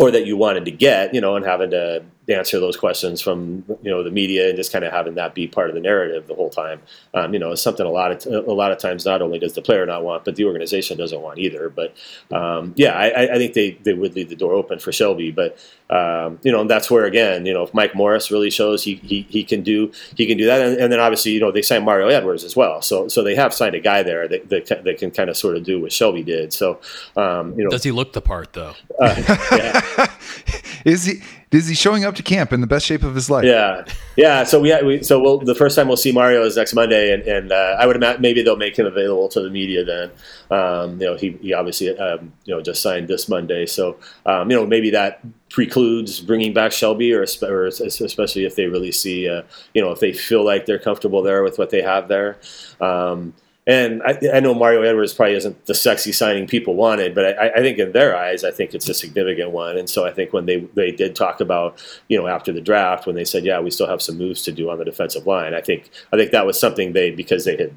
or 0.00 0.10
that 0.10 0.26
you 0.26 0.36
wanted 0.36 0.64
to 0.64 0.70
get, 0.70 1.14
you 1.14 1.20
know, 1.20 1.36
and 1.36 1.44
having 1.44 1.70
to 1.70 2.02
answer 2.30 2.60
those 2.60 2.76
questions 2.76 3.20
from 3.20 3.64
you 3.82 3.90
know 3.90 4.02
the 4.02 4.10
media 4.10 4.48
and 4.48 4.56
just 4.56 4.72
kind 4.72 4.84
of 4.84 4.92
having 4.92 5.14
that 5.14 5.34
be 5.34 5.46
part 5.46 5.68
of 5.68 5.74
the 5.74 5.80
narrative 5.80 6.26
the 6.26 6.34
whole 6.34 6.50
time. 6.50 6.80
Um, 7.14 7.32
you 7.32 7.40
know, 7.40 7.52
it's 7.52 7.62
something 7.62 7.86
a 7.86 7.90
lot 7.90 8.26
of 8.26 8.46
a 8.46 8.52
lot 8.52 8.72
of 8.72 8.78
times 8.78 9.04
not 9.04 9.22
only 9.22 9.38
does 9.38 9.54
the 9.54 9.62
player 9.62 9.84
not 9.86 10.04
want, 10.04 10.24
but 10.24 10.36
the 10.36 10.44
organization 10.44 10.96
doesn't 10.96 11.20
want 11.20 11.38
either. 11.38 11.68
But 11.68 11.94
um, 12.30 12.72
yeah, 12.76 12.92
I, 12.92 13.34
I, 13.34 13.38
think 13.38 13.54
they, 13.54 13.72
they 13.82 13.94
would 13.94 14.14
leave 14.14 14.28
the 14.28 14.36
door 14.36 14.54
open 14.54 14.78
for 14.78 14.92
Shelby. 14.92 15.30
But 15.30 15.58
um, 15.90 16.38
you 16.42 16.52
know, 16.52 16.64
that's 16.64 16.90
where 16.90 17.04
again, 17.04 17.46
you 17.46 17.52
know, 17.52 17.64
if 17.64 17.74
Mike 17.74 17.94
Morris 17.94 18.30
really 18.30 18.50
shows 18.50 18.84
he 18.84 18.94
he, 18.96 19.22
he 19.28 19.44
can 19.44 19.62
do 19.62 19.92
he 20.16 20.26
can 20.26 20.36
do 20.36 20.46
that, 20.46 20.60
and, 20.60 20.78
and 20.78 20.92
then 20.92 21.00
obviously 21.00 21.32
you 21.32 21.40
know 21.40 21.50
they 21.50 21.62
signed 21.62 21.84
Mario 21.84 22.08
Edwards 22.08 22.44
as 22.44 22.56
well. 22.56 22.82
So 22.82 23.08
so 23.08 23.22
they 23.22 23.34
have 23.34 23.52
signed 23.52 23.74
a 23.74 23.80
guy 23.80 24.02
there 24.02 24.28
that 24.28 24.48
that, 24.50 24.84
that 24.84 24.98
can 24.98 25.10
kind 25.10 25.30
of 25.30 25.36
sort 25.36 25.56
of 25.56 25.64
do 25.64 25.80
what 25.80 25.92
Shelby 25.92 26.22
did. 26.22 26.52
So 26.52 26.80
um, 27.16 27.58
you 27.58 27.64
know, 27.64 27.70
does 27.70 27.84
he 27.84 27.90
look 27.92 28.12
the 28.12 28.20
part 28.20 28.52
though? 28.52 28.74
Uh, 29.00 29.14
yeah. 29.52 30.06
Is 30.84 31.04
he? 31.04 31.20
He 31.50 31.74
showing 31.74 32.04
up 32.04 32.14
to 32.14 32.22
camp 32.22 32.52
in 32.52 32.60
the 32.60 32.68
best 32.68 32.86
shape 32.86 33.02
of 33.02 33.16
his 33.16 33.28
life? 33.28 33.44
Yeah, 33.44 33.84
yeah. 34.14 34.44
So 34.44 34.60
we, 34.60 34.72
we 34.82 35.02
so 35.02 35.20
we'll, 35.20 35.38
the 35.38 35.54
first 35.54 35.74
time 35.74 35.88
we'll 35.88 35.96
see 35.96 36.12
Mario 36.12 36.44
is 36.44 36.56
next 36.56 36.74
Monday, 36.74 37.12
and, 37.12 37.24
and 37.24 37.50
uh, 37.50 37.76
I 37.76 37.86
would 37.86 37.96
imagine 37.96 38.22
maybe 38.22 38.42
they'll 38.42 38.56
make 38.56 38.78
him 38.78 38.86
available 38.86 39.28
to 39.30 39.40
the 39.40 39.50
media 39.50 39.84
then. 39.84 40.10
Um, 40.48 41.00
you 41.00 41.06
know, 41.06 41.16
he, 41.16 41.30
he 41.42 41.52
obviously 41.52 41.98
um, 41.98 42.32
you 42.44 42.54
know 42.54 42.62
just 42.62 42.80
signed 42.80 43.08
this 43.08 43.28
Monday, 43.28 43.66
so 43.66 43.98
um, 44.26 44.48
you 44.48 44.56
know 44.56 44.64
maybe 44.64 44.90
that 44.90 45.22
precludes 45.48 46.20
bringing 46.20 46.54
back 46.54 46.70
Shelby, 46.70 47.12
or, 47.12 47.26
or 47.42 47.66
especially 47.66 48.44
if 48.44 48.54
they 48.54 48.66
really 48.66 48.92
see 48.92 49.28
uh, 49.28 49.42
you 49.74 49.82
know 49.82 49.90
if 49.90 49.98
they 49.98 50.12
feel 50.12 50.44
like 50.44 50.66
they're 50.66 50.78
comfortable 50.78 51.20
there 51.20 51.42
with 51.42 51.58
what 51.58 51.70
they 51.70 51.82
have 51.82 52.06
there. 52.06 52.38
Um, 52.80 53.34
and 53.66 54.02
I, 54.02 54.18
I, 54.32 54.40
know 54.40 54.54
Mario 54.54 54.82
Edwards 54.82 55.12
probably 55.12 55.34
isn't 55.34 55.66
the 55.66 55.74
sexy 55.74 56.12
signing 56.12 56.46
people 56.46 56.74
wanted, 56.76 57.14
but 57.14 57.38
I, 57.38 57.50
I, 57.50 57.58
think 57.58 57.78
in 57.78 57.92
their 57.92 58.16
eyes, 58.16 58.42
I 58.42 58.50
think 58.50 58.72
it's 58.74 58.88
a 58.88 58.94
significant 58.94 59.50
one. 59.50 59.76
And 59.76 59.88
so 59.88 60.06
I 60.06 60.12
think 60.12 60.32
when 60.32 60.46
they, 60.46 60.60
they 60.74 60.90
did 60.90 61.14
talk 61.14 61.40
about, 61.40 61.78
you 62.08 62.18
know, 62.18 62.26
after 62.26 62.52
the 62.52 62.62
draft, 62.62 63.06
when 63.06 63.16
they 63.16 63.24
said, 63.24 63.44
yeah, 63.44 63.60
we 63.60 63.70
still 63.70 63.86
have 63.86 64.00
some 64.00 64.16
moves 64.16 64.42
to 64.44 64.52
do 64.52 64.70
on 64.70 64.78
the 64.78 64.84
defensive 64.84 65.26
line, 65.26 65.52
I 65.52 65.60
think 65.60 65.90
I 66.10 66.16
think 66.16 66.30
that 66.30 66.46
was 66.46 66.58
something 66.58 66.94
they 66.94 67.10
because 67.10 67.44
they 67.44 67.56
had, 67.56 67.74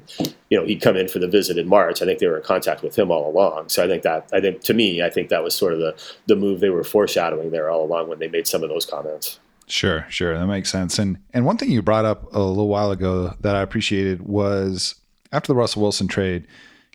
you 0.48 0.58
know, 0.58 0.64
he'd 0.64 0.80
come 0.80 0.96
in 0.96 1.06
for 1.06 1.18
the 1.18 1.28
visit 1.28 1.58
in 1.58 1.68
March. 1.68 2.00
I 2.00 2.06
think 2.06 2.18
they 2.18 2.28
were 2.28 2.38
in 2.38 2.44
contact 2.44 2.82
with 2.82 2.98
him 2.98 3.10
all 3.10 3.30
along. 3.30 3.68
So 3.68 3.84
I 3.84 3.86
think 3.86 4.02
that 4.04 4.28
I 4.32 4.40
think 4.40 4.62
to 4.62 4.74
me, 4.74 5.02
I 5.02 5.10
think 5.10 5.28
that 5.28 5.44
was 5.44 5.54
sort 5.54 5.74
of 5.74 5.80
the 5.80 5.94
the 6.26 6.36
move 6.36 6.60
they 6.60 6.70
were 6.70 6.84
foreshadowing 6.84 7.50
there 7.50 7.68
all 7.68 7.84
along 7.84 8.08
when 8.08 8.18
they 8.18 8.28
made 8.28 8.46
some 8.46 8.62
of 8.62 8.70
those 8.70 8.86
comments. 8.86 9.38
Sure, 9.66 10.06
sure, 10.08 10.38
that 10.38 10.46
makes 10.46 10.70
sense. 10.70 10.98
And 10.98 11.18
and 11.34 11.44
one 11.44 11.58
thing 11.58 11.70
you 11.70 11.82
brought 11.82 12.04
up 12.04 12.34
a 12.34 12.40
little 12.40 12.68
while 12.68 12.90
ago 12.90 13.34
that 13.40 13.54
I 13.54 13.60
appreciated 13.60 14.22
was 14.22 14.94
after 15.34 15.52
the 15.52 15.56
Russell 15.56 15.82
Wilson 15.82 16.06
trade, 16.08 16.46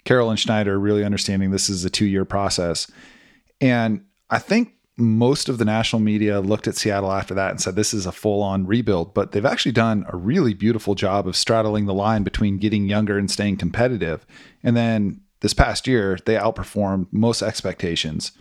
Carroll 0.05 0.29
and 0.29 0.39
Schneider 0.39 0.79
really 0.79 1.03
understanding 1.03 1.51
this 1.51 1.69
is 1.69 1.83
a 1.83 1.89
two 1.89 2.05
year 2.05 2.25
process. 2.25 2.89
And 3.59 4.05
I 4.29 4.39
think 4.39 4.73
most 4.97 5.49
of 5.49 5.57
the 5.57 5.65
national 5.65 6.01
media 6.01 6.39
looked 6.39 6.67
at 6.67 6.75
Seattle 6.75 7.11
after 7.11 7.33
that 7.33 7.51
and 7.51 7.61
said 7.61 7.75
this 7.75 7.93
is 7.93 8.05
a 8.05 8.11
full 8.11 8.41
on 8.41 8.65
rebuild, 8.65 9.13
but 9.13 9.31
they've 9.31 9.45
actually 9.45 9.71
done 9.71 10.05
a 10.09 10.17
really 10.17 10.53
beautiful 10.53 10.95
job 10.95 11.27
of 11.27 11.35
straddling 11.35 11.85
the 11.85 11.93
line 11.93 12.23
between 12.23 12.57
getting 12.57 12.87
younger 12.87 13.17
and 13.17 13.29
staying 13.29 13.57
competitive. 13.57 14.25
And 14.63 14.75
then 14.75 15.21
this 15.41 15.53
past 15.53 15.87
year, 15.87 16.17
they 16.25 16.35
outperformed 16.35 17.07
most 17.11 17.41
expectations. 17.41 18.33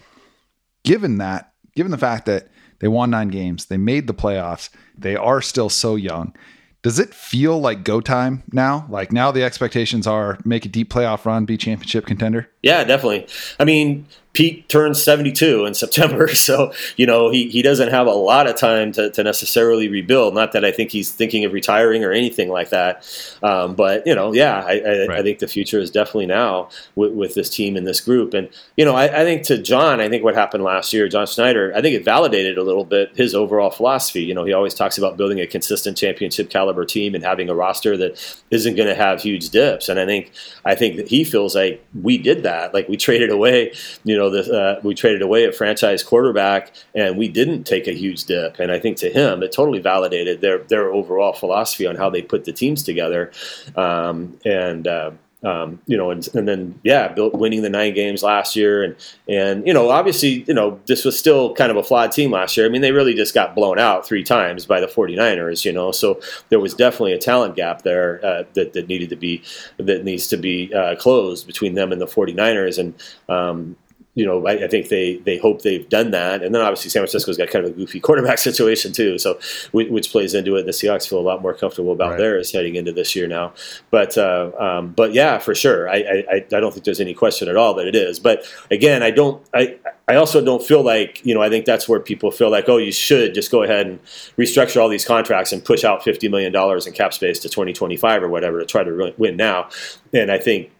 Given 0.85 1.19
that, 1.19 1.53
given 1.77 1.93
the 1.93 1.99
fact 1.99 2.27
that 2.27 2.49
they 2.81 2.89
won 2.89 3.11
nine 3.11 3.29
games, 3.29 3.67
they 3.67 3.77
made 3.77 4.07
the 4.07 4.15
playoffs, 4.15 4.71
they 4.97 5.17
are 5.17 5.43
still 5.43 5.69
so 5.69 5.97
young 5.97 6.35
does 6.83 6.99
it 6.99 7.13
feel 7.13 7.59
like 7.61 7.85
go 7.85 8.01
time 8.01 8.45
now? 8.53 8.87
Like 8.89 9.13
now 9.13 9.31
the 9.33 9.43
expectations 9.43 10.07
are 10.07 10.39
make 10.45 10.65
a 10.65 10.69
deep 10.69 10.93
playoff 10.93 11.25
run, 11.25 11.45
be 11.45 11.57
championship 11.57 12.07
contender? 12.07 12.51
Yeah, 12.63 12.85
definitely. 12.85 13.27
I 13.59 13.65
mean, 13.65 14.07
Pete 14.39 14.69
turns 14.69 15.03
72 15.03 15.65
in 15.65 15.75
September, 15.75 16.29
so 16.33 16.73
you 16.97 17.07
know 17.07 17.29
he, 17.29 17.49
he 17.49 17.61
doesn't 17.61 17.89
have 17.89 18.07
a 18.07 18.13
lot 18.13 18.47
of 18.47 18.55
time 18.55 18.93
to, 18.93 19.11
to 19.11 19.25
necessarily 19.25 19.89
rebuild. 19.89 20.33
Not 20.33 20.53
that 20.53 20.65
I 20.65 20.71
think 20.71 20.93
he's 20.93 21.11
thinking 21.11 21.45
of 21.45 21.53
retiring 21.53 22.05
or 22.05 22.13
anything 22.13 22.49
like 22.49 22.71
that, 22.71 23.05
um, 23.43 23.75
but 23.75 24.07
you 24.07 24.15
know, 24.15 24.33
yeah, 24.33 24.63
I, 24.65 24.75
I, 24.75 25.07
right. 25.07 25.11
I, 25.11 25.23
think 25.25 25.41
the 25.41 25.49
future 25.49 25.81
is 25.81 25.91
definitely 25.91 26.27
now 26.27 26.69
with, 26.95 27.15
with, 27.15 27.35
this 27.35 27.51
team 27.51 27.77
and 27.77 27.85
this 27.85 28.01
group. 28.01 28.33
And 28.33 28.49
you 28.77 28.85
know, 28.85 28.95
I, 28.95 29.07
I, 29.07 29.25
think 29.25 29.43
to 29.47 29.61
John, 29.61 30.01
I 30.01 30.09
think 30.09 30.23
what 30.23 30.37
happened 30.37 30.63
last 30.63 30.93
year, 30.93 31.09
John 31.09 31.27
Schneider, 31.27 31.73
I 31.75 31.83
think 31.83 31.97
it 31.97 32.05
validated 32.05 32.59
a 32.59 32.63
little 32.63 32.85
bit 32.85 33.17
his 33.17 33.35
overall 33.35 33.71
philosophy. 33.71 34.23
You 34.23 34.35
know, 34.35 34.45
he 34.45 34.53
always 34.53 34.73
talks 34.73 34.99
about 34.99 35.17
building 35.17 35.41
a 35.41 35.49
consistent 35.49 35.97
championship 35.99 36.49
caliber 36.49 36.85
team 36.85 37.17
and 37.17 37.25
having 37.25 37.51
a 37.51 37.57
roster 37.57 37.97
that 37.97 38.41
isn't 38.53 38.77
going 38.77 38.89
to 38.89 38.95
have 38.95 39.21
huge 39.21 39.51
dips. 39.51 39.89
And 39.89 39.99
I 39.99 40.07
think 40.07 40.31
I 40.65 40.77
think 40.77 40.95
that 40.95 41.09
he 41.09 41.25
feels 41.25 41.57
like 41.57 41.85
we 42.01 42.19
did 42.19 42.45
that. 42.45 42.73
Like 42.73 42.89
we 42.89 42.97
traded 42.97 43.31
away, 43.31 43.73
you 44.05 44.17
know 44.17 44.28
know, 44.31 44.43
the, 44.43 44.59
uh, 44.59 44.81
we 44.83 44.95
traded 44.95 45.23
away 45.23 45.45
a 45.45 45.53
franchise 45.53 46.03
quarterback, 46.03 46.73
and 46.95 47.17
we 47.17 47.29
didn't 47.29 47.65
take 47.65 47.87
a 47.87 47.93
huge 47.93 48.25
dip. 48.25 48.59
And 48.59 48.71
I 48.71 48.79
think 48.79 48.97
to 48.99 49.11
him, 49.11 49.43
it 49.43 49.53
totally 49.53 49.81
validated 49.81 50.41
their 50.41 50.59
their 50.59 50.93
overall 50.93 51.33
philosophy 51.33 51.87
on 51.87 51.97
how 51.97 52.11
they 52.11 52.23
put 52.23 52.45
the 52.45 52.53
teams 52.53 52.83
together. 52.83 53.33
Um, 53.77 54.39
and 54.45 54.87
uh, 54.87 55.11
um, 55.45 55.81
you 55.87 55.97
know, 55.97 56.11
and, 56.11 56.27
and 56.35 56.49
then 56.49 56.81
yeah, 56.83 57.09
built, 57.09 57.33
winning 57.33 57.63
the 57.63 57.71
nine 57.71 57.95
games 57.95 58.25
last 58.25 58.57
year, 58.57 58.83
and 58.83 58.97
and 59.29 59.65
you 59.67 59.73
know, 59.73 59.89
obviously, 59.91 60.45
you 60.49 60.55
know, 60.55 60.81
this 60.87 61.05
was 61.05 61.17
still 61.17 61.55
kind 61.55 61.71
of 61.71 61.77
a 61.77 61.83
flawed 61.83 62.11
team 62.11 62.33
last 62.33 62.57
year. 62.57 62.67
I 62.67 62.69
mean, 62.69 62.83
they 62.83 62.91
really 62.91 63.15
just 63.15 63.35
got 63.35 63.55
blown 63.55 63.79
out 63.79 64.05
three 64.05 64.25
times 64.25 64.67
by 64.67 64.81
the 64.81 64.89
49ers, 64.89 65.65
you 65.65 65.73
know, 65.73 65.93
so 65.93 66.21
there 66.49 66.59
was 66.59 66.75
definitely 66.75 67.13
a 67.13 67.19
talent 67.19 67.55
gap 67.55 67.83
there 67.83 68.25
uh, 68.25 68.45
that 68.55 68.73
that 68.73 68.89
needed 68.89 69.11
to 69.11 69.17
be 69.17 69.43
that 69.77 70.05
needs 70.05 70.27
to 70.29 70.37
be 70.37 70.75
uh, 70.75 70.97
closed 70.97 71.47
between 71.47 71.75
them 71.75 71.93
and 71.93 72.01
the 72.01 72.07
49ers, 72.07 72.79
and 72.79 72.95
um, 73.29 73.77
you 74.19 74.27
know, 74.27 74.45
I, 74.49 74.65
I, 74.65 74.69
think 74.69 74.89
they 74.89 75.19
they 75.19 75.39
hope 75.39 75.63
they've 75.63 75.89
done 75.89 76.11
that, 76.11 76.43
and 76.43 76.53
then 76.53 76.61
obviously 76.61 76.91
San 76.91 77.03
Francisco's 77.03 77.37
got 77.37 77.51
kind 77.51 77.65
of 77.65 77.71
a 77.71 77.75
goofy 77.75 78.01
quarterback 78.01 78.39
situation 78.49 78.93
too, 78.93 79.17
so 79.17 79.39
which 79.71 80.11
plays 80.11 80.35
into 80.35 80.57
it. 80.57 80.67
The 80.67 80.73
Seahawks 80.73 81.09
feel 81.09 81.21
a 81.21 81.21
lot 81.21 81.41
more 81.41 81.55
comfortable 81.55 81.93
about 81.93 82.11
right. 82.11 82.19
theirs 82.19 82.51
heading 82.51 82.75
into 82.75 82.91
this 82.91 83.15
year 83.15 83.29
now. 83.29 83.53
But 83.93 84.19
uh, 84.19 84.51
um, 84.59 84.89
but 84.89 85.15
yeah, 85.15 85.39
for 85.39 85.55
sure, 85.55 85.89
I, 85.89 86.25
I 86.29 86.35
I 86.37 86.61
don't 86.61 86.73
think 86.73 86.85
there's 86.85 87.01
any 87.01 87.15
question 87.15 87.49
at 87.49 87.57
all 87.57 87.75
that 87.75 87.87
it 87.87 87.95
is. 87.95 88.19
But 88.19 88.45
again, 88.73 89.05
I 89.05 89.13
don't 89.13 89.41
I 89.55 89.77
I 90.09 90.17
also 90.17 90.43
don't 90.43 90.63
feel 90.63 90.83
like, 90.83 91.25
you 91.25 91.35
know, 91.35 91.43
I 91.43 91.51
think 91.51 91.67
that's 91.67 91.87
where 91.87 92.01
people 92.01 92.31
feel 92.31 92.51
like, 92.51 92.69
oh, 92.69 92.79
you 92.79 92.93
should 92.93 93.35
just 93.35 93.51
go 93.51 93.63
ahead 93.63 93.87
and 93.87 94.03
restructure 94.39 94.81
all 94.81 94.89
these 94.89 95.05
contracts 95.05 95.53
and 95.53 95.63
push 95.63 95.85
out 95.85 96.03
$50 96.03 96.31
million 96.31 96.55
in 96.55 96.93
cap 96.95 97.13
space 97.13 97.39
to 97.41 97.49
2025 97.49 98.23
or 98.23 98.29
whatever 98.29 98.59
to 98.59 98.67
try 98.67 98.83
to 98.83 99.15
win 99.19 99.37
now. 99.37 99.69
And 100.15 100.33
I 100.33 100.39
think 100.39 100.71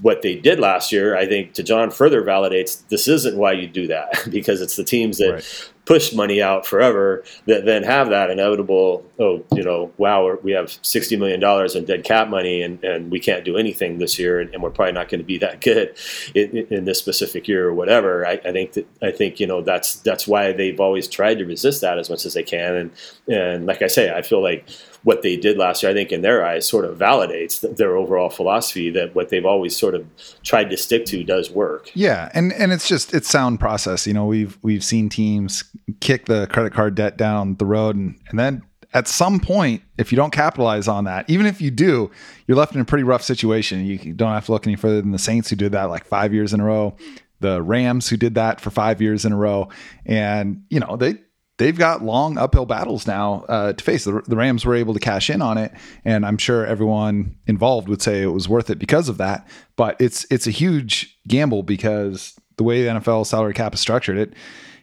what 0.00 0.22
they 0.22 0.34
did 0.34 0.58
last 0.58 0.90
year, 0.90 1.16
I 1.16 1.26
think 1.26 1.52
to 1.54 1.62
John 1.62 1.92
further 1.92 2.22
validates 2.22 2.82
this 2.88 3.06
isn't 3.06 3.36
why 3.36 3.52
you 3.52 3.68
do 3.68 3.86
that 3.86 4.26
because 4.30 4.60
it's 4.60 4.74
the 4.74 4.84
teams 4.84 5.18
that 5.18 5.32
right 5.32 5.70
push 5.84 6.12
money 6.12 6.40
out 6.40 6.64
forever 6.64 7.24
that 7.46 7.64
then 7.64 7.82
have 7.82 8.10
that 8.10 8.30
inevitable 8.30 9.04
oh 9.18 9.44
you 9.52 9.62
know 9.62 9.92
wow 9.98 10.36
we 10.42 10.52
have 10.52 10.78
60 10.82 11.16
million 11.16 11.40
dollars 11.40 11.74
in 11.74 11.84
dead 11.84 12.04
cap 12.04 12.28
money 12.28 12.62
and, 12.62 12.82
and 12.84 13.10
we 13.10 13.18
can't 13.18 13.44
do 13.44 13.56
anything 13.56 13.98
this 13.98 14.18
year 14.18 14.40
and, 14.40 14.54
and 14.54 14.62
we're 14.62 14.70
probably 14.70 14.92
not 14.92 15.08
going 15.08 15.18
to 15.18 15.24
be 15.24 15.38
that 15.38 15.60
good 15.60 15.94
in, 16.34 16.56
in, 16.70 16.84
this 16.84 16.98
specific 16.98 17.48
year 17.48 17.68
or 17.68 17.74
whatever. 17.74 18.26
I, 18.26 18.32
I, 18.44 18.52
think 18.52 18.72
that 18.72 18.86
I 19.02 19.10
think 19.10 19.40
you 19.40 19.46
know 19.46 19.62
that's 19.62 19.96
that's 19.96 20.26
why 20.26 20.52
they've 20.52 20.80
always 20.80 21.08
tried 21.08 21.38
to 21.38 21.44
resist 21.44 21.80
that 21.80 21.98
as 21.98 22.10
much 22.10 22.24
as 22.26 22.34
they 22.34 22.42
can. 22.42 22.74
And 22.74 22.90
and 23.28 23.66
like 23.66 23.82
I 23.82 23.86
say 23.86 24.12
I 24.12 24.22
feel 24.22 24.42
like 24.42 24.68
what 25.04 25.22
they 25.22 25.36
did 25.36 25.58
last 25.58 25.82
year, 25.82 25.90
I 25.90 25.94
think 25.94 26.12
in 26.12 26.22
their 26.22 26.44
eyes, 26.44 26.66
sort 26.66 26.84
of 26.84 26.98
validates 26.98 27.60
their 27.76 27.96
overall 27.96 28.30
philosophy 28.30 28.90
that 28.90 29.14
what 29.14 29.30
they've 29.30 29.44
always 29.44 29.76
sort 29.76 29.94
of 29.94 30.06
tried 30.42 30.70
to 30.70 30.76
stick 30.76 31.06
to 31.06 31.24
does 31.24 31.50
work. 31.50 31.90
Yeah, 31.94 32.30
and 32.34 32.52
and 32.52 32.72
it's 32.72 32.88
just 32.88 33.14
it's 33.14 33.28
sound 33.28 33.60
process. 33.60 34.06
You 34.06 34.14
know, 34.14 34.26
we've 34.26 34.58
we've 34.62 34.84
seen 34.84 35.08
teams 35.08 35.64
kick 36.00 36.26
the 36.26 36.46
credit 36.46 36.72
card 36.72 36.94
debt 36.94 37.16
down 37.16 37.56
the 37.56 37.66
road, 37.66 37.96
and 37.96 38.18
and 38.28 38.38
then 38.38 38.62
at 38.94 39.08
some 39.08 39.40
point, 39.40 39.82
if 39.96 40.12
you 40.12 40.16
don't 40.16 40.32
capitalize 40.32 40.86
on 40.86 41.04
that, 41.04 41.28
even 41.28 41.46
if 41.46 41.60
you 41.60 41.70
do, 41.70 42.10
you're 42.46 42.56
left 42.56 42.74
in 42.74 42.80
a 42.80 42.84
pretty 42.84 43.04
rough 43.04 43.22
situation. 43.22 43.84
You 43.86 44.12
don't 44.12 44.32
have 44.32 44.46
to 44.46 44.52
look 44.52 44.66
any 44.66 44.76
further 44.76 45.00
than 45.00 45.12
the 45.12 45.18
Saints 45.18 45.50
who 45.50 45.56
did 45.56 45.72
that 45.72 45.84
like 45.84 46.04
five 46.04 46.34
years 46.34 46.52
in 46.52 46.60
a 46.60 46.64
row, 46.64 46.94
the 47.40 47.62
Rams 47.62 48.08
who 48.08 48.16
did 48.16 48.34
that 48.34 48.60
for 48.60 48.70
five 48.70 49.00
years 49.00 49.24
in 49.24 49.32
a 49.32 49.36
row, 49.36 49.68
and 50.04 50.64
you 50.68 50.80
know 50.80 50.96
they 50.96 51.16
they've 51.62 51.78
got 51.78 52.02
long 52.02 52.38
uphill 52.38 52.66
battles 52.66 53.06
now 53.06 53.44
uh, 53.48 53.72
to 53.72 53.84
face. 53.84 54.02
The, 54.04 54.20
the, 54.26 54.34
Rams 54.34 54.64
were 54.64 54.74
able 54.74 54.94
to 54.94 55.00
cash 55.00 55.30
in 55.30 55.40
on 55.40 55.58
it, 55.58 55.72
and 56.04 56.26
I'm 56.26 56.36
sure 56.36 56.66
everyone 56.66 57.36
involved 57.46 57.88
would 57.88 58.02
say 58.02 58.22
it 58.22 58.26
was 58.26 58.48
worth 58.48 58.68
it 58.68 58.80
because 58.80 59.08
of 59.08 59.18
that. 59.18 59.46
But 59.76 60.00
it's 60.00 60.26
it's 60.28 60.48
a 60.48 60.50
huge 60.50 61.16
gamble 61.28 61.62
because 61.62 62.34
the 62.56 62.64
way 62.64 62.82
the 62.82 62.90
NFL 62.90 63.26
salary 63.26 63.54
cap 63.54 63.74
is 63.74 63.80
structured, 63.80 64.18
it 64.18 64.34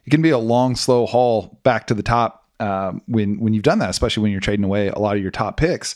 it 0.06 0.10
can 0.10 0.22
be 0.22 0.30
a 0.30 0.38
long, 0.38 0.78
slow 0.78 1.06
haul 1.06 1.60
back 1.64 1.86
to 1.88 1.94
the 1.94 2.04
top 2.04 2.48
um, 2.62 3.02
when 3.08 3.42
when 3.42 3.54
you've 3.54 3.64
done 3.64 3.80
that, 3.80 3.90
especially 3.90 4.24
when 4.24 4.32
you're 4.32 4.40
trading 4.40 4.64
away 4.64 4.88
a 4.88 5.00
lot 5.00 5.18
of 5.18 5.22
your 5.22 5.32
top 5.32 5.58
picks. 5.58 5.96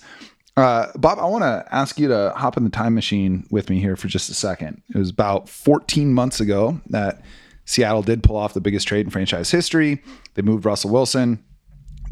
Uh, 0.57 0.87
Bob, 0.95 1.17
I 1.17 1.25
want 1.25 1.43
to 1.43 1.65
ask 1.71 1.97
you 1.97 2.09
to 2.09 2.33
hop 2.35 2.57
in 2.57 2.65
the 2.65 2.69
time 2.69 2.93
machine 2.93 3.47
with 3.49 3.69
me 3.69 3.79
here 3.79 3.95
for 3.95 4.07
just 4.07 4.29
a 4.29 4.35
second. 4.35 4.83
It 4.93 4.97
was 4.97 5.09
about 5.09 5.49
14 5.49 6.13
months 6.13 6.39
ago 6.39 6.79
that 6.89 7.23
Seattle 7.65 8.01
did 8.01 8.23
pull 8.23 8.35
off 8.35 8.53
the 8.53 8.61
biggest 8.61 8.87
trade 8.87 9.05
in 9.05 9.11
franchise 9.11 9.51
history. 9.51 10.01
They 10.33 10.41
moved 10.41 10.65
Russell 10.65 10.91
Wilson. 10.91 11.43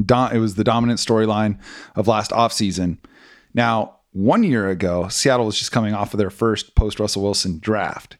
it 0.00 0.38
was 0.38 0.54
the 0.54 0.64
dominant 0.64 0.98
storyline 0.98 1.58
of 1.94 2.08
last 2.08 2.30
offseason. 2.30 2.98
Now, 3.54 3.98
one 4.12 4.44
year 4.44 4.68
ago, 4.68 5.08
Seattle 5.08 5.46
was 5.46 5.58
just 5.58 5.72
coming 5.72 5.94
off 5.94 6.14
of 6.14 6.18
their 6.18 6.30
first 6.30 6.74
post 6.74 7.00
Russell 7.00 7.22
Wilson 7.22 7.58
draft. 7.58 8.16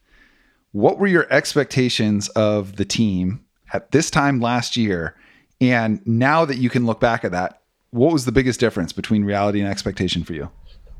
What 0.72 0.98
were 0.98 1.06
your 1.06 1.30
expectations 1.30 2.28
of 2.30 2.76
the 2.76 2.84
team 2.84 3.44
at 3.72 3.90
this 3.90 4.10
time 4.10 4.40
last 4.40 4.76
year? 4.76 5.16
And 5.60 6.04
now 6.06 6.44
that 6.44 6.58
you 6.58 6.70
can 6.70 6.86
look 6.86 6.98
back 6.98 7.24
at 7.24 7.32
that, 7.32 7.60
what 7.90 8.12
was 8.12 8.24
the 8.24 8.32
biggest 8.32 8.58
difference 8.58 8.92
between 8.92 9.24
reality 9.24 9.60
and 9.60 9.68
expectation 9.68 10.24
for 10.24 10.32
you? 10.32 10.50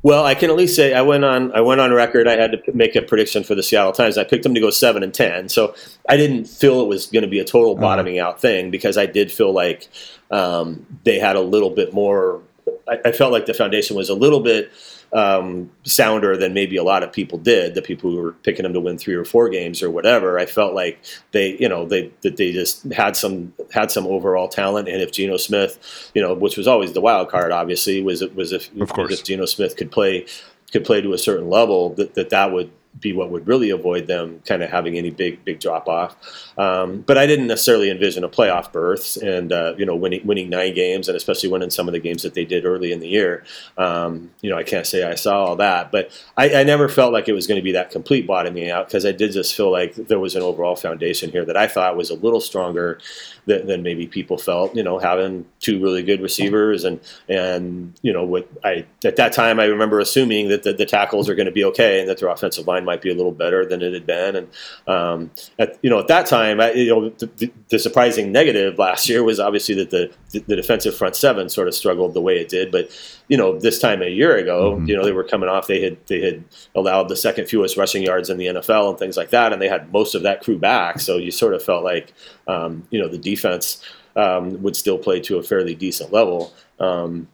Well, 0.03 0.25
I 0.25 0.35
can 0.35 0.49
at 0.49 0.57
least 0.57 0.75
say 0.75 0.93
I 0.93 1.01
went 1.01 1.23
on. 1.23 1.53
I 1.53 1.61
went 1.61 1.79
on 1.79 1.91
record. 1.93 2.27
I 2.27 2.35
had 2.35 2.51
to 2.51 2.73
make 2.73 2.95
a 2.95 3.01
prediction 3.01 3.45
for 3.45 3.55
the 3.55 3.63
Seattle 3.63 3.93
Times. 3.93 4.17
I 4.17 4.25
picked 4.25 4.43
them 4.43 4.53
to 4.53 4.59
go 4.59 4.69
seven 4.69 5.01
and 5.01 5.13
ten. 5.13 5.47
So 5.47 5.73
I 6.07 6.17
didn't 6.17 6.45
feel 6.45 6.81
it 6.81 6.87
was 6.87 7.07
going 7.07 7.23
to 7.23 7.29
be 7.29 7.39
a 7.39 7.45
total 7.45 7.71
uh-huh. 7.71 7.81
bottoming 7.81 8.19
out 8.19 8.41
thing 8.41 8.69
because 8.69 8.97
I 8.97 9.05
did 9.05 9.31
feel 9.31 9.53
like 9.53 9.87
um, 10.29 10.85
they 11.05 11.19
had 11.19 11.37
a 11.37 11.41
little 11.41 11.69
bit 11.69 11.93
more. 11.93 12.41
I, 12.87 12.99
I, 13.05 13.11
felt 13.13 13.31
like 13.31 13.45
the 13.45 13.53
foundation 13.53 13.95
was 13.95 14.09
a 14.09 14.13
little 14.13 14.41
bit 14.41 14.71
um, 15.13 15.69
sounder 15.83 16.35
than 16.35 16.53
maybe 16.53 16.75
a 16.75 16.83
lot 16.83 17.03
of 17.03 17.11
people 17.13 17.37
did. 17.37 17.75
The 17.75 17.81
people 17.81 18.09
who 18.09 18.17
were 18.17 18.31
picking 18.31 18.63
them 18.63 18.73
to 18.73 18.79
win 18.79 18.97
three 18.97 19.13
or 19.13 19.23
four 19.23 19.47
games 19.49 19.83
or 19.83 19.91
whatever. 19.91 20.39
I 20.39 20.45
felt 20.45 20.73
like 20.73 20.99
they, 21.31 21.55
you 21.57 21.69
know, 21.69 21.85
they 21.85 22.11
that 22.21 22.37
they 22.37 22.51
just 22.51 22.83
had 22.91 23.15
some 23.15 23.53
had 23.71 23.91
some 23.91 24.07
overall 24.07 24.47
talent. 24.47 24.87
And 24.89 25.01
if 25.01 25.11
Geno 25.11 25.37
Smith, 25.37 26.11
you 26.15 26.21
know, 26.21 26.33
which 26.33 26.57
was 26.57 26.67
always 26.67 26.93
the 26.93 27.01
wild 27.01 27.29
card, 27.29 27.51
obviously, 27.51 28.01
was 28.01 28.21
it 28.21 28.35
was 28.35 28.51
if 28.51 28.73
of 28.81 28.89
course 28.89 29.19
if 29.19 29.23
Geno 29.23 29.45
Smith 29.45 29.77
could 29.77 29.91
play 29.91 30.25
could 30.71 30.83
play 30.83 31.01
to 31.01 31.13
a 31.13 31.17
certain 31.19 31.49
level, 31.49 31.89
that 31.95 32.15
that, 32.15 32.31
that 32.31 32.51
would 32.51 32.71
be 32.99 33.13
what 33.13 33.29
would 33.29 33.47
really 33.47 33.69
avoid 33.69 34.07
them 34.07 34.41
kind 34.45 34.61
of 34.63 34.69
having 34.69 34.97
any 34.97 35.09
big 35.09 35.43
big 35.45 35.59
drop 35.59 35.87
off. 35.87 36.15
Um, 36.57 37.01
but 37.01 37.17
I 37.17 37.25
didn't 37.25 37.47
necessarily 37.47 37.89
envision 37.89 38.23
a 38.23 38.29
playoff 38.29 38.71
berth 38.71 39.17
and 39.17 39.51
uh, 39.51 39.73
you 39.77 39.85
know 39.85 39.95
winning 39.95 40.25
winning 40.25 40.49
nine 40.49 40.73
games 40.73 41.07
and 41.07 41.17
especially 41.17 41.49
winning 41.49 41.69
some 41.69 41.87
of 41.87 41.93
the 41.93 41.99
games 41.99 42.23
that 42.23 42.33
they 42.33 42.45
did 42.45 42.65
early 42.65 42.91
in 42.91 42.99
the 42.99 43.07
year. 43.07 43.43
Um, 43.77 44.31
you 44.41 44.49
know 44.49 44.57
I 44.57 44.63
can't 44.63 44.85
say 44.85 45.03
I 45.03 45.15
saw 45.15 45.45
all 45.45 45.55
that, 45.57 45.91
but 45.91 46.11
I, 46.37 46.55
I 46.55 46.63
never 46.63 46.87
felt 46.87 47.13
like 47.13 47.27
it 47.27 47.33
was 47.33 47.47
going 47.47 47.59
to 47.59 47.63
be 47.63 47.71
that 47.73 47.91
complete 47.91 48.27
bottoming 48.27 48.69
out 48.69 48.87
because 48.87 49.05
I 49.05 49.11
did 49.11 49.31
just 49.31 49.55
feel 49.55 49.71
like 49.71 49.95
there 49.95 50.19
was 50.19 50.35
an 50.35 50.41
overall 50.41 50.75
foundation 50.75 51.31
here 51.31 51.45
that 51.45 51.57
I 51.57 51.67
thought 51.67 51.97
was 51.97 52.09
a 52.09 52.15
little 52.15 52.41
stronger 52.41 52.99
than, 53.45 53.67
than 53.67 53.83
maybe 53.83 54.07
people 54.07 54.37
felt. 54.37 54.75
You 54.75 54.83
know 54.83 54.99
having 54.99 55.45
two 55.59 55.81
really 55.81 56.03
good 56.03 56.21
receivers 56.21 56.83
and 56.83 56.99
and 57.27 57.93
you 58.01 58.13
know 58.13 58.23
what 58.23 58.47
I 58.63 58.85
at 59.03 59.15
that 59.17 59.33
time 59.33 59.59
I 59.59 59.65
remember 59.65 59.99
assuming 59.99 60.49
that 60.49 60.63
the, 60.63 60.73
the 60.73 60.85
tackles 60.85 61.29
are 61.29 61.35
going 61.35 61.45
to 61.45 61.51
be 61.51 61.63
okay 61.65 61.99
and 61.99 62.09
that 62.09 62.19
their 62.19 62.29
offensive 62.29 62.67
line 62.67 62.85
might 62.85 63.01
be 63.01 63.11
a 63.11 63.15
little 63.15 63.31
better 63.31 63.65
than 63.65 63.81
it 63.81 63.93
had 63.93 64.05
been 64.05 64.35
and 64.35 64.47
um, 64.87 65.31
at, 65.59 65.77
you 65.81 65.89
know 65.89 65.99
at 65.99 66.07
that 66.07 66.25
time 66.25 66.59
I, 66.59 66.71
you 66.73 66.89
know 66.89 67.09
the, 67.09 67.51
the, 67.69 67.79
surprising 67.79 68.31
negative 68.31 68.79
last 68.79 69.09
year 69.09 69.23
was 69.23 69.39
obviously 69.39 69.75
that 69.75 69.89
the 69.89 70.11
the 70.39 70.55
defensive 70.55 70.95
front 70.95 71.15
seven 71.15 71.49
sort 71.49 71.67
of 71.67 71.73
struggled 71.73 72.13
the 72.13 72.21
way 72.21 72.37
it 72.37 72.49
did 72.49 72.71
but 72.71 72.89
you 73.27 73.37
know 73.37 73.57
this 73.59 73.79
time 73.79 74.01
a 74.01 74.09
year 74.09 74.35
ago 74.35 74.75
mm-hmm. 74.75 74.85
you 74.85 74.95
know 74.95 75.03
they 75.03 75.11
were 75.11 75.23
coming 75.23 75.49
off 75.49 75.67
they 75.67 75.81
had 75.81 75.97
they 76.07 76.21
had 76.21 76.43
allowed 76.75 77.07
the 77.09 77.15
second 77.15 77.47
fewest 77.47 77.77
rushing 77.77 78.03
yards 78.03 78.29
in 78.29 78.37
the 78.37 78.47
NFL 78.47 78.89
and 78.89 78.99
things 78.99 79.17
like 79.17 79.29
that 79.29 79.53
and 79.53 79.61
they 79.61 79.69
had 79.69 79.91
most 79.91 80.15
of 80.15 80.23
that 80.23 80.41
crew 80.41 80.57
back 80.57 80.99
so 80.99 81.17
you 81.17 81.31
sort 81.31 81.53
of 81.53 81.63
felt 81.63 81.83
like 81.83 82.13
um, 82.47 82.87
you 82.89 82.99
know 82.99 83.07
the 83.07 83.17
defense 83.17 83.83
um, 84.15 84.61
would 84.61 84.75
still 84.75 84.97
play 84.97 85.19
to 85.21 85.37
a 85.37 85.43
fairly 85.43 85.75
decent 85.75 86.11
level. 86.11 86.53
Um, 86.79 87.27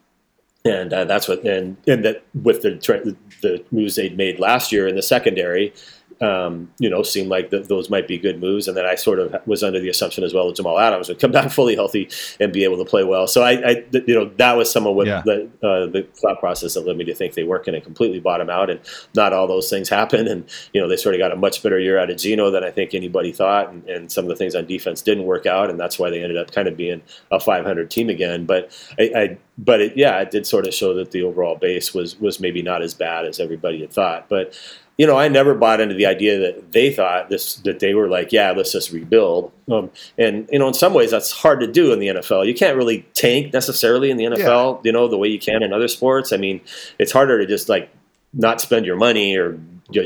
and 0.66 0.91
uh, 0.91 1.06
that's 1.06 1.28
what 1.28 1.43
and 1.43 1.78
and 1.88 2.04
that 2.04 2.24
with 2.34 2.62
the 2.64 3.16
the 3.41 3.64
moves 3.72 3.95
they'd 3.95 4.18
made 4.18 4.39
last 4.39 4.72
year 4.72 4.88
in 4.88 4.95
the 4.95 5.02
secondary, 5.02 5.74
um, 6.22 6.72
you 6.80 6.89
know, 6.89 7.01
seemed 7.03 7.30
like 7.30 7.49
those 7.49 7.89
might 7.89 8.07
be 8.07 8.17
good 8.17 8.39
moves. 8.39 8.67
And 8.67 8.76
then 8.76 8.86
I 8.86 8.95
sort 8.95 9.20
of 9.20 9.36
was 9.47 9.63
under 9.63 9.80
the 9.80 9.89
assumption 9.89 10.24
as 10.24 10.34
well 10.34 10.47
that 10.47 10.55
Jamal 10.57 10.80
Adams 10.80 11.07
would 11.07 11.20
come 11.20 11.32
back 11.39 11.51
fully 11.51 11.76
healthy 11.76 12.09
and 12.39 12.51
be 12.51 12.63
able 12.63 12.78
to 12.78 12.86
play 12.86 13.03
well. 13.03 13.28
So 13.28 13.43
I, 13.43 13.51
I 13.51 13.86
you 13.91 14.15
know, 14.15 14.32
that 14.38 14.57
was 14.57 14.72
some 14.72 14.86
of 14.86 14.95
what 14.95 15.07
yeah. 15.07 15.22
the, 15.26 15.49
uh, 15.63 15.88
the 15.88 16.07
thought 16.15 16.39
process 16.39 16.74
that 16.74 16.86
led 16.86 16.97
me 16.97 17.05
to 17.05 17.15
think 17.15 17.34
they 17.34 17.43
weren't 17.43 17.65
going 17.65 17.80
to 17.80 17.82
completely 17.82 18.20
bottom 18.20 18.49
out. 18.49 18.70
And 18.70 18.80
not 19.15 19.34
all 19.34 19.47
those 19.47 19.70
things 19.70 19.89
happen. 19.89 20.28
And, 20.28 20.49
you 20.74 20.82
know, 20.82 20.88
they 20.88 20.97
sort 20.97 21.15
of 21.15 21.20
got 21.20 21.32
a 21.32 21.36
much 21.36 21.63
better 21.63 21.80
year 21.80 21.97
out 21.97 22.09
of 22.09 22.17
Geno 22.17 22.51
than 22.51 22.63
I 22.63 22.72
think 22.72 22.93
anybody 22.93 23.32
thought. 23.32 23.70
And, 23.70 23.88
and 23.88 24.11
some 24.11 24.26
of 24.26 24.30
the 24.30 24.36
things 24.36 24.55
on 24.55 24.65
defense 24.65 25.01
didn't 25.01 25.26
work 25.26 25.45
out. 25.45 25.70
And 25.70 25.80
that's 25.80 25.97
why 25.97 26.09
they 26.09 26.22
ended 26.22 26.38
up 26.38 26.51
kind 26.51 26.67
of 26.67 26.76
being 26.76 27.01
a 27.32 27.39
500 27.39 27.89
team 27.89 28.09
again. 28.09 28.45
But 28.45 28.72
I, 28.99 29.11
I 29.15 29.38
but 29.57 29.82
it, 29.82 29.97
yeah, 29.97 30.20
it 30.20 30.32
did 30.32 30.47
sort 30.47 30.67
of 30.67 30.74
show 30.74 30.93
that 30.95 31.11
the 31.11 31.24
overall 31.24 31.55
base 31.55 31.93
was 31.93 32.17
was 32.20 32.39
maybe 32.39 32.61
not 32.61 32.82
as 32.82 32.93
bad 32.93 33.26
as 33.26 33.39
everybody 33.39 33.82
had 33.82 33.91
thought. 33.91 34.30
But 34.30 34.57
you 35.00 35.08
know, 35.08 35.18
I 35.18 35.30
never 35.30 35.56
bought 35.56 35.80
into 35.80 35.95
the 35.95 36.06
idea 36.06 36.38
that 36.39 36.74
they 36.74 36.91
thought 36.91 37.30
this 37.30 37.56
that 37.64 37.80
they 37.80 37.93
were 37.93 38.10
like, 38.10 38.34
yeah, 38.34 38.52
let's 38.52 38.74
just 38.74 38.91
rebuild. 38.91 39.50
Um, 39.72 39.89
and 40.18 40.47
you 40.52 40.60
know, 40.60 40.68
in 40.68 40.74
some 40.74 40.93
ways, 40.93 41.10
that's 41.10 41.32
hard 41.32 41.62
to 41.62 41.68
do 41.68 41.93
in 41.93 42.00
the 42.00 42.08
NFL. 42.08 42.45
You 42.45 42.54
can't 42.54 42.76
really 42.76 43.08
tank 43.14 43.54
necessarily 43.54 44.12
in 44.12 44.18
the 44.18 44.26
NFL, 44.26 44.76
yeah. 44.76 44.82
you 44.84 44.91
know, 44.91 45.08
the 45.08 45.18
way 45.18 45.30
you 45.30 45.39
can 45.39 45.64
in 45.64 45.72
other 45.72 45.88
sports. 45.88 46.34
I 46.34 46.38
mean, 46.38 46.60
it's 47.00 47.14
harder 47.14 47.39
to 47.39 47.45
just 47.45 47.70
like 47.70 47.89
not 48.34 48.60
spend 48.60 48.86
your 48.86 48.97
money 48.97 49.38
or 49.38 49.58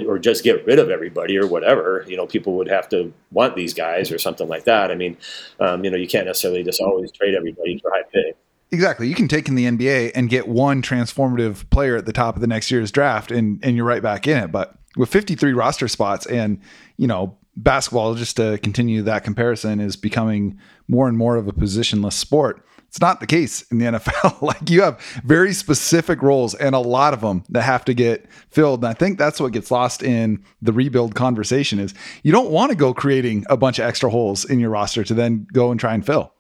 or 0.08 0.20
just 0.20 0.44
get 0.44 0.64
rid 0.68 0.78
of 0.78 0.91
everybody 0.91 1.39
or 1.39 1.48
whatever. 1.48 2.06
You 2.08 2.16
know, 2.16 2.28
people 2.28 2.54
would 2.58 2.68
have 2.68 2.88
to 2.89 3.12
want 3.32 3.56
these 3.56 3.74
guys 3.74 4.12
or 4.12 4.20
something 4.20 4.48
like 4.48 4.66
that. 4.66 4.91
I 4.91 4.96
mean, 4.96 5.18
um, 5.60 5.84
you 5.84 5.89
know, 5.89 5.98
you 5.98 6.08
can't 6.08 6.28
necessarily 6.28 6.64
just 6.64 6.80
always 6.80 7.12
trade 7.12 7.34
everybody 7.34 7.80
for 7.80 7.89
high 7.89 8.04
pay. 8.14 8.34
Exactly. 8.70 9.08
You 9.08 9.16
can 9.16 9.28
take 9.28 9.48
in 9.48 9.56
the 9.56 9.66
NBA 9.66 10.12
and 10.14 10.30
get 10.30 10.48
one 10.48 10.84
transformative 10.84 11.68
player 11.72 11.96
at 11.96 12.06
the 12.06 12.14
top 12.14 12.36
of 12.36 12.41
the 12.41 12.48
next 12.48 12.70
year's 12.70 12.91
draft 12.91 13.32
and 13.32 13.60
and 13.64 13.76
you're 13.76 13.86
right 13.86 14.04
back 14.04 14.28
in 14.28 14.38
it. 14.38 14.52
But 14.52 14.76
with 14.96 15.10
53 15.10 15.54
roster 15.54 15.88
spots 15.88 16.26
and 16.26 16.60
you 16.98 17.08
know 17.08 17.38
basketball 17.56 18.16
just 18.16 18.38
to 18.38 18.58
continue 18.60 19.02
that 19.04 19.24
comparison 19.24 19.80
is 19.80 19.96
becoming 19.96 20.60
more 20.88 21.08
and 21.08 21.18
more 21.18 21.36
of 21.36 21.48
a 21.48 21.52
positionless 21.52 22.14
sport. 22.14 22.66
It's 22.88 23.02
not 23.02 23.20
the 23.20 23.28
case 23.28 23.64
in 23.72 23.80
the 23.80 23.86
NFL 23.91 24.41
like 24.41 24.70
you 24.70 24.82
have 24.84 25.00
very 25.24 25.54
specific 25.54 26.22
roles 26.22 26.54
and 26.56 26.76
a 26.76 26.80
lot 26.80 27.14
of 27.14 27.22
them 27.22 27.44
that 27.50 27.64
have 27.64 27.86
to 27.86 27.94
get 27.94 28.28
filled. 28.50 28.84
And 28.84 28.89
I 28.89 28.94
think 28.94 29.18
that's 29.18 29.39
what 29.39 29.52
gets 29.52 29.72
lost 29.72 30.04
in 30.04 30.44
the 30.62 30.74
rebuild 30.74 31.16
conversation 31.16 31.80
is 31.80 31.94
you 32.24 32.32
don't 32.32 32.52
want 32.52 32.72
to 32.72 32.76
go 32.76 32.94
creating 32.94 33.46
a 33.50 33.58
bunch 33.58 33.80
of 33.80 33.86
extra 33.86 34.10
holes 34.10 34.46
in 34.46 34.60
your 34.60 34.70
roster 34.70 35.04
to 35.04 35.14
then 35.14 35.48
go 35.52 35.72
and 35.72 35.80
try 35.80 35.94
and 35.94 36.06
fill. 36.06 36.34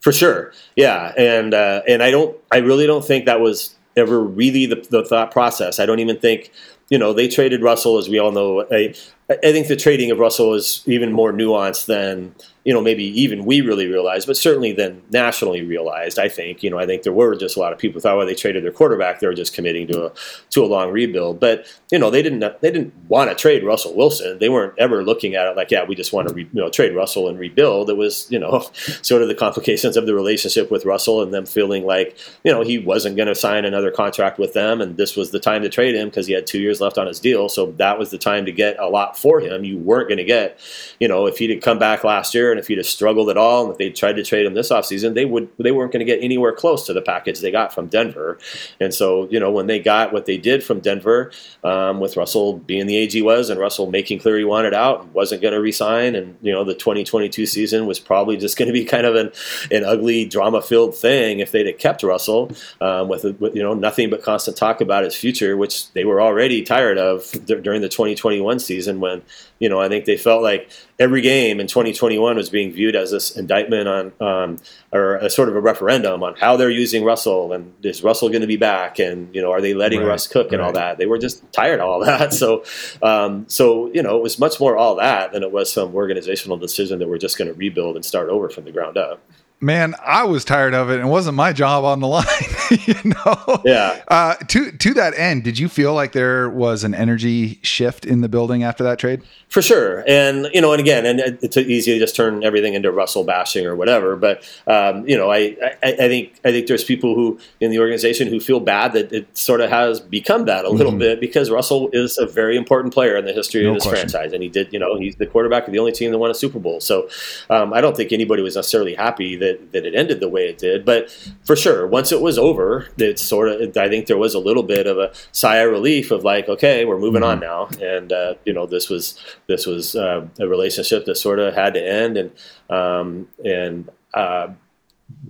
For 0.00 0.12
sure. 0.12 0.52
Yeah. 0.76 1.12
And 1.16 1.54
uh, 1.54 1.82
and 1.88 2.02
I 2.02 2.10
don't 2.10 2.36
I 2.50 2.58
really 2.58 2.86
don't 2.86 3.04
think 3.04 3.24
that 3.26 3.40
was 3.40 3.74
ever 3.96 4.20
really 4.20 4.66
the, 4.66 4.84
the 4.90 5.04
thought 5.04 5.30
process. 5.30 5.78
I 5.78 5.86
don't 5.86 6.00
even 6.00 6.18
think 6.18 6.50
you 6.88 6.98
know, 6.98 7.12
they 7.12 7.28
traded 7.28 7.62
Russell, 7.62 7.98
as 7.98 8.08
we 8.08 8.18
all 8.18 8.32
know. 8.32 8.66
I, 8.70 8.94
I 9.30 9.52
think 9.52 9.68
the 9.68 9.76
trading 9.76 10.10
of 10.10 10.18
Russell 10.18 10.54
is 10.54 10.82
even 10.86 11.12
more 11.12 11.32
nuanced 11.32 11.86
than 11.86 12.34
you 12.64 12.72
know, 12.72 12.80
maybe 12.80 13.04
even 13.20 13.44
we 13.44 13.60
really 13.60 13.86
realized, 13.86 14.26
but 14.26 14.38
certainly 14.38 14.72
then 14.72 15.02
nationally 15.10 15.62
realized. 15.62 16.18
I 16.18 16.28
think, 16.30 16.62
you 16.62 16.70
know, 16.70 16.78
I 16.78 16.86
think 16.86 17.02
there 17.02 17.12
were 17.12 17.36
just 17.36 17.56
a 17.56 17.60
lot 17.60 17.74
of 17.74 17.78
people 17.78 18.00
thought 18.00 18.16
well 18.16 18.26
they 18.26 18.34
traded 18.34 18.64
their 18.64 18.72
quarterback, 18.72 19.20
they 19.20 19.26
were 19.26 19.34
just 19.34 19.52
committing 19.52 19.86
to 19.88 20.06
a 20.06 20.12
to 20.50 20.64
a 20.64 20.66
long 20.66 20.90
rebuild. 20.90 21.38
But 21.38 21.66
you 21.92 21.98
know, 21.98 22.10
they 22.10 22.22
didn't 22.22 22.40
they 22.62 22.70
didn't 22.70 22.94
want 23.08 23.28
to 23.30 23.36
trade 23.36 23.64
Russell 23.64 23.94
Wilson. 23.94 24.38
They 24.38 24.48
weren't 24.48 24.72
ever 24.78 25.04
looking 25.04 25.34
at 25.34 25.46
it 25.46 25.56
like, 25.56 25.70
yeah, 25.70 25.84
we 25.84 25.94
just 25.94 26.12
want 26.12 26.28
to 26.28 26.34
re, 26.34 26.48
you 26.52 26.60
know 26.60 26.70
trade 26.70 26.94
Russell 26.94 27.28
and 27.28 27.38
rebuild. 27.38 27.90
It 27.90 27.98
was 27.98 28.30
you 28.30 28.38
know 28.38 28.60
sort 29.02 29.20
of 29.20 29.28
the 29.28 29.34
complications 29.34 29.98
of 29.98 30.06
the 30.06 30.14
relationship 30.14 30.70
with 30.70 30.86
Russell 30.86 31.22
and 31.22 31.34
them 31.34 31.44
feeling 31.44 31.84
like 31.84 32.16
you 32.44 32.52
know 32.52 32.62
he 32.62 32.78
wasn't 32.78 33.16
going 33.16 33.28
to 33.28 33.34
sign 33.34 33.66
another 33.66 33.90
contract 33.90 34.38
with 34.38 34.54
them, 34.54 34.80
and 34.80 34.96
this 34.96 35.16
was 35.16 35.30
the 35.32 35.40
time 35.40 35.62
to 35.62 35.68
trade 35.68 35.94
him 35.94 36.08
because 36.08 36.26
he 36.26 36.32
had 36.32 36.46
two 36.46 36.60
years 36.60 36.80
left 36.80 36.96
on 36.96 37.06
his 37.06 37.20
deal. 37.20 37.50
So 37.50 37.72
that 37.72 37.98
was 37.98 38.10
the 38.10 38.18
time 38.18 38.46
to 38.46 38.52
get 38.52 38.78
a 38.78 38.88
lot 38.88 39.13
for 39.16 39.40
him. 39.40 39.64
You 39.64 39.78
weren't 39.78 40.08
going 40.08 40.18
to 40.18 40.24
get, 40.24 40.58
you 41.00 41.08
know, 41.08 41.26
if 41.26 41.38
he'd 41.38 41.62
come 41.62 41.78
back 41.78 42.04
last 42.04 42.34
year 42.34 42.50
and 42.50 42.58
if 42.58 42.68
he'd 42.68 42.78
have 42.78 42.86
struggled 42.86 43.30
at 43.30 43.36
all, 43.36 43.64
and 43.64 43.72
if 43.72 43.78
they 43.78 43.90
tried 43.90 44.14
to 44.14 44.24
trade 44.24 44.46
him 44.46 44.54
this 44.54 44.70
offseason, 44.70 45.14
they 45.14 45.24
would 45.24 45.48
they 45.58 45.72
weren't 45.72 45.92
going 45.92 46.04
to 46.04 46.10
get 46.10 46.22
anywhere 46.22 46.52
close 46.52 46.86
to 46.86 46.92
the 46.92 47.02
package 47.02 47.40
they 47.40 47.50
got 47.50 47.72
from 47.72 47.86
Denver. 47.86 48.38
And 48.80 48.92
so, 48.92 49.28
you 49.30 49.40
know, 49.40 49.50
when 49.50 49.66
they 49.66 49.78
got 49.78 50.12
what 50.12 50.26
they 50.26 50.36
did 50.36 50.62
from 50.62 50.80
Denver, 50.80 51.30
um, 51.62 52.00
with 52.00 52.16
Russell 52.16 52.58
being 52.58 52.86
the 52.86 52.96
age 52.96 53.12
he 53.12 53.22
was, 53.22 53.50
and 53.50 53.58
Russell 53.58 53.90
making 53.90 54.20
clear 54.20 54.38
he 54.38 54.44
wanted 54.44 54.74
out, 54.74 55.06
wasn't 55.08 55.42
going 55.42 55.54
to 55.54 55.60
resign, 55.60 56.14
and 56.14 56.36
you 56.42 56.52
know, 56.52 56.64
the 56.64 56.74
2022 56.74 57.46
season 57.46 57.86
was 57.86 57.98
probably 57.98 58.36
just 58.36 58.56
going 58.56 58.68
to 58.68 58.72
be 58.72 58.84
kind 58.94 59.06
of 59.06 59.14
an 59.14 59.30
an 59.70 59.84
ugly 59.84 60.24
drama 60.24 60.60
filled 60.62 60.96
thing 60.96 61.40
if 61.40 61.52
they'd 61.52 61.66
have 61.66 61.78
kept 61.78 62.02
Russell 62.02 62.50
um, 62.80 63.08
with, 63.08 63.24
with 63.40 63.54
you 63.54 63.62
know 63.62 63.74
nothing 63.74 64.10
but 64.10 64.22
constant 64.22 64.56
talk 64.56 64.80
about 64.80 65.04
his 65.04 65.14
future, 65.14 65.56
which 65.56 65.90
they 65.92 66.04
were 66.04 66.20
already 66.20 66.62
tired 66.62 66.98
of 66.98 67.30
during 67.46 67.80
the 67.80 67.88
2021 67.88 68.58
season 68.58 69.00
when 69.04 69.22
you 69.58 69.68
know 69.68 69.80
I 69.80 69.88
think 69.88 70.04
they 70.04 70.16
felt 70.16 70.42
like 70.42 70.70
every 70.98 71.20
game 71.20 71.60
in 71.60 71.66
2021 71.66 72.36
was 72.36 72.50
being 72.50 72.72
viewed 72.72 72.96
as 72.96 73.10
this 73.10 73.36
indictment 73.36 73.88
on, 73.88 74.12
um, 74.20 74.58
or 74.92 75.16
a 75.16 75.28
sort 75.28 75.48
of 75.48 75.56
a 75.56 75.60
referendum 75.60 76.22
on 76.22 76.34
how 76.36 76.56
they're 76.56 76.70
using 76.70 77.04
Russell 77.04 77.52
and 77.52 77.72
is 77.82 78.02
Russell 78.02 78.28
going 78.28 78.40
to 78.40 78.46
be 78.46 78.56
back 78.56 78.98
and 78.98 79.34
you 79.34 79.42
know 79.42 79.52
are 79.52 79.60
they 79.60 79.74
letting 79.74 80.00
right, 80.00 80.08
Russ 80.08 80.26
cook 80.26 80.52
and 80.52 80.60
right. 80.60 80.66
all 80.66 80.72
that. 80.72 80.98
They 80.98 81.06
were 81.06 81.18
just 81.18 81.52
tired 81.52 81.80
of 81.80 81.88
all 81.88 82.00
that. 82.04 82.32
So, 82.44 82.64
um, 83.02 83.44
so 83.48 83.92
you 83.92 84.02
know 84.02 84.16
it 84.16 84.22
was 84.22 84.38
much 84.38 84.58
more 84.58 84.76
all 84.76 84.96
that 84.96 85.32
than 85.32 85.42
it 85.42 85.52
was 85.52 85.70
some 85.72 85.94
organizational 85.94 86.56
decision 86.56 86.98
that 86.98 87.08
we're 87.08 87.18
just 87.18 87.38
going 87.38 87.48
to 87.48 87.54
rebuild 87.54 87.96
and 87.96 88.04
start 88.04 88.28
over 88.28 88.48
from 88.48 88.64
the 88.64 88.72
ground 88.72 88.96
up 88.96 89.20
man, 89.60 89.94
I 90.04 90.24
was 90.24 90.44
tired 90.44 90.74
of 90.74 90.90
it 90.90 90.96
and 90.96 91.08
it 91.08 91.10
wasn't 91.10 91.36
my 91.36 91.52
job 91.52 91.84
on 91.84 92.00
the 92.00 92.06
line, 92.08 92.26
you 92.86 92.94
know? 93.04 93.62
Yeah. 93.64 94.02
Uh, 94.08 94.34
to, 94.34 94.70
to 94.72 94.94
that 94.94 95.18
end, 95.18 95.42
did 95.44 95.58
you 95.58 95.68
feel 95.68 95.94
like 95.94 96.12
there 96.12 96.48
was 96.50 96.84
an 96.84 96.94
energy 96.94 97.60
shift 97.62 98.04
in 98.04 98.20
the 98.20 98.28
building 98.28 98.62
after 98.62 98.84
that 98.84 98.98
trade? 98.98 99.22
For 99.48 99.62
sure. 99.62 100.04
And, 100.08 100.48
you 100.52 100.60
know, 100.60 100.72
and 100.72 100.80
again, 100.80 101.06
and 101.06 101.20
it's 101.20 101.56
easy 101.56 101.92
to 101.92 101.98
just 101.98 102.16
turn 102.16 102.42
everything 102.42 102.74
into 102.74 102.90
Russell 102.90 103.24
bashing 103.24 103.66
or 103.66 103.76
whatever. 103.76 104.16
But, 104.16 104.42
um, 104.66 105.06
you 105.08 105.16
know, 105.16 105.30
I, 105.30 105.56
I, 105.82 105.92
I, 105.92 106.08
think, 106.08 106.40
I 106.44 106.50
think 106.50 106.66
there's 106.66 106.84
people 106.84 107.14
who 107.14 107.38
in 107.60 107.70
the 107.70 107.78
organization 107.78 108.28
who 108.28 108.40
feel 108.40 108.60
bad 108.60 108.92
that 108.94 109.12
it 109.12 109.36
sort 109.36 109.60
of 109.60 109.70
has 109.70 110.00
become 110.00 110.46
that 110.46 110.64
a 110.64 110.70
little 110.70 110.92
mm-hmm. 110.92 110.98
bit 110.98 111.20
because 111.20 111.50
Russell 111.50 111.88
is 111.92 112.18
a 112.18 112.26
very 112.26 112.56
important 112.56 112.92
player 112.92 113.16
in 113.16 113.24
the 113.24 113.32
history 113.32 113.62
no 113.62 113.68
of 113.68 113.74
this 113.74 113.84
question. 113.84 114.08
franchise. 114.10 114.32
And 114.32 114.42
he 114.42 114.48
did, 114.48 114.72
you 114.72 114.78
know, 114.78 114.98
he's 114.98 115.16
the 115.16 115.26
quarterback 115.26 115.66
of 115.66 115.72
the 115.72 115.78
only 115.78 115.92
team 115.92 116.10
that 116.10 116.18
won 116.18 116.30
a 116.30 116.34
Super 116.34 116.58
Bowl. 116.58 116.80
So 116.80 117.08
um, 117.48 117.72
I 117.72 117.80
don't 117.80 117.96
think 117.96 118.12
anybody 118.12 118.42
was 118.42 118.56
necessarily 118.56 118.94
happy 118.94 119.36
that 119.44 119.72
that, 119.72 119.86
it 119.86 119.94
ended 119.94 120.20
the 120.20 120.28
way 120.28 120.48
it 120.48 120.58
did. 120.58 120.84
But 120.84 121.10
for 121.44 121.56
sure, 121.56 121.86
once 121.86 122.12
it 122.12 122.20
was 122.20 122.38
over, 122.38 122.88
it 122.98 123.18
sort 123.18 123.48
of 123.48 123.76
I 123.76 123.88
think 123.88 124.06
there 124.06 124.18
was 124.18 124.34
a 124.34 124.38
little 124.38 124.62
bit 124.62 124.86
of 124.86 124.98
a 124.98 125.12
sigh 125.32 125.56
of 125.56 125.70
relief 125.70 126.10
of 126.10 126.24
like, 126.24 126.48
okay, 126.48 126.84
we're 126.84 126.98
moving 126.98 127.22
mm-hmm. 127.22 127.30
on 127.30 127.40
now, 127.40 127.68
and 127.80 128.12
uh, 128.12 128.34
you 128.44 128.52
know 128.52 128.66
this 128.66 128.88
was 128.88 129.18
this 129.46 129.66
was 129.66 129.94
uh, 129.94 130.26
a 130.40 130.48
relationship 130.48 131.04
that 131.04 131.16
sort 131.16 131.38
of 131.38 131.54
had 131.54 131.74
to 131.74 131.82
end, 131.82 132.16
and 132.16 132.30
um, 132.70 133.28
and 133.44 133.90
uh, 134.14 134.48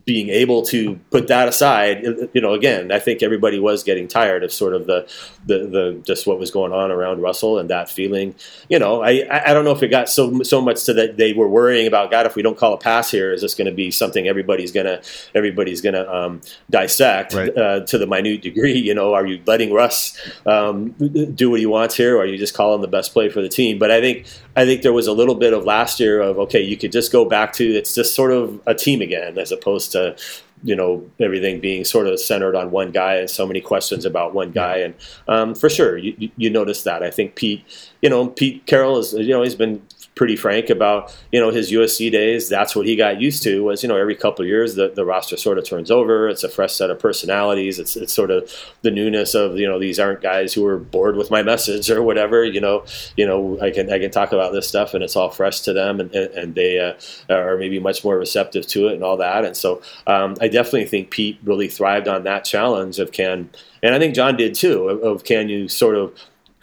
being 0.05 0.29
able 0.29 0.63
to 0.63 0.97
put 1.11 1.29
that 1.29 1.49
aside, 1.49 2.05
you 2.35 2.41
know, 2.41 2.53
again, 2.53 2.93
I 2.93 2.99
think 2.99 3.23
everybody 3.23 3.59
was 3.59 3.83
getting 3.83 4.07
tired 4.07 4.45
of 4.45 4.53
sort 4.53 4.75
of 4.75 4.87
the, 4.87 5.09
the, 5.47 5.59
the 5.67 6.03
just 6.05 6.27
what 6.27 6.39
was 6.39 6.51
going 6.51 6.73
on 6.73 6.91
around 6.91 7.23
Russell 7.23 7.59
and 7.59 7.71
that 7.71 7.89
feeling. 7.89 8.35
You 8.69 8.79
know, 8.79 9.03
I, 9.03 9.27
I 9.31 9.55
don't 9.55 9.65
know 9.65 9.71
if 9.71 9.83
it 9.83 9.89
got 9.89 10.11
so 10.11 10.43
so 10.43 10.61
much 10.61 10.85
to 10.85 10.95
that 10.95 11.17
they 11.17 11.33
were 11.33 11.49
worrying 11.49 11.87
about 11.87 12.11
God. 12.11 12.27
If 12.27 12.37
we 12.37 12.43
don't 12.43 12.59
call 12.59 12.75
a 12.75 12.79
pass 12.79 13.11
here, 13.11 13.33
is 13.33 13.41
this 13.41 13.55
going 13.55 13.67
to 13.67 13.73
be 13.73 13.91
something 13.91 14.29
everybody's 14.29 14.73
gonna 14.73 15.01
everybody's 15.35 15.81
gonna 15.81 16.07
um, 16.07 16.43
dissect 16.69 17.33
right. 17.33 17.57
uh, 17.57 17.81
to 17.87 17.97
the 17.97 18.07
minute 18.07 18.43
degree? 18.43 18.79
You 18.79 18.95
know, 18.95 19.15
are 19.15 19.25
you 19.25 19.41
letting 19.47 19.73
Russ 19.73 20.19
um, 20.45 20.91
do 20.91 21.51
what 21.51 21.61
he 21.61 21.67
wants 21.67 21.95
here, 21.97 22.17
or 22.17 22.23
are 22.23 22.27
you 22.27 22.37
just 22.37 22.55
calling 22.55 22.83
the 22.83 22.89
best 22.89 23.15
play 23.15 23.31
for 23.31 23.41
the 23.41 23.49
team? 23.49 23.79
But 23.79 23.91
I 23.91 24.01
think 24.01 24.27
I 24.57 24.65
think 24.65 24.83
there 24.83 24.93
was 24.93 25.07
a 25.07 25.13
little 25.13 25.35
bit 25.35 25.53
of 25.53 25.65
last 25.65 25.99
year 25.99 26.21
of 26.21 26.39
okay, 26.39 26.61
you 26.61 26.77
could 26.77 26.93
just 26.93 27.11
go 27.13 27.25
back 27.25 27.53
to 27.55 27.65
it's 27.65 27.95
just 27.95 28.15
sort 28.15 28.33
of 28.33 28.61
a 28.67 28.75
team 28.75 29.01
again 29.03 29.39
as 29.39 29.53
opposed 29.53 29.93
to 29.93 30.17
you 30.63 30.75
know 30.75 31.09
everything 31.21 31.61
being 31.61 31.85
sort 31.85 32.07
of 32.07 32.19
centered 32.21 32.55
on 32.55 32.71
one 32.71 32.91
guy 32.91 33.17
and 33.17 33.29
so 33.29 33.47
many 33.47 33.61
questions 33.61 34.05
about 34.05 34.35
one 34.35 34.51
guy. 34.51 34.79
And 34.79 34.95
um, 35.29 35.55
for 35.55 35.69
sure 35.69 35.99
you, 35.99 36.31
you 36.37 36.51
notice 36.51 36.83
that. 36.85 37.03
I 37.03 37.11
think 37.11 37.35
Pete 37.35 37.65
you 38.01 38.09
know 38.09 38.29
Pete 38.29 38.67
Carroll 38.67 38.99
is 38.99 39.13
you 39.13 39.31
know 39.31 39.43
he's 39.43 39.57
been 39.57 39.83
pretty 40.15 40.37
frank 40.37 40.71
about 40.71 41.15
you 41.33 41.41
know 41.41 41.51
his 41.51 41.73
USC 41.73 42.11
days. 42.11 42.49
That's 42.49 42.77
what 42.77 42.87
he 42.87 42.97
got 42.97 43.21
used 43.21 43.43
to. 43.45 43.65
Was 43.65 43.83
you 43.83 43.89
know 43.89 43.97
every 43.97 44.15
couple 44.15 44.45
of 44.45 44.49
years 44.49 44.75
the, 44.75 44.89
the 44.89 45.05
roster 45.05 45.37
sort 45.37 45.59
of 45.59 45.65
turns 45.65 45.91
over. 45.91 46.29
It's 46.29 46.45
a 46.45 46.49
fresh 46.49 46.73
set 46.73 46.91
of 46.91 46.99
personalities. 46.99 47.79
It's 47.79 47.97
it's 47.97 48.12
sort 48.12 48.31
of 48.31 48.51
the 48.83 48.91
newness 48.91 49.35
of 49.35 49.59
you 49.59 49.67
know 49.67 49.79
these 49.79 49.99
aren't 49.99 50.21
guys 50.21 50.55
who 50.55 50.65
are 50.67 50.79
bored 50.79 51.17
with 51.17 51.31
my 51.31 51.43
message 51.43 51.91
or 51.91 52.03
whatever. 52.03 52.45
You 52.45 52.61
know 52.61 52.85
you 53.17 53.27
know 53.27 53.59
I 53.61 53.71
can 53.71 53.93
I 53.93 53.99
can 53.99 54.11
talk 54.11 54.33
about 54.33 54.53
this 54.53 54.69
stuff 54.69 54.95
and 54.95 55.03
it's 55.03 55.17
all 55.17 55.31
fresh 55.31 55.61
to 55.62 55.73
them 55.73 56.01
and 56.01 56.15
and 56.15 56.55
they 56.55 56.79
uh, 56.79 56.95
are 57.33 57.57
maybe 57.57 57.79
much 57.79 58.05
more 58.05 58.19
receptive 58.19 58.67
to 58.69 58.89
it 58.89 58.95
and 58.95 59.03
all 59.03 59.17
that. 59.17 59.45
And 59.45 59.57
so 59.57 59.83
um, 60.07 60.37
I 60.41 60.49
definitely 60.49 60.87
think 60.87 61.11
Pete 61.11 61.39
really 61.43 61.69
thrived 61.69 62.09
on 62.09 62.25
that 62.25 62.45
challenge 62.45 62.99
of 62.99 63.12
can 63.12 63.51
and 63.83 63.95
I 63.95 63.99
think 63.99 64.15
John 64.15 64.37
did 64.37 64.55
too 64.55 64.89
of, 64.89 65.03
of 65.03 65.25
can 65.25 65.49
you 65.49 65.69
sort 65.69 65.97
of 65.97 66.12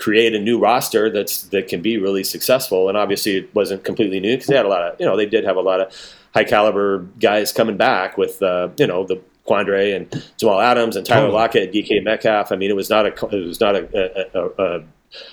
create 0.01 0.33
a 0.33 0.39
new 0.39 0.59
roster 0.59 1.11
that's 1.11 1.43
that 1.43 1.67
can 1.67 1.81
be 1.81 1.97
really 1.97 2.23
successful. 2.23 2.89
And 2.89 2.97
obviously, 2.97 3.37
it 3.37 3.55
wasn't 3.55 3.83
completely 3.83 4.19
new 4.19 4.33
because 4.33 4.47
they 4.47 4.55
had 4.55 4.65
a 4.65 4.69
lot 4.69 4.81
of 4.81 4.99
you 4.99 5.05
know 5.05 5.15
they 5.15 5.27
did 5.27 5.45
have 5.45 5.55
a 5.55 5.61
lot 5.61 5.79
of 5.79 5.95
high 6.33 6.43
caliber 6.43 6.99
guys 7.19 7.53
coming 7.53 7.77
back 7.77 8.17
with 8.17 8.41
uh, 8.41 8.69
you 8.77 8.87
know 8.87 9.05
the 9.05 9.21
Quandre 9.47 9.95
and 9.95 10.23
Jamal 10.37 10.59
Adams 10.59 10.95
and 10.95 11.05
Tyler 11.05 11.29
Lockett, 11.29 11.71
DK 11.71 12.03
Metcalf. 12.03 12.51
I 12.51 12.55
mean, 12.55 12.71
it 12.71 12.75
was 12.75 12.89
not 12.89 13.05
a 13.05 13.35
it 13.35 13.47
was 13.47 13.59
not 13.59 13.75
a, 13.75 14.33
a, 14.35 14.41
a, 14.41 14.77
a 14.79 14.83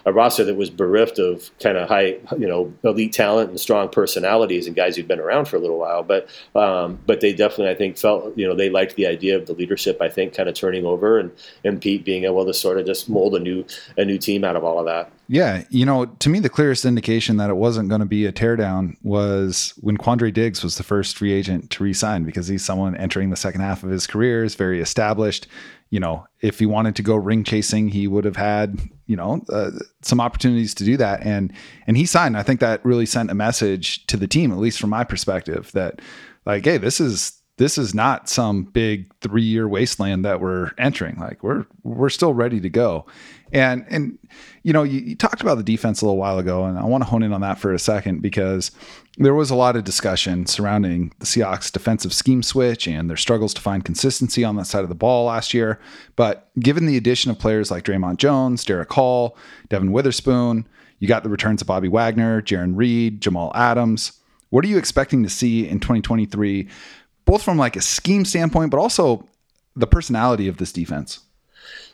roster 0.07 0.45
that 0.45 0.57
was 0.57 0.70
bereft 0.70 1.18
of 1.18 1.51
kind 1.61 1.76
of 1.76 1.89
high, 1.89 2.16
you 2.39 2.47
know, 2.47 2.72
elite 2.85 3.12
talent 3.12 3.51
and 3.51 3.61
strong 3.61 3.89
personalities 3.89 4.66
and 4.66 4.74
guys 4.74 4.97
who'd 4.97 5.09
been 5.09 5.20
around 5.20 5.47
for 5.47 5.57
a 5.57 5.61
little 5.61 5.79
while. 5.79 6.03
But 6.03 6.29
um, 6.55 6.99
but 7.07 7.20
they 7.20 7.33
definitely, 7.33 7.70
I 7.70 7.74
think, 7.74 7.97
felt 7.99 8.37
you 8.37 8.47
know 8.47 8.55
they 8.55 8.70
liked 8.70 8.97
the 8.97 9.07
idea 9.07 9.37
of 9.37 9.47
the 9.47 9.55
leadership. 9.55 10.01
I 10.01 10.09
think 10.09 10.35
kind 10.35 10.49
of 10.49 10.55
turning 10.55 10.85
over 10.85 11.18
and 11.18 11.31
and 11.64 11.81
Pete 11.81 12.05
being 12.05 12.24
able 12.24 12.45
to 12.47 12.55
sort 12.55 12.79
of 12.79 12.87
just 12.87 13.09
mold 13.09 13.35
a 13.35 13.41
new 13.41 13.64
a 13.97 14.05
new 14.05 14.18
team 14.18 14.45
out 14.45 14.57
of 14.57 14.64
all 14.64 14.79
of 14.79 14.87
that. 14.87 15.12
Yeah, 15.31 15.64
you 15.68 15.85
know, 15.85 16.07
to 16.07 16.31
me, 16.31 16.41
the 16.41 16.49
clearest 16.49 16.87
indication 16.87 17.37
that 17.37 17.51
it 17.51 17.57
wasn't 17.57 17.91
going 17.91 18.01
to 18.01 18.07
be 18.07 18.24
a 18.24 18.33
teardown 18.33 18.97
was 19.03 19.74
when 19.81 19.99
Quandre 19.99 20.33
Diggs 20.33 20.64
was 20.64 20.79
the 20.79 20.83
first 20.83 21.18
free 21.18 21.33
agent 21.33 21.68
to 21.70 21.85
resign 21.85 22.24
because 22.24 22.49
he's 22.49 22.64
someone 22.64 22.97
entering 22.97 23.29
the 23.29 23.37
second 23.37 23.61
half 23.61 23.83
of 23.83 23.91
his 23.91 24.07
career, 24.07 24.43
is 24.43 24.55
very 24.55 24.81
established 24.81 25.47
you 25.91 26.01
know, 26.01 26.26
if 26.41 26.59
he 26.59 26.66
wanted 26.66 26.97
to 26.97 27.03
go 27.03 27.16
ring 27.16 27.45
chasing, 27.45 27.89
he 27.89 28.07
would 28.07 28.24
have 28.24 28.36
had, 28.36 28.78
you 29.07 29.16
know, 29.16 29.43
uh, 29.51 29.70
some 30.03 30.20
opportunities 30.20 30.74
to 30.74 30.84
do 30.84 30.97
that. 30.99 31.22
And 31.22 31.53
and 31.86 31.97
he 31.97 32.05
signed. 32.05 32.36
I 32.36 32.43
think 32.43 32.61
that 32.61 32.84
really 32.84 33.07
sent 33.07 33.30
a 33.30 33.34
message 33.34 34.07
to 34.07 34.16
the 34.16 34.28
team, 34.28 34.53
at 34.53 34.59
least 34.59 34.80
from 34.80 34.91
my 34.91 35.05
perspective, 35.05 35.70
that 35.72 36.01
like, 36.45 36.64
hey, 36.64 36.78
this 36.78 37.01
is 37.01 37.38
this 37.59 37.77
is 37.77 37.95
not 37.95 38.29
some 38.29 38.63
big 38.63 39.13
three 39.21 39.43
year 39.43 39.69
wasteland 39.69 40.25
that 40.25 40.41
we're 40.41 40.71
entering. 40.79 41.17
Like 41.17 41.43
we're 41.43 41.67
we're 41.83 42.09
still 42.09 42.33
ready 42.33 42.61
to 42.61 42.71
go. 42.71 43.05
And 43.53 43.85
and 43.91 44.19
you 44.63 44.73
know, 44.73 44.85
you, 44.85 45.01
you 45.01 45.17
talked 45.17 45.41
about 45.41 45.57
the 45.57 45.65
defense 45.65 46.01
a 46.01 46.05
little 46.05 46.19
while 46.19 46.39
ago, 46.39 46.65
and 46.65 46.79
I 46.79 46.85
want 46.85 47.03
to 47.03 47.11
hone 47.11 47.23
in 47.23 47.33
on 47.33 47.41
that 47.41 47.59
for 47.59 47.73
a 47.73 47.79
second 47.79 48.23
because 48.23 48.71
there 49.17 49.35
was 49.35 49.51
a 49.51 49.57
lot 49.57 49.75
of 49.75 49.85
discussion 49.85 50.47
surrounding 50.47 51.13
the 51.19 51.27
Seahawks 51.27 51.73
defensive 51.73 52.13
scheme 52.13 52.43
switch 52.43 52.87
and 52.87 53.11
their 53.11 53.17
struggles 53.17 53.53
to 53.55 53.61
find 53.61 53.85
consistency 53.85 54.45
on 54.45 54.57
that 54.57 54.67
side 54.67 54.85
of 54.85 54.89
the 54.89 54.95
ball 54.95 55.27
last 55.27 55.53
year. 55.53 55.81
But 56.15 56.49
given 56.61 56.87
the 56.87 56.97
addition 56.97 57.31
of 57.31 57.39
players 57.39 57.71
like 57.71 57.85
Dre'Mont 57.85 58.19
Jones, 58.19 58.65
Derick 58.65 58.93
Hall, 58.93 59.37
Devon 59.69 59.91
Witherspoon, 59.91 60.67
you 61.01 61.09
got 61.09 61.25
the 61.25 61.29
returns 61.29 61.61
of 61.61 61.67
Bobby 61.67 61.89
Wagner, 61.89 62.41
Jarran 62.41 62.77
Reed, 62.77 63.21
Jamal 63.21 63.51
Adams. 63.55 64.13
What 64.51 64.65
are 64.65 64.69
you 64.69 64.79
expecting 64.79 65.23
to 65.25 65.29
see 65.29 65.69
in 65.69 65.79
2023, 65.81 66.69
both 67.29 67.43
from 67.43 67.59
like 67.59 67.76
a 67.76 67.83
scheme 67.83 68.24
standpoint, 68.24 68.70
but 68.70 68.81
also 68.81 69.29
the 69.76 69.87
personality 69.87 70.49
of 70.49 70.57
this 70.57 70.72
defense? 70.72 71.20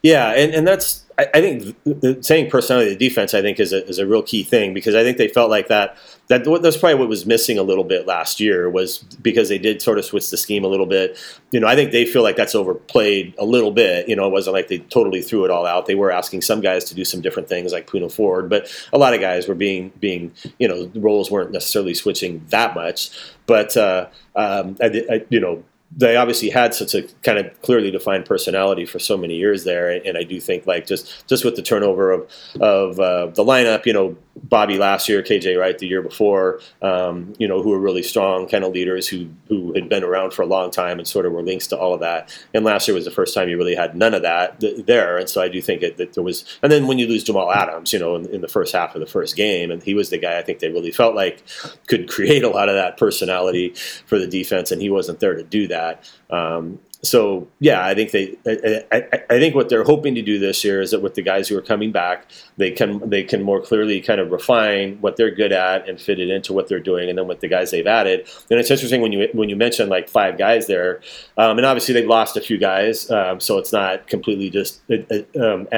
Yeah, 0.02 0.30
and, 0.32 0.52
and 0.54 0.66
that's 0.66 1.04
I, 1.18 1.26
I 1.34 1.40
think 1.40 2.24
saying 2.24 2.50
personality 2.50 2.92
of 2.92 2.98
the 2.98 3.08
defense, 3.08 3.34
I 3.34 3.42
think, 3.42 3.60
is 3.60 3.72
a, 3.72 3.86
is 3.86 3.98
a 3.98 4.06
real 4.06 4.22
key 4.22 4.42
thing 4.42 4.74
because 4.74 4.94
I 4.94 5.02
think 5.02 5.18
they 5.18 5.28
felt 5.28 5.50
like 5.50 5.68
that. 5.68 5.96
That 6.28 6.44
that's 6.62 6.78
probably 6.78 6.94
what 6.94 7.08
was 7.08 7.26
missing 7.26 7.58
a 7.58 7.62
little 7.62 7.84
bit 7.84 8.06
last 8.06 8.40
year 8.40 8.70
was 8.70 8.98
because 8.98 9.50
they 9.50 9.58
did 9.58 9.82
sort 9.82 9.98
of 9.98 10.06
switch 10.06 10.30
the 10.30 10.38
scheme 10.38 10.64
a 10.64 10.68
little 10.68 10.86
bit. 10.86 11.18
You 11.50 11.60
know, 11.60 11.66
I 11.66 11.74
think 11.74 11.92
they 11.92 12.06
feel 12.06 12.22
like 12.22 12.36
that's 12.36 12.54
overplayed 12.54 13.34
a 13.38 13.44
little 13.44 13.70
bit. 13.70 14.08
You 14.08 14.16
know, 14.16 14.26
it 14.26 14.30
wasn't 14.30 14.54
like 14.54 14.68
they 14.68 14.78
totally 14.78 15.20
threw 15.20 15.44
it 15.44 15.50
all 15.50 15.66
out. 15.66 15.84
They 15.84 15.94
were 15.94 16.10
asking 16.10 16.40
some 16.40 16.62
guys 16.62 16.84
to 16.84 16.94
do 16.94 17.04
some 17.04 17.20
different 17.20 17.48
things, 17.48 17.72
like 17.72 17.86
Poona 17.86 18.10
Ford, 18.10 18.48
but 18.48 18.72
a 18.92 18.98
lot 18.98 19.12
of 19.12 19.20
guys 19.20 19.46
were 19.46 19.54
being 19.54 19.92
being 20.00 20.32
you 20.58 20.66
know 20.66 20.90
roles 20.94 21.30
weren't 21.30 21.52
necessarily 21.52 21.92
switching 21.92 22.42
that 22.48 22.74
much. 22.74 23.10
But 23.44 23.76
uh, 23.76 24.06
um, 24.34 24.76
I, 24.80 25.04
I, 25.10 25.26
you 25.28 25.40
know, 25.40 25.62
they 25.96 26.16
obviously 26.16 26.50
had 26.50 26.74
such 26.74 26.94
a 26.94 27.02
kind 27.22 27.38
of 27.38 27.62
clearly 27.62 27.90
defined 27.90 28.24
personality 28.24 28.84
for 28.84 28.98
so 28.98 29.16
many 29.16 29.36
years 29.36 29.64
there, 29.64 29.90
and 29.90 30.18
I 30.18 30.24
do 30.24 30.40
think 30.40 30.66
like 30.66 30.86
just 30.86 31.26
just 31.28 31.44
with 31.44 31.56
the 31.56 31.62
turnover 31.62 32.10
of 32.10 32.30
of 32.60 32.98
uh, 32.98 33.26
the 33.26 33.44
lineup, 33.44 33.86
you 33.86 33.92
know, 33.92 34.16
Bobby 34.36 34.76
last 34.76 35.08
year, 35.08 35.22
KJ 35.22 35.58
Wright 35.58 35.78
the 35.78 35.86
year 35.86 36.02
before, 36.02 36.60
um, 36.82 37.34
you 37.38 37.46
know, 37.46 37.62
who 37.62 37.70
were 37.70 37.78
really 37.78 38.02
strong 38.02 38.48
kind 38.48 38.64
of 38.64 38.72
leaders 38.72 39.06
who 39.06 39.28
who 39.48 39.72
had 39.74 39.88
been 39.88 40.02
around 40.02 40.32
for 40.32 40.42
a 40.42 40.46
long 40.46 40.70
time 40.72 40.98
and 40.98 41.06
sort 41.06 41.26
of 41.26 41.32
were 41.32 41.42
links 41.42 41.68
to 41.68 41.78
all 41.78 41.94
of 41.94 42.00
that. 42.00 42.36
And 42.52 42.64
last 42.64 42.88
year 42.88 42.94
was 42.94 43.04
the 43.04 43.12
first 43.12 43.34
time 43.34 43.48
you 43.48 43.56
really 43.56 43.76
had 43.76 43.94
none 43.94 44.14
of 44.14 44.22
that 44.22 44.60
th- 44.60 44.86
there, 44.86 45.16
and 45.16 45.28
so 45.28 45.40
I 45.40 45.48
do 45.48 45.62
think 45.62 45.82
it, 45.82 45.96
that 45.98 46.14
there 46.14 46.24
was. 46.24 46.44
And 46.62 46.72
then 46.72 46.88
when 46.88 46.98
you 46.98 47.06
lose 47.06 47.22
Jamal 47.22 47.52
Adams, 47.52 47.92
you 47.92 48.00
know, 48.00 48.16
in, 48.16 48.26
in 48.26 48.40
the 48.40 48.48
first 48.48 48.74
half 48.74 48.96
of 48.96 49.00
the 49.00 49.06
first 49.06 49.36
game, 49.36 49.70
and 49.70 49.82
he 49.82 49.94
was 49.94 50.10
the 50.10 50.18
guy 50.18 50.38
I 50.38 50.42
think 50.42 50.58
they 50.58 50.70
really 50.70 50.90
felt 50.90 51.14
like 51.14 51.44
could 51.86 52.08
create 52.08 52.42
a 52.42 52.48
lot 52.48 52.68
of 52.68 52.74
that 52.74 52.96
personality 52.96 53.74
for 54.06 54.18
the 54.18 54.26
defense, 54.26 54.72
and 54.72 54.82
he 54.82 54.90
wasn't 54.90 55.20
there 55.20 55.36
to 55.36 55.44
do 55.44 55.68
that 55.68 55.83
that. 55.84 56.10
Um, 56.30 56.78
so 57.04 57.46
yeah, 57.60 57.84
I 57.84 57.94
think 57.94 58.10
they. 58.10 58.36
I, 58.46 58.84
I, 58.90 59.22
I, 59.30 59.38
think 59.38 59.54
what 59.54 59.68
they're 59.68 59.84
hoping 59.84 60.14
to 60.14 60.22
do 60.22 60.38
this 60.38 60.64
year 60.64 60.80
is 60.80 60.90
that 60.90 61.02
with 61.02 61.14
the 61.14 61.22
guys 61.22 61.48
who 61.48 61.56
are 61.56 61.62
coming 61.62 61.92
back, 61.92 62.30
they 62.56 62.70
can 62.70 63.08
they 63.08 63.22
can 63.22 63.42
more 63.42 63.60
clearly 63.60 64.00
kind 64.00 64.20
of 64.20 64.30
refine 64.30 64.98
what 65.00 65.16
they're 65.16 65.30
good 65.30 65.52
at 65.52 65.88
and 65.88 66.00
fit 66.00 66.18
it 66.18 66.30
into 66.30 66.52
what 66.52 66.68
they're 66.68 66.80
doing, 66.80 67.08
and 67.08 67.18
then 67.18 67.26
with 67.26 67.40
the 67.40 67.48
guys 67.48 67.70
they've 67.70 67.86
added. 67.86 68.28
And 68.50 68.58
it's 68.58 68.70
interesting 68.70 69.00
when 69.00 69.12
you 69.12 69.28
when 69.32 69.48
you 69.48 69.56
mention 69.56 69.88
like 69.88 70.08
five 70.08 70.38
guys 70.38 70.66
there, 70.66 71.00
um, 71.36 71.58
and 71.58 71.66
obviously 71.66 71.94
they've 71.94 72.08
lost 72.08 72.36
a 72.36 72.40
few 72.40 72.58
guys, 72.58 73.10
um, 73.10 73.38
so 73.40 73.58
it's 73.58 73.72
not 73.72 74.06
completely 74.06 74.48
just 74.48 74.80
uh, 74.90 74.96
uh, 75.38 75.54
um, 75.54 75.68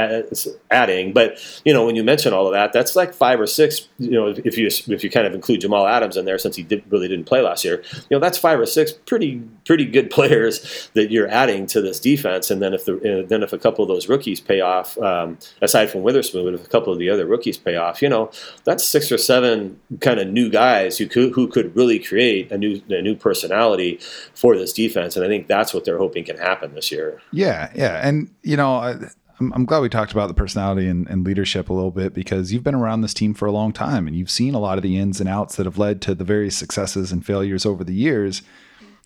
adding. 0.71 1.13
But 1.13 1.39
you 1.65 1.73
know 1.73 1.85
when 1.85 1.97
you 1.97 2.05
mention 2.05 2.33
all 2.33 2.47
of 2.47 2.53
that, 2.53 2.73
that's 2.73 2.95
like 2.95 3.13
five 3.13 3.41
or 3.41 3.47
six. 3.47 3.89
You 3.99 4.13
know 4.13 4.29
if 4.29 4.57
you 4.57 4.67
if 4.67 5.03
you 5.03 5.11
kind 5.11 5.27
of 5.27 5.35
include 5.35 5.63
Jamal 5.63 5.87
Adams 5.87 6.17
in 6.17 6.25
there 6.25 6.39
since 6.39 6.57
he 6.57 6.63
did, 6.63 6.85
really 6.91 7.09
didn't 7.09 7.27
play 7.27 7.41
last 7.41 7.65
year, 7.65 7.83
you 7.95 8.17
know 8.17 8.21
that's 8.21 8.39
five 8.39 8.61
or 8.61 8.67
six 8.67 8.93
pretty 8.93 9.43
pretty 9.65 9.85
good 9.85 10.11
players 10.17 10.91
that 10.95 11.11
you're 11.17 11.29
adding 11.29 11.67
to 11.67 11.81
this 11.81 11.99
defense. 11.99 12.51
And 12.51 12.63
then 12.63 12.75
if 12.75 12.85
the 12.85 13.25
then 13.29 13.43
if 13.43 13.53
a 13.53 13.59
couple 13.59 13.83
of 13.83 13.89
those 13.89 14.09
rookies 14.09 14.41
pay 14.41 14.61
off, 14.61 14.97
um, 14.99 15.39
aside 15.63 15.87
from 15.91 16.03
Witherspoon, 16.03 16.55
if 16.55 16.65
a 16.65 16.69
couple 16.69 16.93
of 16.93 16.99
the 16.99 17.11
other 17.11 17.27
rookies 17.27 17.57
pay 17.57 17.77
off, 17.77 18.03
you 18.03 18.09
know, 18.09 18.31
that's 18.65 18.85
six 18.85 19.11
or 19.11 19.19
seven 19.19 19.81
kind 20.01 20.21
of 20.21 20.29
new 20.29 20.51
guys 20.51 20.99
who 20.99 21.07
could 21.07 21.33
who 21.33 21.49
could 21.49 21.75
really 21.75 21.99
create 21.99 22.53
a 22.53 22.59
new 22.59 22.81
a 22.91 23.03
new 23.03 23.17
personality 23.17 23.99
for 24.35 24.57
this 24.57 24.73
defense. 24.73 25.17
And 25.17 25.25
I 25.25 25.29
think 25.29 25.49
that's 25.49 25.73
what 25.75 25.85
they're 25.85 25.99
hoping 25.99 26.25
can 26.25 26.37
happen 26.37 26.75
this 26.75 26.93
year. 26.93 27.21
Yeah, 27.33 27.71
yeah, 27.75 28.07
and 28.07 28.31
you 28.43 28.57
know. 28.57 28.75
I, 28.77 28.97
I'm, 29.39 29.53
I'm 29.53 29.65
glad 29.67 29.81
we 29.81 29.91
talked 29.91 30.13
about 30.13 30.29
the 30.29 30.35
personality 30.35 30.89
and, 30.89 31.07
and, 31.09 31.23
leadership 31.23 31.69
a 31.69 31.73
little 31.75 31.91
bit 31.91 32.15
because 32.15 32.55
you've 32.55 32.65
been 32.65 32.75
around 32.75 33.03
this 33.03 33.13
team 33.13 33.35
for 33.35 33.45
a 33.45 33.53
long 33.53 33.71
time 33.71 34.07
and 34.07 34.17
you've 34.17 34.31
seen 34.31 34.55
a 34.55 34.59
lot 34.59 34.79
of 34.79 34.83
the 34.83 34.97
ins 34.97 35.21
and 35.21 35.29
outs 35.29 35.57
that 35.57 35.67
have 35.67 35.77
led 35.77 36.01
to 36.01 36.15
the 36.15 36.25
various 36.25 36.57
successes 36.57 37.13
and 37.13 37.27
failures 37.27 37.67
over 37.67 37.85
the 37.85 37.93
years. 37.93 38.41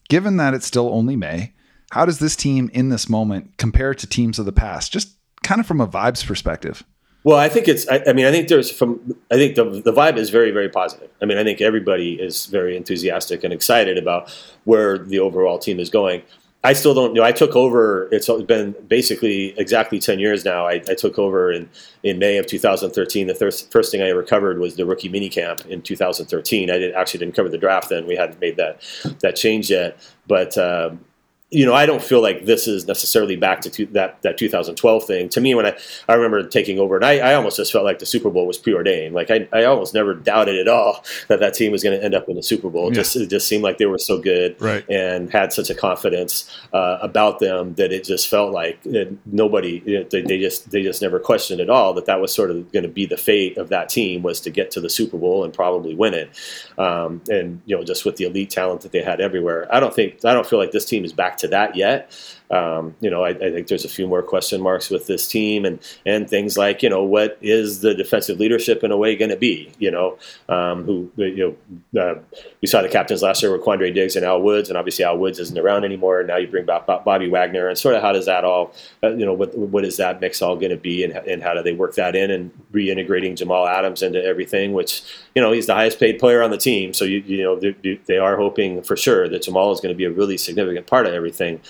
Given 0.08 0.36
that 0.38 0.54
it's 0.54 0.66
still 0.66 0.88
only 0.92 1.14
May, 1.14 1.52
how 1.91 2.07
does 2.07 2.18
this 2.18 2.36
team 2.36 2.70
in 2.72 2.88
this 2.88 3.09
moment 3.09 3.57
compare 3.59 3.95
to 3.95 4.07
teams 4.07 4.38
of 4.38 4.47
the 4.47 4.53
past? 4.53 4.93
Just 4.93 5.16
kind 5.43 5.61
of 5.61 5.66
from 5.66 5.80
a 5.80 5.86
vibes 5.86 6.24
perspective. 6.24 6.84
Well, 7.22 7.38
I 7.38 7.49
think 7.49 7.68
it's. 7.68 7.86
I, 7.88 8.03
I, 8.07 8.12
mean, 8.14 8.24
I 8.24 8.30
think 8.30 8.49
there's 8.49 8.70
from. 8.70 9.14
I 9.30 9.34
think 9.34 9.55
the 9.55 9.64
the 9.64 9.93
vibe 9.93 10.16
is 10.16 10.30
very, 10.30 10.51
very 10.51 10.70
positive. 10.70 11.11
I 11.20 11.26
mean, 11.26 11.36
I 11.36 11.45
think 11.45 11.61
everybody 11.61 12.14
is 12.14 12.47
very 12.47 12.76
enthusiastic 12.76 13.45
and 13.45 13.53
excited 13.53 13.99
about 13.99 14.34
where 14.64 14.97
the 14.97 15.18
overall 15.18 15.59
team 15.59 15.78
is 15.80 15.91
going. 15.91 16.22
I 16.62 16.74
still 16.74 16.95
don't 16.95 17.12
know. 17.12 17.22
I 17.22 17.32
took 17.32 17.57
over. 17.57 18.09
It's 18.11 18.30
been 18.45 18.74
basically 18.86 19.59
exactly 19.59 19.99
ten 19.99 20.18
years 20.18 20.47
now. 20.47 20.66
I, 20.66 20.82
I 20.88 20.95
took 20.95 21.18
over 21.18 21.53
in, 21.53 21.68
in 22.03 22.18
May 22.18 22.38
of 22.38 22.47
2013. 22.47 23.26
The 23.26 23.34
first, 23.34 23.70
first 23.70 23.93
thing 23.93 24.01
I 24.01 24.09
ever 24.09 24.22
covered 24.22 24.59
was 24.59 24.76
the 24.76 24.86
rookie 24.86 25.11
minicamp 25.11 25.66
in 25.66 25.82
2013. 25.82 26.70
I 26.70 26.78
didn't 26.78 26.97
actually 26.97 27.20
didn't 27.20 27.34
cover 27.34 27.51
the 27.51 27.59
draft 27.59 27.91
then. 27.91 28.07
We 28.07 28.16
hadn't 28.16 28.41
made 28.41 28.57
that 28.57 28.82
that 29.20 29.36
change 29.36 29.70
yet. 29.70 29.99
But 30.26 30.57
um, 30.57 31.05
you 31.51 31.66
know, 31.66 31.74
I 31.74 31.84
don't 31.84 32.03
feel 32.03 32.22
like 32.22 32.44
this 32.44 32.68
is 32.68 32.86
necessarily 32.86 33.34
back 33.34 33.61
to 33.62 33.70
two, 33.70 33.86
that 33.86 34.22
that 34.22 34.38
2012 34.38 35.05
thing. 35.05 35.28
To 35.30 35.40
me, 35.40 35.55
when 35.55 35.66
I, 35.66 35.76
I 36.09 36.14
remember 36.14 36.46
taking 36.46 36.78
over, 36.78 36.94
and 36.94 37.05
I, 37.05 37.18
I 37.18 37.34
almost 37.34 37.57
just 37.57 37.72
felt 37.72 37.84
like 37.84 37.98
the 37.98 38.07
Super 38.07 38.30
Bowl 38.30 38.46
was 38.46 38.57
preordained. 38.57 39.14
Like 39.14 39.30
I, 39.32 39.48
I 39.53 39.64
almost 39.64 39.92
never 39.92 40.14
doubted 40.14 40.57
at 40.59 40.68
all 40.68 41.05
that 41.28 41.40
that 41.40 41.55
team 41.55 41.72
was 41.72 41.82
going 41.82 41.98
to 41.98 42.05
end 42.05 42.14
up 42.14 42.28
in 42.28 42.36
the 42.36 42.42
Super 42.42 42.70
Bowl. 42.70 42.88
Yeah. 42.88 42.94
Just 42.94 43.16
it 43.16 43.28
just 43.28 43.48
seemed 43.48 43.64
like 43.64 43.78
they 43.78 43.86
were 43.86 43.98
so 43.98 44.20
good 44.20 44.61
right. 44.62 44.88
and 44.88 45.30
had 45.30 45.53
such 45.53 45.70
a 45.70 45.74
confidence 45.74 46.48
uh, 46.72 46.98
about 47.03 47.40
them 47.40 47.74
that 47.74 47.92
it 47.92 48.05
just 48.05 48.28
felt 48.28 48.53
like 48.53 48.78
nobody 49.26 49.82
you 49.84 49.98
know, 49.98 50.07
they, 50.09 50.22
they 50.22 50.38
just 50.38 50.70
they 50.70 50.82
just 50.82 51.03
never 51.03 51.18
questioned 51.18 51.61
at 51.61 51.68
all 51.68 51.92
that 51.94 52.07
that 52.07 52.20
was 52.20 52.32
sort 52.32 52.51
of 52.53 52.70
going 52.70 52.84
to 52.84 52.88
be 52.88 53.07
the 53.07 53.16
fate 53.16 53.59
of 53.59 53.70
that 53.70 53.88
team 53.88 54.22
was 54.22 54.40
to 54.40 54.51
get 54.51 54.70
to 54.70 54.80
the 54.80 54.90
Super 54.90 55.18
Bowl 55.18 55.42
and 55.42 55.53
probably 55.53 55.96
win 55.96 56.14
it. 56.14 56.30
Um, 56.78 57.22
and 57.28 57.61
you 57.66 57.76
know, 57.76 57.82
just 57.82 58.05
with 58.05 58.16
the 58.16 58.24
elite 58.24 58.51
talent 58.51 58.82
that 58.82 58.92
they 58.92 59.03
had 59.03 59.20
everywhere, 59.20 59.66
I 59.74 59.80
don't 59.80 59.92
think 59.92 60.24
I 60.24 60.32
don't 60.32 60.46
feel 60.46 60.61
like 60.61 60.70
this 60.70 60.84
team 60.84 61.05
is 61.05 61.12
back 61.12 61.38
to 61.41 61.49
that 61.49 61.76
yet. 61.76 62.12
Um, 62.51 62.97
you 63.01 63.11
know, 63.11 63.22
I, 63.22 63.28
I, 63.28 63.53
think 63.53 63.68
there's 63.68 63.84
a 63.84 63.88
few 63.88 64.09
more 64.09 64.24
question 64.24 64.61
marks 64.61 64.91
with 64.91 65.07
this 65.07 65.28
team 65.28 65.64
and 65.64 65.78
and 66.05 66.28
things 66.28 66.59
like 66.59 66.82
you 66.82 66.91
know 66.91 67.05
what 67.05 67.38
is 67.41 67.80
the 67.80 67.95
defensive 67.95 68.41
leadership 68.41 68.82
in 68.82 68.91
a 68.91 68.97
way 68.97 69.14
going 69.14 69.30
to 69.30 69.36
be? 69.36 69.70
You 69.78 69.93
know, 69.93 70.18
um, 70.49 70.82
who 70.82 71.12
you 71.14 71.57
know 71.95 72.03
uh, 72.03 72.18
we 72.61 72.66
saw 72.66 72.82
the 72.82 72.88
captains 72.88 73.22
last 73.22 73.41
year 73.41 73.53
were 73.53 73.61
Quandre 73.61 73.95
Diggs 73.95 74.16
and 74.16 74.26
Al 74.26 74.43
Woods, 74.43 74.68
and 74.68 74.76
obviously 74.76 75.05
Al 75.05 75.16
Woods 75.16 75.38
isn't 75.38 75.57
around 75.57 75.84
anymore. 75.84 76.18
And 76.18 76.26
now 76.26 76.38
you 76.38 76.49
bring 76.49 76.66
back 76.66 76.86
Bobby 76.86 77.28
Wagner, 77.28 77.68
and 77.68 77.78
sort 77.78 77.95
of 77.95 78.03
how 78.03 78.11
does 78.11 78.26
that 78.26 78.45
all 78.45 78.74
uh, 79.05 79.11
you 79.11 79.24
know 79.24 79.32
what 79.32 79.57
what 79.57 79.84
is 79.84 79.97
that 79.99 80.20
mix 80.20 80.43
all 80.43 80.57
going 80.57 80.70
to 80.70 80.76
be, 80.76 81.05
and 81.05 81.12
and 81.12 81.45
how 81.45 81.55
do 81.55 81.62
they 81.62 81.72
work 81.72 81.95
that 81.95 82.16
in 82.16 82.32
and 82.32 82.51
reintegrating 82.72 83.36
Jamal 83.36 83.68
Adams 83.68 84.03
into 84.03 84.20
everything, 84.24 84.72
which 84.72 85.05
you 85.36 85.43
know 85.43 85.53
he's 85.53 85.68
the 85.68 85.74
highest 85.74 86.01
paid 86.01 86.18
player 86.18 86.43
on 86.43 86.51
the 86.51 86.59
team, 86.59 86.95
so 86.95 87.05
you 87.05 87.22
you 87.24 87.45
know 87.45 87.61
they, 87.61 88.01
they 88.07 88.18
are 88.18 88.36
hoping 88.36 88.82
for 88.82 88.97
sure 88.97 89.28
that 89.28 89.43
Jamal 89.43 89.70
is 89.70 89.80
going 89.80 89.95
to 89.95 89.97
be 89.97 90.05
a 90.05 90.11
really 90.11 90.36
significant 90.36 90.88
part 90.88 91.07
of 91.07 91.14
everything 91.14 91.30
everything 91.31 91.61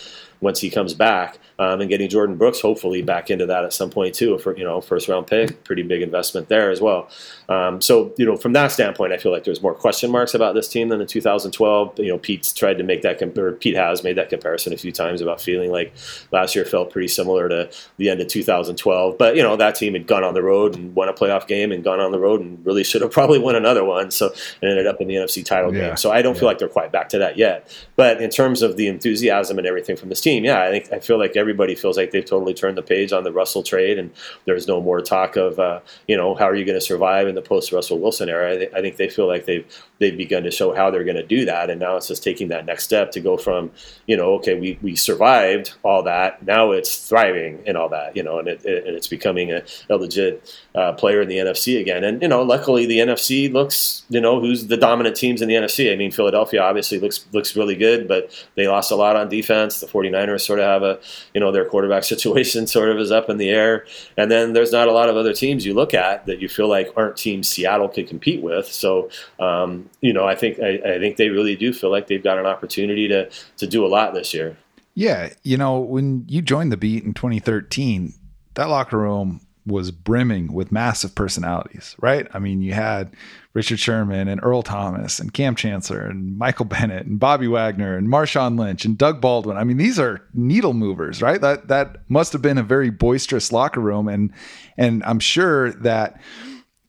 once 0.41 0.61
he 0.61 0.70
comes 0.70 0.95
back 0.95 1.38
um, 1.59 1.80
and 1.80 1.91
getting 1.91 2.09
Jordyn 2.09 2.38
Brooks 2.38 2.61
hopefully 2.61 3.03
back 3.03 3.30
into 3.30 3.45
that 3.47 3.64
at 3.64 3.72
some 3.74 3.91
point 3.91 4.14
too. 4.14 4.38
For 4.38 4.57
you 4.57 4.64
know, 4.64 4.80
first 4.80 5.09
round 5.09 5.26
pick, 5.26 5.62
pretty 5.64 5.82
big 5.82 6.01
investment 6.01 6.49
there 6.49 6.70
as 6.70 6.80
well. 6.80 7.09
Um, 7.51 7.82
so 7.82 8.14
you 8.16 8.24
know, 8.24 8.36
from 8.36 8.55
that 8.55 8.72
standpoint, 8.72 9.12
I 9.12 9.18
feel 9.18 9.30
like 9.30 9.45
there's 9.45 9.61
more 9.61 9.74
question 9.74 10.11
marks 10.11 10.32
about 10.32 10.55
this 10.55 10.68
team 10.68 10.88
than 10.88 11.01
in 11.01 11.07
2012. 11.07 11.99
You 11.99 12.09
know, 12.09 12.18
Pete's 12.18 12.53
tried 12.55 12.78
to 12.78 12.84
make 12.84 13.03
that 13.03 13.20
or 13.20 13.53
Pete 13.53 13.76
has 13.76 14.03
made 14.03 14.16
that 14.16 14.30
comparison 14.30 14.72
a 14.72 14.78
few 14.78 14.93
times 14.93 15.20
about 15.20 15.41
feeling 15.41 15.70
like 15.70 15.93
last 16.32 16.55
year 16.55 16.64
felt 16.64 16.91
pretty 16.91 17.09
similar 17.09 17.49
to 17.51 17.70
the 17.99 18.09
end 18.09 18.20
of 18.20 18.28
2012. 18.28 19.18
But 19.18 19.36
you 19.36 19.43
know, 19.43 19.57
that 19.57 19.74
team 19.74 19.93
had 19.93 20.07
gone 20.07 20.24
on 20.24 20.32
the 20.32 20.43
road 20.43 20.74
and 20.74 20.95
won 20.95 21.11
a 21.11 21.12
playoff 21.12 21.47
game 21.47 21.72
and 21.72 21.84
gone 21.84 22.01
on 22.01 22.11
the 22.11 22.18
road 22.18 22.41
and 22.41 22.64
really 22.64 22.84
should 22.84 23.03
have 23.03 23.11
probably 23.20 23.38
won 23.38 23.55
another 23.55 23.84
one. 23.84 24.11
So 24.11 24.32
and 24.62 24.70
ended 24.70 24.86
up 24.86 25.01
in 25.01 25.09
the 25.09 25.16
NFC 25.16 25.45
title 25.45 25.74
yeah. 25.74 25.88
game. 25.88 25.97
So 25.99 26.11
I 26.11 26.22
don't 26.22 26.34
yeah. 26.34 26.41
feel 26.41 26.49
like 26.49 26.59
they're 26.59 26.68
quite 26.68 26.91
back 26.91 27.11
to 27.11 27.18
that 27.18 27.36
yet. 27.36 27.70
But 27.97 28.22
in 28.22 28.30
terms 28.30 28.62
of 28.62 28.78
the 28.78 28.86
enthusiasm 28.86 29.59
and 29.59 29.66
everything 29.66 29.97
from 29.97 30.09
this 30.09 30.22
team, 30.22 30.30
yeah, 30.39 30.62
I 30.62 30.70
think 30.70 30.93
I 30.93 31.01
feel 31.01 31.18
like 31.18 31.37
everybody 31.37 31.74
feels 31.74 31.97
like 31.97 32.11
they've 32.11 32.24
totally 32.24 32.55
turned 32.55 32.76
the 32.76 32.83
page 32.83 33.12
on 33.12 33.24
the 33.24 33.33
Russell 33.33 33.62
trade, 33.62 33.99
and 33.99 34.11
there's 34.45 34.66
no 34.66 34.81
more 34.81 35.01
talk 35.01 35.37
of 35.37 35.59
uh, 35.59 35.81
you 36.09 36.16
know 36.16 36.35
how 36.35 36.45
are 36.45 36.55
you 36.55 36.64
going 36.64 36.78
to 36.78 36.85
survive 36.85 37.28
in 37.28 37.35
the 37.35 37.43
post 37.43 37.72
Russell 37.72 37.99
Wilson 37.99 38.28
era. 38.28 38.53
I, 38.53 38.57
th- 38.57 38.72
I, 38.74 38.81
think 38.81 38.97
they 38.97 39.09
feel 39.09 39.26
like 39.26 39.47
they've 39.47 39.66
they've 40.01 40.17
begun 40.17 40.43
to 40.43 40.51
show 40.51 40.75
how 40.75 40.91
they're 40.91 41.05
going 41.05 41.17
to 41.17 41.27
do 41.27 41.45
that, 41.45 41.71
and 41.71 41.79
now 41.79 41.97
it's 41.97 42.09
just 42.09 42.25
taking 42.25 42.49
that 42.49 42.67
next 42.67 42.85
step 42.85 43.13
to 43.13 43.21
go 43.21 43.37
from 43.37 43.71
you 44.07 44.17
know 44.17 44.35
okay 44.35 44.59
we, 44.59 44.79
we 44.83 44.97
survived 44.97 45.75
all 45.85 46.03
that 46.03 46.43
now 46.45 46.73
it's 46.73 47.09
thriving 47.09 47.63
and 47.67 47.77
all 47.77 47.89
that 47.89 48.17
you 48.17 48.23
know 48.23 48.39
and 48.39 48.49
it, 48.49 48.65
it 48.65 48.87
and 48.87 48.97
it's 48.97 49.07
becoming 49.07 49.53
a, 49.53 49.63
a 49.89 49.97
legit 49.97 50.59
uh, 50.75 50.93
player 50.95 51.23
in 51.23 51.29
the 51.29 51.37
NFC 51.37 51.81
again, 51.81 52.03
and 52.03 52.21
you 52.21 52.29
know 52.29 52.43
luckily 52.43 52.87
the 52.87 52.99
NFC 52.99 53.53
looks 53.53 54.05
you 54.09 54.21
know 54.21 54.41
who's 54.41 54.67
the 54.67 54.77
dominant 54.77 55.15
teams 55.15 55.43
in 55.43 55.49
the 55.49 55.55
NFC. 55.55 55.93
I 55.93 55.97
mean 55.97 56.11
Philadelphia 56.11 56.63
obviously 56.63 56.99
looks 56.99 57.27
looks 57.33 57.55
really 57.55 57.77
good, 57.77 58.09
but 58.09 58.33
they 58.57 58.67
lost 58.67 58.91
a 58.91 58.97
lot 58.97 59.17
on 59.17 59.29
defense. 59.29 59.81
The 59.81 59.87
49ers 59.87 60.41
sort 60.41 60.59
of 60.59 60.65
have 60.65 60.83
a 60.83 60.99
you 61.35 61.41
know 61.41 61.53
their 61.53 61.65
quarterback 61.65 62.05
situation 62.15 62.67
sort 62.67 62.89
of 62.89 62.99
is 62.99 63.11
up 63.11 63.29
in 63.29 63.37
the 63.37 63.51
air. 63.51 63.85
And 64.17 64.31
then 64.31 64.53
there's 64.53 64.73
not 64.73 64.89
a 64.89 64.93
lot 64.93 65.09
of 65.09 65.17
other 65.17 65.33
teams 65.33 65.67
you 65.67 65.75
look 65.75 65.95
at 65.95 66.27
that 66.27 66.41
you 66.41 66.49
feel 66.49 66.69
like 66.69 66.93
aren't 66.97 67.17
teams 67.17 67.49
Seattle 67.49 67.89
could 67.89 68.09
compete 68.09 68.43
with. 68.43 68.67
So 68.67 69.11
um, 69.39 69.89
you 70.01 70.13
know 70.13 70.27
I 70.27 70.35
think 70.35 70.59
I, 70.61 70.81
I 70.95 70.99
think 70.99 71.17
they 71.17 71.29
really 71.29 71.57
do 71.57 71.73
feel 71.73 71.91
like 71.91 72.07
they've 72.07 72.23
got 72.23 72.39
an 72.39 72.47
opportunity 72.47 73.09
to 73.09 73.31
to 73.59 73.67
do 73.67 73.85
a 73.85 73.89
lot 73.89 74.15
this 74.15 74.35
year. 74.35 74.57
Yeah, 74.95 75.31
you 75.43 75.57
know 75.57 75.79
when 75.79 76.25
you 76.29 76.43
joined 76.43 76.73
the 76.73 76.77
beat 76.77 77.05
in 77.05 77.15
2013, 77.15 78.15
that 78.55 78.69
locker 78.69 78.99
room 78.99 79.41
was 79.67 79.91
brimming 79.91 80.53
with 80.53 80.73
massive 80.73 81.15
personalities, 81.15 81.95
right? 82.01 82.27
I 82.33 82.39
mean, 82.39 82.63
you 82.63 82.73
had 82.73 83.15
Richard 83.53 83.79
Sherman 83.79 84.29
and 84.29 84.41
Earl 84.43 84.63
Thomas 84.63 85.19
and 85.19 85.33
Kam 85.33 85.55
Chancellor 85.55 86.01
and 86.01 86.39
Michael 86.39 86.65
Bennett 86.65 87.07
and 87.07 87.19
Bobby 87.19 87.47
Wagner 87.47 87.97
and 87.97 88.09
Marshawn 88.09 88.59
Lynch 88.59 88.85
and 88.85 88.97
Doug 88.97 89.21
Baldwin. 89.21 89.57
I 89.57 89.65
mean, 89.65 89.77
these 89.77 89.99
are 89.99 90.23
needle 90.35 90.73
movers, 90.73 91.21
right? 91.21 91.41
That 91.41 91.69
that 91.69 91.99
must 92.09 92.33
have 92.33 92.43
been 92.43 92.59
a 92.59 92.63
very 92.63 92.91
boisterous 92.91 93.53
locker 93.53 93.81
room, 93.81 94.09
and 94.09 94.33
and 94.77 95.03
I'm 95.05 95.21
sure 95.21 95.73
that 95.73 96.21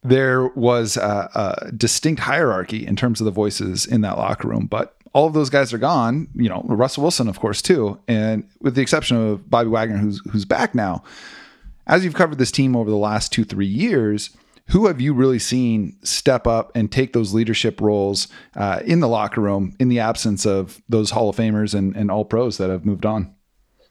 there 0.03 0.47
was 0.47 0.97
a, 0.97 1.29
a 1.65 1.71
distinct 1.71 2.21
hierarchy 2.21 2.85
in 2.85 2.95
terms 2.95 3.21
of 3.21 3.25
the 3.25 3.31
voices 3.31 3.85
in 3.85 4.01
that 4.01 4.17
locker 4.17 4.47
room, 4.47 4.65
but 4.65 4.95
all 5.13 5.27
of 5.27 5.33
those 5.33 5.49
guys 5.49 5.73
are 5.73 5.77
gone. 5.77 6.27
You 6.35 6.49
know, 6.49 6.63
Russell 6.65 7.03
Wilson, 7.03 7.27
of 7.27 7.39
course, 7.39 7.61
too, 7.61 7.99
and 8.07 8.47
with 8.61 8.75
the 8.75 8.81
exception 8.81 9.17
of 9.17 9.49
Bobby 9.49 9.69
Wagner, 9.69 9.97
who's 9.97 10.21
who's 10.31 10.45
back 10.45 10.73
now. 10.73 11.03
As 11.87 12.03
you've 12.03 12.13
covered 12.13 12.37
this 12.37 12.51
team 12.51 12.75
over 12.75 12.89
the 12.89 12.97
last 12.97 13.31
two 13.31 13.43
three 13.43 13.67
years, 13.67 14.35
who 14.67 14.87
have 14.87 15.01
you 15.01 15.13
really 15.13 15.39
seen 15.39 15.97
step 16.03 16.47
up 16.47 16.71
and 16.75 16.91
take 16.91 17.13
those 17.13 17.33
leadership 17.33 17.81
roles 17.81 18.27
uh, 18.55 18.81
in 18.85 19.01
the 19.01 19.07
locker 19.07 19.41
room 19.41 19.75
in 19.79 19.89
the 19.89 19.99
absence 19.99 20.45
of 20.45 20.81
those 20.87 21.11
Hall 21.11 21.29
of 21.29 21.35
Famers 21.35 21.75
and, 21.75 21.95
and 21.95 22.09
All 22.09 22.25
Pros 22.25 22.57
that 22.57 22.69
have 22.69 22.85
moved 22.85 23.05
on? 23.05 23.35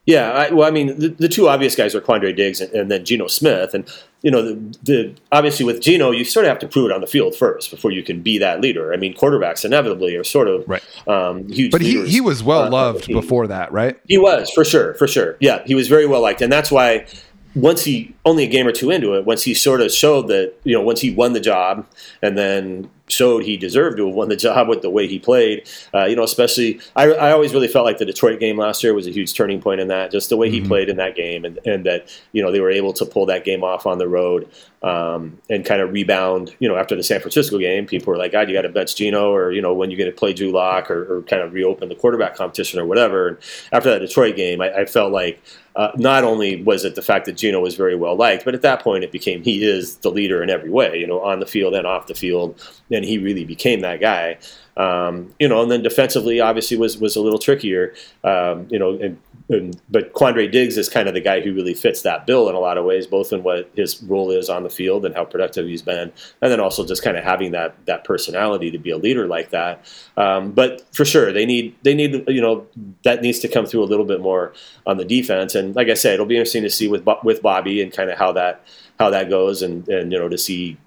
Yeah, 0.06 0.30
I, 0.30 0.50
well, 0.50 0.66
I 0.66 0.70
mean, 0.70 0.98
the, 0.98 1.08
the, 1.08 1.28
two 1.28 1.48
obvious 1.48 1.76
guys 1.76 1.94
are 1.94 2.00
Quandre 2.00 2.34
Diggs 2.34 2.60
and, 2.60 2.72
and, 2.72 2.90
then 2.90 3.04
Geno 3.04 3.26
Smith, 3.26 3.74
and 3.74 3.86
you 4.22 4.30
know, 4.30 4.42
the, 4.42 4.78
the 4.82 5.14
obviously 5.32 5.64
with 5.64 5.80
Geno, 5.80 6.10
you 6.10 6.24
sort 6.24 6.44
of 6.44 6.50
have 6.50 6.58
to 6.60 6.68
prove 6.68 6.90
it 6.90 6.92
on 6.92 7.00
the 7.00 7.06
field 7.06 7.34
first 7.34 7.70
before 7.70 7.90
you 7.90 8.02
can 8.02 8.20
be 8.20 8.38
that 8.38 8.60
leader. 8.60 8.92
I 8.92 8.96
mean, 8.96 9.14
quarterbacks 9.14 9.64
inevitably 9.64 10.14
are 10.16 10.24
sort 10.24 10.48
of 10.48 10.68
right. 10.68 10.82
um, 11.08 11.48
huge. 11.48 11.72
But 11.72 11.80
he, 11.80 12.06
he 12.06 12.20
was 12.20 12.42
well 12.42 12.68
loved 12.70 13.06
before 13.06 13.46
that, 13.46 13.72
right? 13.72 13.98
He 14.06 14.18
was 14.18 14.50
for 14.50 14.64
sure, 14.64 14.94
for 14.94 15.06
sure. 15.06 15.36
Yeah, 15.40 15.62
he 15.64 15.74
was 15.74 15.88
very 15.88 16.06
well 16.06 16.20
liked, 16.20 16.42
and 16.42 16.52
that's 16.52 16.70
why 16.70 17.06
once 17.54 17.84
he 17.84 18.14
only 18.24 18.44
a 18.44 18.46
game 18.46 18.66
or 18.66 18.72
two 18.72 18.90
into 18.90 19.14
it, 19.14 19.24
once 19.24 19.42
he 19.42 19.54
sort 19.54 19.80
of 19.80 19.90
showed 19.90 20.28
that 20.28 20.54
you 20.64 20.74
know 20.74 20.82
once 20.82 21.00
he 21.00 21.12
won 21.12 21.32
the 21.32 21.40
job, 21.40 21.86
and 22.22 22.38
then 22.38 22.90
showed 23.10 23.42
he 23.42 23.56
deserved 23.56 23.96
to 23.96 24.06
have 24.06 24.14
won 24.14 24.28
the 24.28 24.36
job 24.36 24.68
with 24.68 24.82
the 24.82 24.90
way 24.90 25.06
he 25.06 25.18
played. 25.18 25.68
Uh, 25.92 26.04
you 26.04 26.16
know, 26.16 26.22
especially 26.22 26.80
I, 26.94 27.10
I, 27.10 27.32
always 27.32 27.52
really 27.52 27.68
felt 27.68 27.84
like 27.84 27.98
the 27.98 28.04
Detroit 28.04 28.38
game 28.40 28.56
last 28.56 28.82
year 28.82 28.94
was 28.94 29.06
a 29.06 29.10
huge 29.10 29.34
turning 29.34 29.60
point 29.60 29.80
in 29.80 29.88
that, 29.88 30.10
just 30.10 30.28
the 30.28 30.36
way 30.36 30.48
mm-hmm. 30.48 30.62
he 30.62 30.68
played 30.68 30.88
in 30.88 30.96
that 30.96 31.16
game, 31.16 31.44
and, 31.44 31.58
and 31.66 31.84
that 31.86 32.08
you 32.32 32.42
know 32.42 32.52
they 32.52 32.60
were 32.60 32.70
able 32.70 32.92
to 32.94 33.04
pull 33.04 33.26
that 33.26 33.44
game 33.44 33.64
off 33.64 33.86
on 33.86 33.98
the 33.98 34.08
road 34.08 34.48
um, 34.82 35.38
and 35.48 35.64
kind 35.64 35.80
of 35.80 35.92
rebound. 35.92 36.54
You 36.60 36.68
know, 36.68 36.76
after 36.76 36.94
the 36.94 37.02
San 37.02 37.20
Francisco 37.20 37.58
game, 37.58 37.86
people 37.86 38.12
were 38.12 38.18
like, 38.18 38.32
"God, 38.32 38.48
you 38.48 38.54
got 38.54 38.62
to 38.62 38.68
bench 38.68 38.94
Geno," 38.94 39.34
or 39.34 39.52
you 39.52 39.62
know, 39.62 39.74
when 39.74 39.90
you're 39.90 39.98
going 39.98 40.10
to 40.10 40.16
play 40.16 40.32
Drew 40.32 40.50
Lock, 40.52 40.90
or, 40.90 41.18
or, 41.18 41.22
kind 41.22 41.42
of 41.42 41.52
reopen 41.52 41.88
the 41.88 41.94
quarterback 41.94 42.36
competition 42.36 42.78
or 42.78 42.86
whatever. 42.86 43.28
And 43.28 43.36
after 43.72 43.90
that 43.90 43.98
Detroit 43.98 44.36
game, 44.36 44.60
I, 44.60 44.72
I 44.72 44.84
felt 44.86 45.12
like 45.12 45.42
uh, 45.76 45.92
not 45.96 46.24
only 46.24 46.62
was 46.62 46.84
it 46.84 46.94
the 46.94 47.02
fact 47.02 47.26
that 47.26 47.32
Geno 47.32 47.60
was 47.60 47.76
very 47.76 47.94
well 47.94 48.16
liked, 48.16 48.44
but 48.44 48.54
at 48.54 48.62
that 48.62 48.82
point 48.82 49.04
it 49.04 49.12
became 49.12 49.42
he 49.42 49.64
is 49.64 49.96
the 49.96 50.10
leader 50.10 50.42
in 50.42 50.50
every 50.50 50.70
way, 50.70 50.98
you 50.98 51.06
know, 51.06 51.20
on 51.20 51.40
the 51.40 51.46
field 51.46 51.74
and 51.74 51.86
off 51.86 52.06
the 52.06 52.14
field, 52.14 52.60
and 52.90 53.04
he 53.04 53.18
really 53.18 53.44
became 53.44 53.80
that 53.80 54.00
guy. 54.00 54.38
Um, 54.76 55.34
you 55.38 55.48
know, 55.48 55.62
and 55.62 55.70
then 55.70 55.82
defensively, 55.82 56.40
obviously, 56.40 56.76
was 56.76 56.98
was 56.98 57.16
a 57.16 57.20
little 57.20 57.38
trickier. 57.38 57.94
Um, 58.24 58.66
you 58.70 58.78
know, 58.78 58.98
and, 58.98 59.18
and, 59.50 59.80
but 59.90 60.12
Quandre 60.14 60.50
Diggs 60.50 60.78
is 60.78 60.88
kind 60.88 61.08
of 61.08 61.14
the 61.14 61.20
guy 61.20 61.40
who 61.40 61.52
really 61.52 61.74
fits 61.74 62.02
that 62.02 62.24
bill 62.24 62.48
in 62.48 62.54
a 62.54 62.60
lot 62.60 62.78
of 62.78 62.84
ways, 62.84 63.06
both 63.06 63.32
in 63.32 63.42
what 63.42 63.68
his 63.74 64.00
role 64.04 64.30
is 64.30 64.48
on 64.48 64.62
the 64.62 64.70
field 64.70 65.04
and 65.04 65.14
how 65.14 65.24
productive 65.24 65.66
he's 65.66 65.82
been, 65.82 66.12
and 66.40 66.52
then 66.52 66.60
also 66.60 66.86
just 66.86 67.02
kind 67.02 67.16
of 67.16 67.24
having 67.24 67.50
that 67.50 67.74
that 67.86 68.04
personality 68.04 68.70
to 68.70 68.78
be 68.78 68.90
a 68.90 68.96
leader 68.96 69.26
like 69.26 69.50
that. 69.50 69.84
Um, 70.16 70.52
but 70.52 70.82
for 70.94 71.04
sure, 71.04 71.32
they 71.32 71.44
need 71.44 71.76
they 71.82 71.94
need 71.94 72.24
you 72.28 72.40
know 72.40 72.66
that 73.02 73.22
needs 73.22 73.40
to 73.40 73.48
come 73.48 73.66
through 73.66 73.82
a 73.82 73.90
little 73.90 74.06
bit 74.06 74.20
more 74.20 74.52
on 74.86 74.96
the 74.96 75.04
defense. 75.04 75.56
And 75.56 75.74
like 75.74 75.88
I 75.88 75.94
said, 75.94 76.14
it'll 76.14 76.26
be 76.26 76.36
interesting 76.36 76.62
to 76.62 76.70
see 76.70 76.86
with 76.86 77.04
with 77.24 77.42
Bobby 77.42 77.82
and 77.82 77.92
kind 77.92 78.08
of 78.10 78.18
how 78.18 78.30
that 78.32 78.64
how 79.00 79.10
that 79.10 79.28
goes, 79.28 79.62
and 79.62 79.88
and 79.88 80.12
you 80.12 80.18
know 80.18 80.28
to 80.28 80.38
see 80.38 80.78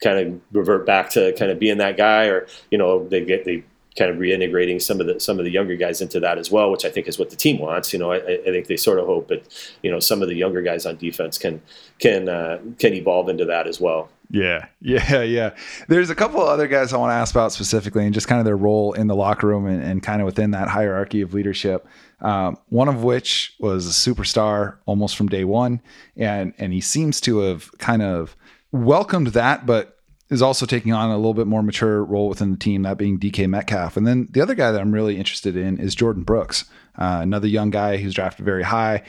kind 0.00 0.18
of 0.18 0.40
revert 0.52 0.86
back 0.86 1.10
to 1.10 1.32
kind 1.34 1.50
of 1.50 1.58
being 1.58 1.78
that 1.78 1.96
guy, 1.96 2.26
or 2.26 2.46
you 2.70 2.78
know 2.78 3.08
they 3.08 3.24
get 3.24 3.44
they 3.44 3.64
kind 3.96 4.10
of 4.10 4.16
reintegrating 4.16 4.80
some 4.80 5.00
of 5.00 5.06
the 5.06 5.20
some 5.20 5.38
of 5.38 5.44
the 5.44 5.50
younger 5.50 5.76
guys 5.76 6.00
into 6.00 6.20
that 6.20 6.38
as 6.38 6.50
well, 6.50 6.70
which 6.70 6.84
I 6.84 6.90
think 6.90 7.08
is 7.08 7.18
what 7.18 7.30
the 7.30 7.36
team 7.36 7.58
wants. 7.58 7.92
You 7.92 7.98
know, 7.98 8.12
I, 8.12 8.16
I 8.16 8.44
think 8.44 8.66
they 8.66 8.76
sort 8.76 8.98
of 8.98 9.06
hope 9.06 9.28
that 9.28 9.74
you 9.82 9.90
know 9.90 10.00
some 10.00 10.22
of 10.22 10.28
the 10.28 10.34
younger 10.34 10.62
guys 10.62 10.86
on 10.86 10.96
defense 10.96 11.38
can 11.38 11.60
can 11.98 12.28
uh, 12.28 12.58
can 12.78 12.94
evolve 12.94 13.28
into 13.28 13.44
that 13.46 13.66
as 13.66 13.80
well. 13.80 14.08
Yeah, 14.30 14.66
yeah, 14.80 15.22
yeah. 15.22 15.54
There's 15.88 16.10
a 16.10 16.14
couple 16.14 16.40
other 16.40 16.66
guys 16.66 16.92
I 16.92 16.96
want 16.96 17.10
to 17.10 17.14
ask 17.14 17.34
about 17.34 17.52
specifically, 17.52 18.04
and 18.04 18.14
just 18.14 18.28
kind 18.28 18.38
of 18.38 18.44
their 18.44 18.56
role 18.56 18.94
in 18.94 19.06
the 19.06 19.16
locker 19.16 19.46
room 19.46 19.66
and, 19.66 19.82
and 19.82 20.02
kind 20.02 20.20
of 20.20 20.26
within 20.26 20.52
that 20.52 20.68
hierarchy 20.68 21.20
of 21.20 21.34
leadership. 21.34 21.86
Um, 22.20 22.56
one 22.68 22.88
of 22.88 23.02
which 23.02 23.54
was 23.58 23.86
a 23.86 23.90
superstar 23.90 24.76
almost 24.86 25.16
from 25.16 25.28
day 25.28 25.44
one, 25.44 25.80
and 26.16 26.54
and 26.58 26.72
he 26.72 26.80
seems 26.80 27.20
to 27.22 27.40
have 27.40 27.70
kind 27.78 28.02
of 28.02 28.36
welcomed 28.72 29.28
that, 29.28 29.66
but 29.66 29.98
is 30.32 30.40
also 30.40 30.64
taking 30.64 30.92
on 30.92 31.10
a 31.10 31.16
little 31.16 31.34
bit 31.34 31.46
more 31.46 31.62
mature 31.62 32.02
role 32.02 32.28
within 32.28 32.50
the 32.50 32.56
team, 32.56 32.82
that 32.82 32.96
being 32.96 33.18
DK 33.18 33.46
Metcalf. 33.48 33.98
And 33.98 34.06
then 34.06 34.28
the 34.30 34.40
other 34.40 34.54
guy 34.54 34.72
that 34.72 34.80
I'm 34.80 34.92
really 34.92 35.18
interested 35.18 35.56
in 35.56 35.78
is 35.78 35.94
Jordyn 35.94 36.24
Brooks, 36.24 36.64
uh, 36.98 37.20
another 37.22 37.46
young 37.46 37.70
guy 37.70 37.98
who's 37.98 38.14
drafted 38.14 38.44
very 38.44 38.62
high, 38.62 39.02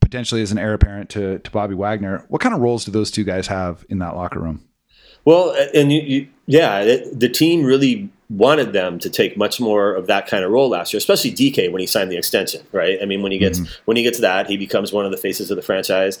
potentially 0.00 0.42
as 0.42 0.52
an 0.52 0.58
heir 0.58 0.74
apparent 0.74 1.08
to, 1.10 1.38
to 1.38 1.50
Bobby 1.50 1.74
Wagner. 1.74 2.26
What 2.28 2.42
kind 2.42 2.54
of 2.54 2.60
roles 2.60 2.84
do 2.84 2.90
those 2.90 3.10
two 3.10 3.24
guys 3.24 3.46
have 3.46 3.86
in 3.88 4.00
that 4.00 4.16
locker 4.16 4.38
room? 4.38 4.68
Well, 5.24 5.56
and 5.74 5.90
you, 5.90 6.02
you, 6.02 6.28
yeah, 6.46 6.80
it, 6.80 7.18
the 7.18 7.28
team 7.28 7.64
really 7.64 8.10
wanted 8.28 8.72
them 8.72 8.98
to 8.98 9.08
take 9.08 9.36
much 9.36 9.60
more 9.60 9.94
of 9.94 10.08
that 10.08 10.26
kind 10.26 10.44
of 10.44 10.50
role 10.50 10.68
last 10.68 10.92
year, 10.92 10.98
especially 10.98 11.32
DK 11.32 11.72
when 11.72 11.80
he 11.80 11.86
signed 11.86 12.10
the 12.10 12.18
extension, 12.18 12.66
right? 12.72 12.98
I 13.00 13.06
mean, 13.06 13.22
when 13.22 13.32
he 13.32 13.38
gets 13.38 13.60
mm-hmm. 13.60 13.82
when 13.86 13.96
he 13.96 14.02
gets 14.02 14.20
that, 14.20 14.48
he 14.48 14.56
becomes 14.56 14.92
one 14.92 15.04
of 15.04 15.10
the 15.10 15.16
faces 15.16 15.50
of 15.50 15.56
the 15.56 15.62
franchise. 15.62 16.18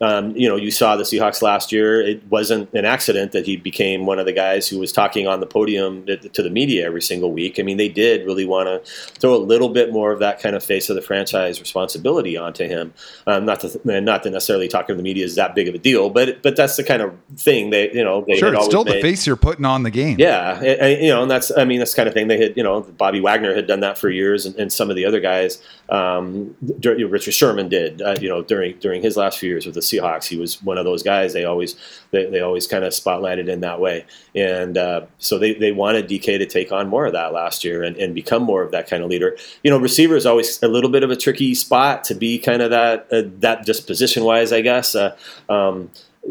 Um, 0.00 0.36
you 0.36 0.48
know, 0.48 0.56
you 0.56 0.70
saw 0.70 0.96
the 0.96 1.04
Seahawks 1.04 1.42
last 1.42 1.72
year. 1.72 2.00
It 2.00 2.22
wasn't 2.28 2.72
an 2.74 2.84
accident 2.84 3.32
that 3.32 3.46
he 3.46 3.56
became 3.56 4.06
one 4.06 4.18
of 4.18 4.26
the 4.26 4.32
guys 4.32 4.68
who 4.68 4.78
was 4.78 4.92
talking 4.92 5.26
on 5.26 5.40
the 5.40 5.46
podium 5.46 6.04
to 6.06 6.42
the 6.42 6.50
media 6.50 6.86
every 6.86 7.02
single 7.02 7.32
week. 7.32 7.58
I 7.58 7.62
mean, 7.62 7.76
they 7.76 7.88
did 7.88 8.26
really 8.26 8.44
want 8.44 8.68
to 8.68 8.90
throw 9.18 9.34
a 9.34 9.38
little 9.38 9.70
bit 9.70 9.92
more 9.92 10.12
of 10.12 10.18
that 10.20 10.40
kind 10.40 10.54
of 10.54 10.62
face 10.62 10.90
of 10.90 10.96
the 10.96 11.02
franchise 11.02 11.60
responsibility 11.60 12.36
onto 12.36 12.66
him. 12.66 12.92
Um, 13.26 13.44
not 13.46 13.60
to 13.60 13.80
not 13.84 14.22
to 14.24 14.30
necessarily 14.30 14.68
talking 14.68 14.94
to 14.94 14.96
the 14.96 15.02
media 15.02 15.24
is 15.24 15.34
that 15.36 15.54
big 15.54 15.68
of 15.68 15.74
a 15.74 15.78
deal, 15.78 16.10
but 16.10 16.42
but 16.42 16.56
that's 16.56 16.76
the 16.76 16.84
kind 16.84 17.02
of 17.02 17.14
thing 17.36 17.70
they 17.70 17.90
you 17.92 18.04
know 18.04 18.24
they 18.26 18.36
sure 18.36 18.54
it's 18.54 18.66
still 18.66 18.84
made. 18.84 18.96
the 18.96 19.02
face 19.02 19.26
you're 19.26 19.36
putting 19.36 19.64
on 19.64 19.82
the 19.82 19.90
game. 19.90 20.16
Yeah, 20.18 20.58
and, 20.58 20.80
and, 20.80 21.02
you 21.02 21.08
know, 21.08 21.22
and 21.22 21.30
that's 21.30 21.50
I 21.56 21.64
mean 21.64 21.78
that's 21.78 21.92
the 21.92 21.96
kind 21.96 22.08
of 22.08 22.14
thing 22.14 22.28
they 22.28 22.38
had. 22.38 22.56
You 22.56 22.62
know, 22.62 22.82
Bobby 22.82 23.20
Wagner 23.20 23.54
had 23.54 23.66
done 23.66 23.80
that 23.80 23.96
for 23.96 24.10
years, 24.10 24.44
and, 24.44 24.54
and 24.56 24.72
some 24.72 24.90
of 24.90 24.96
the 24.96 25.04
other 25.06 25.20
guys, 25.20 25.62
um, 25.88 26.54
Richard 26.82 27.32
Sherman 27.32 27.68
did. 27.68 28.02
Uh, 28.02 28.16
you 28.20 28.28
know, 28.28 28.42
during 28.42 28.78
during 28.78 29.02
his 29.02 29.16
last 29.16 29.38
few 29.38 29.48
years 29.48 29.64
with 29.64 29.74
the 29.74 29.85
Seahawks, 29.86 30.26
he 30.26 30.36
was 30.36 30.62
one 30.62 30.78
of 30.78 30.84
those 30.84 31.02
guys. 31.02 31.32
They 31.32 31.44
always 31.44 31.76
they, 32.10 32.26
they 32.26 32.40
always 32.40 32.66
kind 32.66 32.84
of 32.84 32.92
spotlighted 32.92 33.48
in 33.48 33.60
that 33.60 33.80
way, 33.80 34.04
and 34.34 34.76
uh, 34.76 35.06
so 35.18 35.38
they, 35.38 35.54
they 35.54 35.72
wanted 35.72 36.08
DK 36.08 36.38
to 36.38 36.46
take 36.46 36.72
on 36.72 36.88
more 36.88 37.06
of 37.06 37.12
that 37.12 37.32
last 37.32 37.64
year 37.64 37.82
and, 37.82 37.96
and 37.96 38.14
become 38.14 38.42
more 38.42 38.62
of 38.62 38.72
that 38.72 38.88
kind 38.88 39.02
of 39.02 39.10
leader. 39.10 39.36
You 39.62 39.70
know, 39.70 39.78
receiver 39.78 40.16
is 40.16 40.26
always 40.26 40.62
a 40.62 40.68
little 40.68 40.90
bit 40.90 41.02
of 41.02 41.10
a 41.10 41.16
tricky 41.16 41.54
spot 41.54 42.04
to 42.04 42.14
be 42.14 42.38
kind 42.38 42.62
of 42.62 42.70
that 42.70 43.06
uh, 43.12 43.22
that 43.38 43.64
just 43.64 43.86
position 43.86 44.24
wise, 44.24 44.52
I 44.52 44.60
guess. 44.60 44.94
Uh, 44.94 45.16
um, 45.48 45.90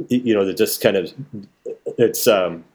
you 0.09 0.33
know, 0.33 0.45
that 0.45 0.57
just 0.57 0.81
kind 0.81 0.97
of 0.97 1.13
it's. 1.97 2.27
Um, 2.27 2.65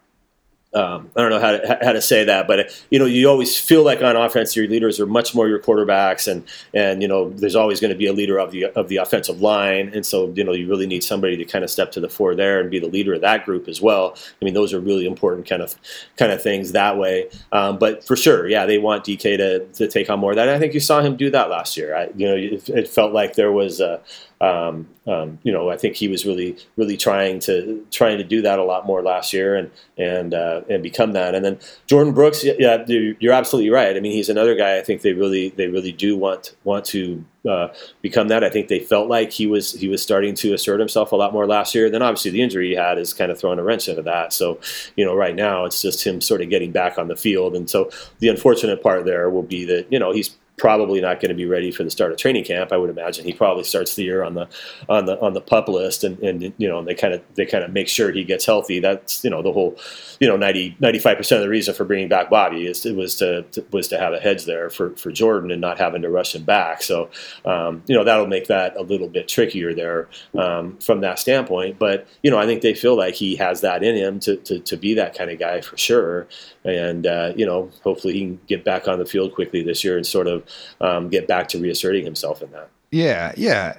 um, 0.73 1.11
I 1.17 1.23
don't 1.23 1.31
know 1.31 1.41
how 1.41 1.53
to, 1.53 1.79
how 1.83 1.93
to 1.93 2.01
say 2.01 2.23
that, 2.25 2.47
but 2.47 2.71
you 2.91 2.99
know, 3.01 3.05
you 3.05 3.29
always 3.29 3.59
feel 3.59 3.83
like 3.83 4.03
on 4.03 4.15
offense, 4.15 4.55
your 4.55 4.69
leaders 4.69 5.01
are 5.01 5.07
much 5.07 5.35
more 5.35 5.49
your 5.49 5.59
quarterbacks, 5.59 6.31
and 6.31 6.45
and 6.73 7.03
you 7.03 7.09
know, 7.09 7.31
there's 7.31 7.57
always 7.57 7.81
going 7.81 7.91
to 7.91 7.99
be 7.99 8.07
a 8.07 8.13
leader 8.13 8.39
of 8.39 8.53
the 8.53 8.67
of 8.67 8.89
the 8.89 8.99
offensive 8.99 9.41
line, 9.41 9.91
and 9.93 10.07
so 10.07 10.33
you 10.37 10.45
know, 10.45 10.53
you 10.53 10.69
really 10.69 10.87
need 10.87 11.03
somebody 11.03 11.37
to 11.37 11.45
kind 11.45 11.65
of 11.65 11.71
step 11.71 11.91
to 11.93 12.01
the 12.01 12.09
fore 12.09 12.37
there 12.37 12.61
and 12.61 12.71
be 12.71 12.79
the 12.79 12.87
leader 12.87 13.13
of 13.15 13.21
that 13.21 13.45
group 13.45 13.67
as 13.67 13.81
well. 13.81 14.15
I 14.41 14.45
mean, 14.45 14.55
those 14.55 14.73
are 14.73 14.79
really 14.79 15.07
important 15.07 15.49
kind 15.49 15.61
of 15.61 15.75
kind 16.17 16.31
of 16.31 16.41
things 16.41 16.71
that 16.71 16.97
way. 16.97 17.29
Um, 17.51 17.77
but 17.77 18.05
for 18.05 18.15
sure, 18.15 18.49
yeah, 18.49 18.65
they 18.65 18.79
want 18.79 19.05
DK 19.05 19.39
to 19.39 19.67
to 19.67 19.89
take 19.89 20.09
on 20.09 20.21
more 20.21 20.31
of 20.31 20.37
that. 20.37 20.47
And 20.47 20.57
I 20.57 20.61
think 20.61 20.73
you 20.73 20.81
saw 20.81 21.01
him 21.01 21.17
do 21.17 21.31
that 21.31 21.51
last 21.51 21.77
year. 21.77 21.97
I, 21.97 22.11
you 22.15 22.29
know, 22.29 22.37
it, 22.37 22.69
it 22.69 22.89
felt 22.89 23.13
like 23.13 23.35
there 23.35 23.51
was 23.51 23.81
a 23.81 24.01
um, 24.41 24.89
um, 25.07 25.39
you 25.43 25.53
know, 25.53 25.69
I 25.69 25.77
think 25.77 25.97
he 25.97 26.09
was 26.09 26.25
really, 26.25 26.57
really 26.77 26.97
trying 26.97 27.41
to 27.41 27.87
trying 27.91 28.17
to 28.19 28.25
do 28.25 28.41
that 28.43 28.59
a 28.59 28.65
lot 28.65 28.87
more 28.87 29.03
last 29.03 29.33
year 29.33 29.55
and 29.55 29.71
and 29.99 30.33
uh, 30.33 30.63
and 30.69 30.83
become 30.83 31.13
that. 31.13 31.35
And 31.35 31.45
then 31.45 31.57
Jordyn 31.89 32.15
Brooks, 32.15 32.43
yeah, 32.45 32.85
you're 32.87 33.33
absolutely 33.33 33.71
right. 33.71 33.97
I 33.97 34.01
mean, 34.01 34.13
he's 34.13 34.31
another 34.31 34.55
guy. 34.55 34.79
I 34.79 34.83
think 34.83 35.03
they 35.03 35.13
really 35.13 35.51
they 35.51 35.67
really 35.67 35.93
do 35.93 36.17
want 36.17 36.57
want 36.65 36.87
to 36.87 37.23
uh, 37.49 37.69
become 38.01 38.29
that. 38.29 38.43
I 38.43 38.49
think 38.49 38.69
they 38.69 38.81
felt 38.81 39.09
like 39.09 39.31
he 39.31 39.47
was 39.47 39.73
he 39.73 39.89
was 39.89 40.03
starting 40.03 40.35
to 40.37 40.55
assert 40.55 40.81
himself 40.81 41.13
a 41.13 41.17
lot 41.17 41.35
more 41.35 41.47
last 41.47 41.75
year. 41.75 41.91
Then 41.91 42.03
obviously 42.03 42.31
the 42.31 42.43
injury 42.43 42.69
he 42.69 42.75
had 42.75 42.99
is 42.99 43.13
kind 43.13 43.31
of 43.31 43.39
throwing 43.39 43.59
a 43.59 43.63
wrench 43.63 43.89
into 43.89 44.03
that. 44.03 44.33
So 44.33 44.59
you 44.97 45.05
know, 45.05 45.15
right 45.15 45.35
now 45.35 45.67
it's 45.67 45.83
just 45.83 46.07
him 46.07 46.23
sort 46.23 46.41
of 46.41 46.49
getting 46.49 46.73
back 46.73 46.97
on 46.99 47.09
the 47.09 47.17
field. 47.17 47.55
And 47.55 47.69
so 47.69 47.91
the 48.21 48.29
unfortunate 48.29 48.83
part 48.83 49.05
there 49.05 49.29
will 49.29 49.43
be 49.43 49.67
that 49.67 49.93
you 49.93 49.99
know 49.99 50.13
he's 50.13 50.37
probably 50.61 51.01
not 51.01 51.21
going 51.21 51.31
to 51.31 51.35
be 51.35 51.47
ready 51.47 51.71
for 51.71 51.85
the 51.85 51.91
start 51.91 52.13
of 52.13 52.19
training 52.19 52.45
camp. 52.45 52.71
I 52.71 52.77
would 52.77 52.91
imagine 52.91 53.25
he 53.25 53.33
probably 53.33 53.65
starts 53.65 53.95
the 53.95 54.05
year 54.05 54.23
on 54.23 54.35
the 54.35 54.47
on 54.91 55.07
the 55.07 55.19
on 55.19 55.33
the 55.33 55.41
pup 55.41 55.69
list, 55.69 56.05
and, 56.05 56.19
and 56.19 56.53
you 56.59 56.69
know 56.69 56.85
they 56.85 56.95
kind 56.95 57.15
of 57.15 57.23
they 57.35 57.47
kind 57.47 57.65
of 57.65 57.73
make 57.73 57.89
sure 57.89 58.13
he 58.13 58.25
gets 58.25 58.45
healthy. 58.45 58.79
That's 58.79 59.25
you 59.25 59.31
know 59.31 59.41
the 59.43 59.53
whole 59.53 59.79
you 60.21 60.29
know 60.29 60.37
95 60.37 61.17
percent 61.17 61.41
of 61.41 61.45
the 61.45 61.49
reason 61.49 61.75
for 61.75 61.85
bringing 61.85 62.09
back 62.09 62.29
Bobby 62.29 62.67
is 62.67 62.85
it 62.85 62.95
was 62.95 63.15
to, 63.17 63.43
to, 63.53 63.65
was 63.73 63.89
to 63.89 63.99
have 63.99 64.13
a 64.13 64.21
hedge 64.21 64.45
there 64.45 64.69
for 64.69 64.91
for 64.97 65.11
Jordyn 65.11 65.51
and 65.51 65.63
not 65.63 65.79
having 65.79 66.03
to 66.03 66.11
rush 66.11 66.35
him 66.35 66.45
back. 66.45 66.83
So 66.83 67.09
um, 67.47 67.83
you 67.87 67.97
know 67.97 68.05
that'll 68.05 68.27
make 68.27 68.49
that 68.49 68.77
a 68.77 68.83
little 68.83 69.09
bit 69.09 69.29
trickier 69.29 69.73
there 69.73 70.09
um, 70.39 70.77
from 70.77 71.01
that 71.01 71.19
standpoint. 71.19 71.79
But 71.79 72.07
you 72.23 72.31
know 72.31 72.39
I 72.39 72.45
think 72.45 72.61
they 72.61 72.75
feel 72.75 72.97
like 72.97 73.15
he 73.15 73.37
has 73.37 73.63
that 73.63 73.83
in 73.83 73.97
him 73.97 74.21
to 74.21 74.37
to, 74.37 74.59
to 74.59 74.77
be 74.77 74.93
that 74.95 75.17
kind 75.17 75.31
of 75.31 75.39
guy 75.39 75.63
for 75.63 75.79
sure. 75.79 76.29
And 76.65 77.07
uh, 77.07 77.33
you 77.37 77.47
know 77.47 77.71
hopefully 77.83 78.15
he 78.15 78.21
can 78.21 78.41
get 78.47 78.65
back 78.65 78.87
on 78.87 78.99
the 78.99 79.07
field 79.07 79.35
quickly 79.35 79.63
this 79.63 79.83
year 79.83 79.97
and 79.97 80.07
sort 80.07 80.27
of 80.27 80.45
um, 80.81 81.09
get 81.09 81.27
back 81.27 81.49
to 81.49 81.59
reasserting 81.59 82.05
himself 82.05 82.43
in 82.43 82.51
that. 82.53 82.69
Yeah, 82.91 83.33
yeah. 83.37 83.79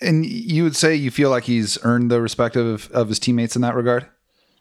And 0.00 0.26
you 0.26 0.64
would 0.64 0.74
say 0.76 0.94
you 0.94 1.10
feel 1.10 1.30
like 1.30 1.44
he's 1.44 1.78
earned 1.84 2.10
the 2.10 2.20
respect 2.20 2.56
of, 2.56 2.90
of 2.90 3.08
his 3.08 3.18
teammates 3.18 3.54
in 3.54 3.62
that 3.62 3.74
regard? 3.74 4.06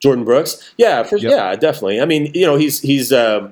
Jordyn 0.03 0.23
Brooks? 0.23 0.71
Yeah, 0.77 1.01
for, 1.03 1.17
yep. 1.17 1.31
yeah, 1.31 1.55
definitely. 1.55 1.99
I 1.99 2.05
mean, 2.05 2.31
you 2.33 2.45
know, 2.45 2.55
he's 2.55 2.79
he's 2.81 3.11
uh, 3.11 3.49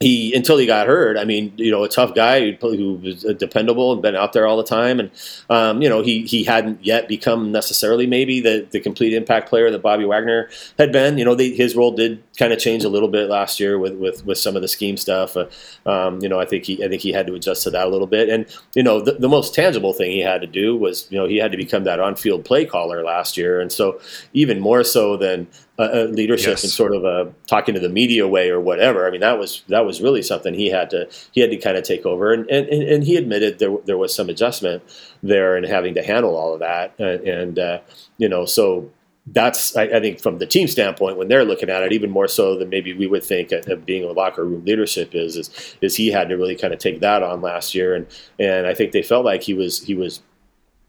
he 0.00 0.34
until 0.34 0.58
he 0.58 0.66
got 0.66 0.86
hurt. 0.86 1.16
I 1.16 1.24
mean, 1.24 1.54
you 1.56 1.70
know, 1.70 1.82
a 1.82 1.88
tough 1.88 2.14
guy 2.14 2.52
who, 2.52 3.00
was 3.02 3.22
dependable 3.38 3.94
and 3.94 4.02
been 4.02 4.14
out 4.14 4.34
there 4.34 4.46
all 4.46 4.58
the 4.58 4.64
time, 4.64 5.00
and 5.00 5.10
um, 5.48 5.80
you 5.80 5.88
know, 5.88 6.02
he 6.02 6.26
he 6.26 6.44
hadn't 6.44 6.84
yet 6.84 7.08
become 7.08 7.50
necessarily 7.50 8.06
maybe 8.06 8.40
the 8.40 8.66
the 8.70 8.78
complete 8.78 9.14
impact 9.14 9.48
player 9.48 9.70
that 9.70 9.80
Bobby 9.80 10.04
Wagner 10.04 10.50
had 10.78 10.92
been. 10.92 11.16
You 11.16 11.24
know, 11.24 11.34
his 11.34 11.74
role 11.74 11.92
did 11.92 12.22
kind 12.36 12.52
of 12.52 12.58
change 12.58 12.84
a 12.84 12.90
little 12.90 13.08
bit 13.08 13.30
last 13.30 13.58
year 13.58 13.78
with 13.78 13.94
with, 13.94 14.26
with 14.26 14.36
some 14.36 14.54
of 14.54 14.60
the 14.60 14.68
scheme 14.68 14.98
stuff. 14.98 15.34
Uh, 15.34 15.46
um, 15.86 16.20
you 16.20 16.28
know, 16.28 16.38
I 16.38 16.44
think 16.44 16.64
he 16.64 16.84
I 16.84 16.88
think 16.88 17.00
he 17.00 17.12
had 17.12 17.26
to 17.28 17.34
adjust 17.34 17.62
to 17.62 17.70
that 17.70 17.86
a 17.86 17.90
little 17.90 18.06
bit, 18.06 18.28
and 18.28 18.44
you 18.74 18.82
know, 18.82 19.00
the, 19.00 19.12
the 19.12 19.30
most 19.30 19.54
tangible 19.54 19.94
thing 19.94 20.10
he 20.10 20.20
had 20.20 20.42
to 20.42 20.46
do 20.46 20.76
was 20.76 21.10
you 21.10 21.16
know 21.16 21.26
he 21.26 21.38
had 21.38 21.52
to 21.52 21.56
become 21.56 21.84
that 21.84 22.00
on 22.00 22.16
field 22.16 22.44
play 22.44 22.66
caller 22.66 23.02
last 23.02 23.38
year, 23.38 23.62
and 23.62 23.72
so 23.72 23.98
even 24.34 24.60
more 24.60 24.84
so 24.84 25.16
than 25.16 25.46
uh, 25.78 26.06
leadership 26.10 26.50
yes. 26.50 26.64
and 26.64 26.72
sort 26.72 26.94
of 26.94 27.04
a 27.04 27.32
talking 27.46 27.74
to 27.74 27.80
the 27.80 27.88
media 27.88 28.26
way 28.26 28.48
or 28.48 28.60
whatever. 28.60 29.06
I 29.06 29.10
mean, 29.10 29.20
that 29.20 29.38
was 29.38 29.62
that 29.68 29.84
was 29.84 30.00
really 30.00 30.22
something 30.22 30.54
he 30.54 30.70
had 30.70 30.90
to 30.90 31.08
he 31.32 31.40
had 31.40 31.50
to 31.50 31.56
kind 31.56 31.76
of 31.76 31.84
take 31.84 32.06
over, 32.06 32.32
and 32.32 32.48
and, 32.50 32.68
and 32.68 33.04
he 33.04 33.16
admitted 33.16 33.58
there 33.58 33.76
there 33.84 33.98
was 33.98 34.14
some 34.14 34.28
adjustment 34.28 34.82
there 35.22 35.56
and 35.56 35.66
having 35.66 35.94
to 35.94 36.02
handle 36.02 36.36
all 36.36 36.54
of 36.54 36.60
that, 36.60 36.94
and, 36.98 37.28
and 37.28 37.58
uh, 37.58 37.80
you 38.16 38.28
know, 38.28 38.46
so 38.46 38.90
that's 39.26 39.76
I, 39.76 39.82
I, 39.82 40.00
think 40.00 40.20
from 40.20 40.38
the 40.38 40.46
team 40.46 40.68
standpoint 40.68 41.18
when 41.18 41.28
they're 41.28 41.44
looking 41.44 41.68
at 41.68 41.82
it, 41.82 41.92
even 41.92 42.10
more 42.10 42.28
so 42.28 42.56
than 42.56 42.68
maybe 42.68 42.92
we 42.92 43.06
would 43.06 43.24
think 43.24 43.50
of 43.52 43.84
being 43.84 44.04
a 44.04 44.12
locker 44.12 44.44
room 44.44 44.64
leadership 44.64 45.14
is 45.14 45.36
is 45.36 45.76
is 45.80 45.96
he 45.96 46.08
had 46.08 46.28
to 46.28 46.36
really 46.36 46.54
kind 46.54 46.72
of 46.72 46.78
take 46.78 47.00
that 47.00 47.22
on 47.22 47.42
last 47.42 47.74
year, 47.74 47.94
and 47.94 48.06
and 48.38 48.66
I 48.66 48.74
think 48.74 48.92
they 48.92 49.02
felt 49.02 49.24
like 49.24 49.42
he 49.42 49.52
was 49.54 49.82
he 49.82 49.94
was 49.94 50.22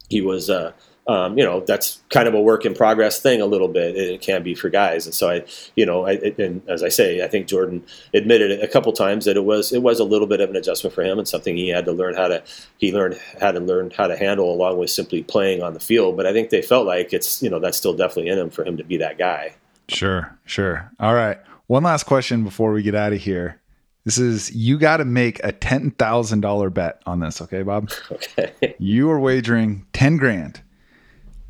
he 0.09 0.21
was. 0.21 0.49
Uh, 0.49 0.71
um, 1.07 1.37
you 1.37 1.43
know 1.43 1.61
that's 1.61 2.01
kind 2.09 2.27
of 2.27 2.33
a 2.33 2.41
work 2.41 2.65
in 2.65 2.73
progress 2.73 3.21
thing 3.21 3.41
a 3.41 3.45
little 3.45 3.67
bit. 3.69 3.95
It 3.95 4.21
can 4.21 4.43
be 4.43 4.53
for 4.53 4.69
guys. 4.69 5.05
And 5.05 5.15
so 5.15 5.29
i 5.29 5.45
you 5.75 5.85
know 5.85 6.05
I, 6.05 6.13
and 6.37 6.61
as 6.67 6.83
i 6.83 6.89
say 6.89 7.23
i 7.23 7.27
think 7.27 7.47
Jordyn 7.47 7.81
admitted 8.13 8.61
a 8.61 8.67
couple 8.67 8.91
times 8.91 9.25
that 9.25 9.37
it 9.37 9.45
was 9.45 9.71
it 9.71 9.81
was 9.81 9.99
a 9.99 10.03
little 10.03 10.27
bit 10.27 10.41
of 10.41 10.49
an 10.49 10.55
adjustment 10.55 10.93
for 10.93 11.03
him 11.03 11.17
and 11.17 11.27
something 11.27 11.55
he 11.55 11.69
had 11.69 11.85
to 11.85 11.91
learn 11.91 12.15
how 12.15 12.27
to 12.27 12.43
he 12.77 12.91
learned 12.91 13.19
how 13.39 13.51
to 13.51 13.59
learn 13.59 13.91
how 13.91 14.07
to 14.07 14.17
handle 14.17 14.51
along 14.51 14.77
with 14.77 14.89
simply 14.89 15.23
playing 15.23 15.63
on 15.63 15.73
the 15.73 15.79
field. 15.79 16.17
But 16.17 16.25
i 16.25 16.33
think 16.33 16.49
they 16.49 16.61
felt 16.61 16.85
like 16.85 17.13
it's 17.13 17.41
you 17.41 17.49
know 17.49 17.59
that's 17.59 17.77
still 17.77 17.93
definitely 17.93 18.29
in 18.29 18.39
him 18.39 18.49
for 18.49 18.65
him 18.65 18.77
to 18.77 18.83
be 18.83 18.97
that 18.97 19.17
guy. 19.17 19.53
Sure 19.87 20.37
sure. 20.45 20.91
All 20.99 21.13
right. 21.13 21.37
One 21.67 21.83
last 21.83 22.03
question 22.03 22.43
before 22.43 22.71
we 22.71 22.81
get 22.81 22.95
out 22.95 23.13
of 23.13 23.19
here. 23.19 23.61
This 24.03 24.17
is 24.17 24.55
you 24.55 24.77
got 24.77 24.97
to 24.97 25.05
make 25.05 25.41
a 25.43 25.51
ten 25.51 25.91
thousand 25.91 26.39
dollar 26.41 26.69
bet 26.69 27.01
on 27.05 27.19
this, 27.19 27.41
okay, 27.41 27.63
Bob? 27.63 27.91
Okay. 28.11 28.75
You 28.79 29.09
are 29.09 29.19
wagering 29.19 29.85
ten 29.91 30.17
grand 30.17 30.61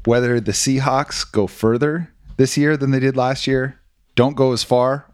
whether 0.08 0.40
the 0.40 0.54
Seahawks 0.54 1.30
go 1.30 1.48
further 1.48 2.14
this 2.38 2.58
year 2.58 2.78
than 2.78 2.92
they 2.92 3.00
did 3.02 3.18
last 3.18 3.46
year, 3.46 3.78
don't 4.16 4.38
go 4.38 4.54
as 4.54 4.64
far, 4.64 5.06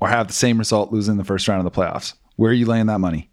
or 0.00 0.08
have 0.08 0.28
the 0.28 0.32
same 0.32 0.56
result 0.56 0.92
losing 0.92 1.16
the 1.16 1.24
first 1.24 1.48
round 1.48 1.66
of 1.66 1.70
the 1.70 1.80
playoffs. 1.80 2.14
Where 2.36 2.52
are 2.52 2.54
you 2.54 2.64
laying 2.64 2.86
that 2.86 3.00
money? 3.00 3.28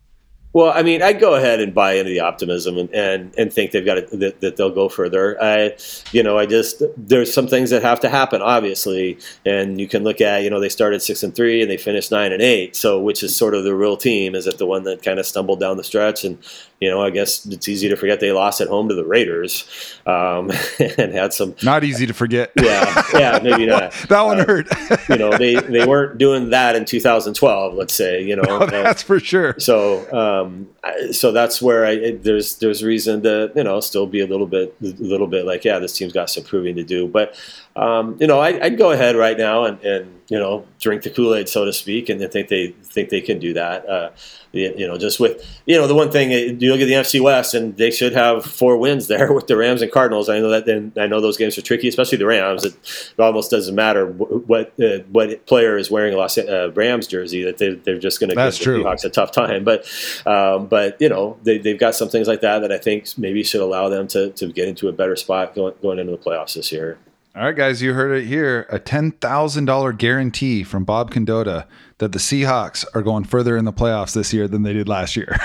Well, 0.54 0.72
I 0.74 0.82
mean, 0.82 1.04
I'd 1.04 1.20
go 1.20 1.36
ahead 1.36 1.60
and 1.60 1.72
buy 1.72 1.94
into 1.94 2.10
the 2.10 2.22
optimism 2.22 2.80
and, 2.80 2.90
and, 2.90 3.36
and 3.38 3.54
think 3.54 3.72
they've 3.72 3.86
got 3.86 4.10
to, 4.10 4.18
that, 4.18 4.42
that 4.42 4.56
they'll 4.56 4.74
go 4.74 4.90
further. 4.90 5.38
I, 5.40 5.78
you 6.12 6.24
know, 6.24 6.40
I 6.40 6.48
just 6.48 6.82
there's 6.98 7.32
some 7.32 7.48
things 7.48 7.70
that 7.70 7.84
have 7.84 8.00
to 8.00 8.10
happen, 8.10 8.42
obviously, 8.42 9.20
and 9.46 9.80
you 9.80 9.88
can 9.88 10.04
look 10.04 10.20
at 10.20 10.42
you 10.42 10.50
know 10.50 10.60
they 10.60 10.70
started 10.70 11.04
six 11.04 11.22
and 11.22 11.36
three 11.36 11.62
and 11.62 11.70
they 11.70 11.78
finished 11.78 12.12
nine 12.12 12.32
and 12.32 12.42
eight, 12.42 12.76
so 12.76 13.00
which 13.00 13.22
is 13.22 13.36
sort 13.36 13.54
of 13.54 13.66
the 13.66 13.76
real 13.76 13.98
team? 13.98 14.34
Is 14.34 14.48
it 14.48 14.58
the 14.58 14.66
one 14.66 14.84
that 14.86 15.04
kind 15.04 15.20
of 15.20 15.28
stumbled 15.28 15.60
down 15.60 15.78
the 15.78 15.84
stretch 15.84 16.24
and 16.24 16.40
you 16.80 16.90
know, 16.92 17.04
I 17.04 17.10
guess 17.10 17.44
it's 17.48 17.68
easy 17.68 17.90
to 17.90 17.96
forget 17.96 18.20
they 18.20 18.32
lost 18.32 18.62
at 18.62 18.68
home 18.68 18.88
to 18.90 18.94
the 18.96 19.04
Raiders 19.04 19.68
um, 20.06 20.52
and 20.80 21.12
had 21.12 21.34
some. 21.34 21.56
Not 21.64 21.84
easy 21.84 22.06
to 22.06 22.14
forget. 22.14 22.52
Yeah, 22.56 23.04
yeah, 23.14 23.40
maybe 23.42 23.66
not. 23.66 23.92
that 24.10 24.22
one 24.22 24.40
uh, 24.40 24.46
hurt. 24.46 24.68
you 25.10 25.18
know, 25.18 25.36
they 25.36 25.56
they 25.56 25.88
weren't 25.88 26.20
doing 26.20 26.52
that 26.52 26.76
in 26.76 26.86
2012. 26.86 27.74
Let's 27.74 27.94
say, 27.94 28.22
you 28.22 28.36
know, 28.36 28.44
oh, 28.48 28.66
that's 28.68 29.02
for 29.02 29.20
sure. 29.20 29.56
So, 29.58 30.12
um, 30.14 30.70
so 31.12 31.32
that's 31.32 31.62
where 31.62 31.86
I 31.86 32.12
there's 32.12 32.56
there's 32.60 32.84
reason 32.84 33.24
to 33.24 33.52
you 33.56 33.64
know 33.64 33.80
still 33.80 34.06
be 34.06 34.20
a 34.20 34.28
little 34.28 34.48
bit 34.48 34.76
a 34.82 34.86
little 34.86 35.28
bit 35.28 35.46
like 35.46 35.66
yeah, 35.66 35.80
this 35.80 35.98
team's 35.98 36.14
got 36.14 36.30
some 36.30 36.44
proving 36.44 36.76
to 36.76 36.84
do, 36.84 37.08
but 37.08 37.36
um, 37.76 38.18
you 38.20 38.26
know, 38.28 38.40
I, 38.40 38.58
would 38.58 38.78
go 38.78 38.92
ahead 38.92 39.16
right 39.16 39.38
now 39.38 39.66
and, 39.66 39.80
and 39.82 40.20
you 40.30 40.40
know 40.40 40.66
drink 40.80 41.04
the 41.04 41.10
Kool 41.10 41.36
Aid, 41.36 41.50
so 41.50 41.66
to 41.66 41.74
speak, 41.74 42.10
and 42.10 42.20
think 42.32 42.50
they 42.50 42.76
think 42.98 43.10
they 43.10 43.22
can 43.22 43.38
do 43.38 43.54
that. 43.54 43.88
Uh, 43.88 44.10
you 44.54 44.88
know, 44.88 44.98
just 44.98 45.20
with 45.20 45.46
you 45.66 45.78
know 45.78 45.88
the 45.88 45.94
one 45.94 46.10
thing 46.12 46.32
you 46.32 46.72
look 46.72 46.82
at 46.82 46.86
the 46.86 46.94
NFC 46.94 47.22
West, 47.22 47.54
and 47.54 47.78
they 47.78 47.92
should 47.92 48.14
have 48.14 48.44
four 48.44 48.78
wins 48.78 49.08
there 49.14 49.32
with 49.32 49.48
the 49.48 49.56
Rams 49.56 49.82
and 49.82 49.92
Cardinals. 49.92 50.30
I 50.30 50.40
know 50.40 50.50
that, 50.50 50.66
then 50.66 50.92
I 50.98 51.06
know 51.06 51.22
those 51.22 51.38
games 51.38 51.58
are 51.58 51.62
tricky, 51.62 51.88
especially 51.88 52.18
the 52.18 52.26
Rams. 52.26 52.66
It, 52.66 52.74
it 52.74 53.22
almost 53.22 53.52
doesn't 53.52 53.76
matter 53.76 54.08
what 54.08 54.74
uh, 54.82 55.00
what 55.12 55.46
player 55.46 55.78
is 55.78 55.92
wearing 55.92 56.14
a 56.14 56.18
Los 56.18 56.38
uh, 56.38 56.72
Rams 56.74 57.08
jersey; 57.08 57.44
that 57.44 57.58
they, 57.58 57.76
they're 57.76 58.00
just 58.00 58.20
going 58.20 58.30
to 58.30 58.36
give 58.36 58.58
the 58.58 58.84
Seahawks 58.84 59.06
a 59.06 59.10
tough 59.10 59.32
time. 59.32 59.64
But 59.64 59.86
um, 60.26 60.68
but 60.68 61.00
you 61.00 61.10
know 61.10 61.38
they, 61.44 61.60
they've 61.60 61.80
got 61.80 61.94
some 61.94 62.10
things 62.10 62.28
like 62.28 62.42
that 62.42 62.60
that 62.60 62.72
I 62.72 62.78
think 62.78 63.06
maybe 63.18 63.44
should 63.44 63.62
allow 63.62 63.90
them 63.90 64.08
to, 64.10 64.32
to 64.32 64.52
get 64.52 64.68
into 64.68 64.88
a 64.88 64.92
better 64.92 65.16
spot 65.16 65.54
going 65.54 65.76
going 65.82 66.00
into 66.00 66.14
the 66.14 66.18
playoffs 66.18 66.56
this 66.56 66.72
year. 66.72 66.98
All 67.38 67.44
right, 67.44 67.56
guys, 67.56 67.84
you 67.84 67.94
heard 67.94 68.18
it 68.18 68.26
here. 68.26 68.66
A 68.72 68.80
$10,000 68.80 69.98
guarantee 70.00 70.64
from 70.64 70.86
Bob 70.86 71.12
Condotta 71.12 71.68
that 72.00 72.12
the 72.12 72.20
Seahawks 72.20 72.86
are 72.94 73.02
going 73.02 73.24
further 73.24 73.58
in 73.58 73.66
the 73.66 73.74
playoffs 73.74 74.14
this 74.14 74.34
year 74.34 74.48
than 74.48 74.64
they 74.64 74.74
did 74.74 74.88
last 74.88 75.16
year. 75.16 75.36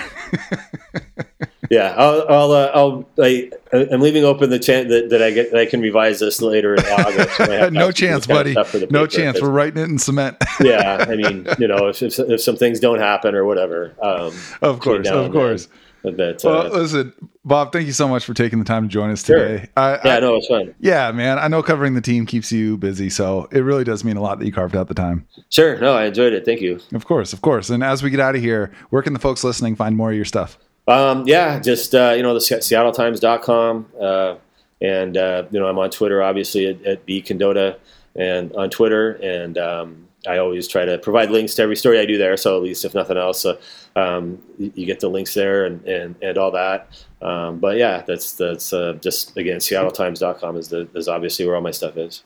yeah, 1.71 1.95
I'll, 1.97 2.27
I'll, 2.29 2.53
uh, 2.53 2.71
I'll 2.75 3.09
I, 3.19 3.51
am 3.73 4.01
leaving 4.03 4.25
open 4.25 4.51
the 4.51 4.59
chance 4.59 4.89
that, 4.91 5.09
that, 5.11 5.23
I 5.23 5.31
get 5.31 5.53
that 5.53 5.61
I 5.61 5.67
can 5.67 5.81
revise 5.81 6.21
this 6.21 6.43
later 6.43 6.75
in 6.75 6.85
August. 6.85 7.41
no 7.73 7.91
chance, 7.91 8.27
buddy. 8.27 8.55
No 8.91 9.07
chance. 9.07 9.41
We're 9.41 9.49
writing 9.49 9.83
it 9.83 9.89
in 9.89 9.99
cement. 9.99 10.37
yeah, 10.61 11.07
I 11.09 11.17
mean, 11.17 11.47
you 11.59 11.69
know, 11.69 11.87
if, 11.87 12.03
if, 12.03 12.19
if, 12.19 12.41
some 12.43 12.57
things 12.57 12.81
don't 12.81 12.99
happen 12.99 13.35
or 13.35 13.47
whatever. 13.47 13.95
Um, 14.03 14.35
of 14.61 14.81
course, 14.81 15.09
of 15.09 15.33
course. 15.33 15.67
Then, 15.67 15.79
that, 16.03 16.45
uh, 16.45 16.49
well, 16.49 16.69
listen, 16.71 17.13
Bob, 17.45 17.73
thank 17.73 17.87
you 17.87 17.93
so 17.93 18.09
much 18.09 18.25
for 18.25 18.35
taking 18.35 18.59
the 18.59 18.65
time 18.65 18.85
to 18.85 18.89
join 18.89 19.11
us 19.11 19.23
today. 19.23 19.59
Sure. 19.59 19.69
I, 19.77 20.01
yeah, 20.05 20.17
I, 20.17 20.21
no, 20.21 20.37
it's 20.37 20.49
fun. 20.49 20.75
Yeah, 20.81 21.13
man. 21.13 21.39
I 21.39 21.49
know 21.49 21.63
covering 21.63 21.95
the 21.95 22.01
team 22.01 22.27
keeps 22.27 22.51
you 22.51 22.77
busy, 22.77 23.09
so 23.09 23.49
it 23.53 23.61
really 23.61 23.85
does 23.85 24.05
mean 24.05 24.17
a 24.17 24.21
lot 24.21 24.39
that 24.39 24.47
you 24.47 24.53
carved 24.53 24.75
out 24.77 24.89
the 24.89 24.95
time. 24.95 25.27
Sure. 25.51 25.79
No, 25.79 25.95
I 25.95 26.07
enjoyed 26.07 26.33
it. 26.33 26.45
Thank 26.45 26.61
you. 26.61 26.81
Of 26.93 27.07
course, 27.07 27.33
of 27.33 27.41
course. 27.41 27.71
And 27.71 27.85
as 27.85 28.03
we 28.03 28.11
get 28.11 28.21
out 28.21 28.35
of 28.35 28.41
here, 28.41 28.73
where 28.91 29.03
can 29.03 29.13
the 29.13 29.19
folks 29.19 29.45
listening 29.45 29.77
find 29.77 29.97
more 29.97 30.11
of 30.11 30.17
your 30.17 30.25
stuff? 30.25 30.59
Um, 30.89 31.25
yeah, 31.27 31.61
just 31.61 31.95
uh, 31.95 32.15
you 32.17 32.23
know 32.23 32.35
the 32.35 32.41
SeattleTimes.com, 32.41 33.87
uh, 34.01 34.35
and 34.81 35.17
uh, 35.17 35.45
you 35.51 35.61
know 35.61 35.67
I'm 35.67 35.79
on 35.79 35.91
Twitter, 35.91 36.23
obviously 36.23 36.67
at, 36.67 36.85
at 36.85 37.07
B 37.07 37.23
Condotta, 37.23 37.79
and 38.17 38.53
on 38.57 38.69
Twitter, 38.69 39.13
and 39.13 39.57
um, 39.59 40.09
I 40.27 40.39
always 40.39 40.69
try 40.69 40.85
to 40.85 40.99
provide 40.99 41.31
links 41.31 41.55
to 41.55 41.63
every 41.63 41.77
story 41.77 41.99
I 41.99 42.07
do 42.07 42.17
there. 42.17 42.37
So 42.37 42.57
at 42.57 42.63
least 42.63 42.85
if 42.85 42.95
nothing 42.95 43.17
else, 43.17 43.45
uh, 43.45 43.57
um, 43.97 44.41
you 44.59 44.87
get 44.87 45.01
the 45.01 45.09
links 45.09 45.35
there 45.35 45.65
and, 45.65 45.85
and, 45.87 46.15
and 46.23 46.39
all 46.39 46.53
that. 46.53 47.05
Um, 47.21 47.59
but 47.59 47.77
yeah, 47.77 48.03
that's 48.03 48.33
that's 48.33 48.73
uh, 48.73 48.95
just 49.01 49.37
again 49.37 49.59
SeattleTimes.com 49.59 50.57
is 50.57 50.69
the, 50.69 50.89
is 50.95 51.09
obviously 51.09 51.47
where 51.47 51.57
all 51.57 51.63
my 51.63 51.71
stuff 51.71 51.97
is. 51.97 52.23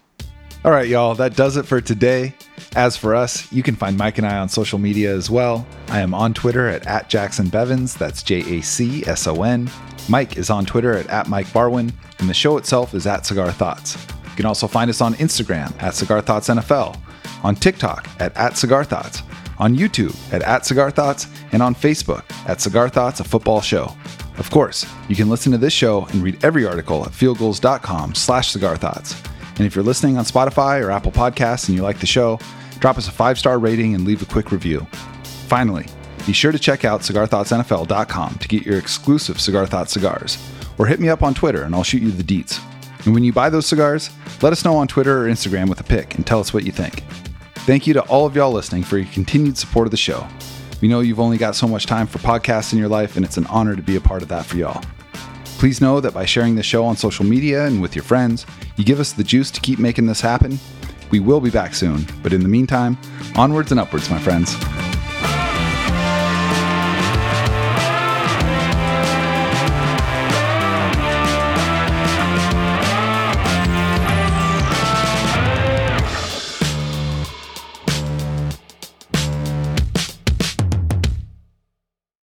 All 0.64 0.72
right, 0.72 0.88
y'all, 0.88 1.14
that 1.14 1.36
does 1.36 1.56
it 1.56 1.64
for 1.64 1.80
today. 1.80 2.34
As 2.74 2.96
for 2.96 3.14
us, 3.14 3.50
you 3.52 3.62
can 3.62 3.76
find 3.76 3.96
Mike 3.96 4.18
and 4.18 4.26
I 4.26 4.38
on 4.38 4.48
social 4.48 4.78
media 4.78 5.14
as 5.14 5.30
well. 5.30 5.66
I 5.88 6.00
am 6.00 6.12
on 6.12 6.34
Twitter 6.34 6.68
at, 6.68 6.86
at 6.86 7.08
Jacson 7.08 7.46
Bevens, 7.46 7.96
that's 7.96 8.22
J 8.22 8.58
A 8.58 8.62
C 8.62 9.04
S 9.06 9.26
O 9.26 9.42
N. 9.42 9.70
Mike 10.08 10.36
is 10.36 10.50
on 10.50 10.66
Twitter 10.66 10.94
at, 10.94 11.08
at 11.08 11.28
Mike 11.28 11.46
Barwin, 11.48 11.92
and 12.18 12.28
the 12.28 12.34
show 12.34 12.58
itself 12.58 12.94
is 12.94 13.06
at 13.06 13.24
Cigar 13.24 13.52
Thoughts. 13.52 13.96
You 14.24 14.36
can 14.36 14.46
also 14.46 14.66
find 14.66 14.90
us 14.90 15.00
on 15.00 15.14
Instagram 15.14 15.72
at 15.82 15.94
Cigar 15.94 16.20
Thoughts 16.20 16.48
NFL 16.48 16.98
on 17.42 17.54
TikTok 17.54 18.08
at, 18.20 18.36
at 18.36 18.56
Cigar 18.56 18.84
Thoughts, 18.84 19.22
on 19.58 19.76
YouTube 19.76 20.14
at, 20.32 20.42
at 20.42 20.66
Cigar 20.66 20.90
Thoughts, 20.90 21.26
and 21.52 21.62
on 21.62 21.74
Facebook 21.74 22.24
at 22.48 22.60
Cigar 22.60 22.88
Thoughts, 22.88 23.20
a 23.20 23.24
football 23.24 23.60
show. 23.60 23.94
Of 24.38 24.50
course, 24.50 24.86
you 25.08 25.16
can 25.16 25.28
listen 25.28 25.52
to 25.52 25.58
this 25.58 25.72
show 25.72 26.06
and 26.06 26.22
read 26.22 26.44
every 26.44 26.66
article 26.66 27.04
at 27.04 27.12
fieldgulls.com 27.12 28.14
slash 28.14 28.50
cigar 28.50 28.76
thoughts. 28.76 29.20
And 29.56 29.66
if 29.66 29.74
you're 29.74 29.84
listening 29.84 30.18
on 30.18 30.24
Spotify 30.24 30.82
or 30.82 30.90
Apple 30.90 31.12
Podcasts 31.12 31.68
and 31.68 31.76
you 31.76 31.82
like 31.82 32.00
the 32.00 32.06
show, 32.06 32.38
drop 32.78 32.98
us 32.98 33.08
a 33.08 33.12
five-star 33.12 33.58
rating 33.58 33.94
and 33.94 34.04
leave 34.04 34.20
a 34.20 34.26
quick 34.26 34.52
review. 34.52 34.86
Finally, 35.48 35.86
be 36.26 36.34
sure 36.34 36.52
to 36.52 36.58
check 36.58 36.84
out 36.84 37.00
cigarthoughtsnfl.com 37.00 38.34
to 38.34 38.48
get 38.48 38.66
your 38.66 38.78
exclusive 38.78 39.40
Cigar 39.40 39.66
Thoughts 39.66 39.92
cigars. 39.92 40.36
Or 40.76 40.86
hit 40.86 41.00
me 41.00 41.08
up 41.08 41.22
on 41.22 41.32
Twitter 41.32 41.62
and 41.62 41.74
I'll 41.74 41.84
shoot 41.84 42.02
you 42.02 42.10
the 42.10 42.22
deets. 42.22 42.60
And 43.06 43.14
when 43.14 43.24
you 43.24 43.32
buy 43.32 43.48
those 43.48 43.66
cigars, 43.66 44.10
let 44.42 44.52
us 44.52 44.64
know 44.64 44.76
on 44.76 44.88
Twitter 44.88 45.24
or 45.24 45.30
Instagram 45.30 45.68
with 45.68 45.80
a 45.80 45.84
pic 45.84 46.16
and 46.16 46.26
tell 46.26 46.40
us 46.40 46.52
what 46.52 46.64
you 46.64 46.72
think. 46.72 47.02
Thank 47.66 47.88
you 47.88 47.94
to 47.94 48.02
all 48.02 48.26
of 48.26 48.36
y'all 48.36 48.52
listening 48.52 48.84
for 48.84 48.96
your 48.96 49.08
continued 49.12 49.58
support 49.58 49.88
of 49.88 49.90
the 49.90 49.96
show. 49.96 50.24
We 50.80 50.86
know 50.86 51.00
you've 51.00 51.18
only 51.18 51.36
got 51.36 51.56
so 51.56 51.66
much 51.66 51.84
time 51.84 52.06
for 52.06 52.18
podcasts 52.18 52.72
in 52.72 52.78
your 52.78 52.88
life, 52.88 53.16
and 53.16 53.24
it's 53.24 53.38
an 53.38 53.46
honor 53.48 53.74
to 53.74 53.82
be 53.82 53.96
a 53.96 54.00
part 54.00 54.22
of 54.22 54.28
that 54.28 54.46
for 54.46 54.56
y'all. 54.56 54.84
Please 55.58 55.80
know 55.80 55.98
that 56.00 56.14
by 56.14 56.24
sharing 56.26 56.54
this 56.54 56.64
show 56.64 56.84
on 56.84 56.96
social 56.96 57.24
media 57.24 57.66
and 57.66 57.82
with 57.82 57.96
your 57.96 58.04
friends, 58.04 58.46
you 58.76 58.84
give 58.84 59.00
us 59.00 59.12
the 59.12 59.24
juice 59.24 59.50
to 59.50 59.60
keep 59.60 59.80
making 59.80 60.06
this 60.06 60.20
happen. 60.20 60.60
We 61.10 61.18
will 61.18 61.40
be 61.40 61.50
back 61.50 61.74
soon, 61.74 62.06
but 62.22 62.32
in 62.32 62.40
the 62.40 62.48
meantime, 62.48 62.96
onwards 63.34 63.72
and 63.72 63.80
upwards, 63.80 64.08
my 64.10 64.20
friends. 64.20 64.54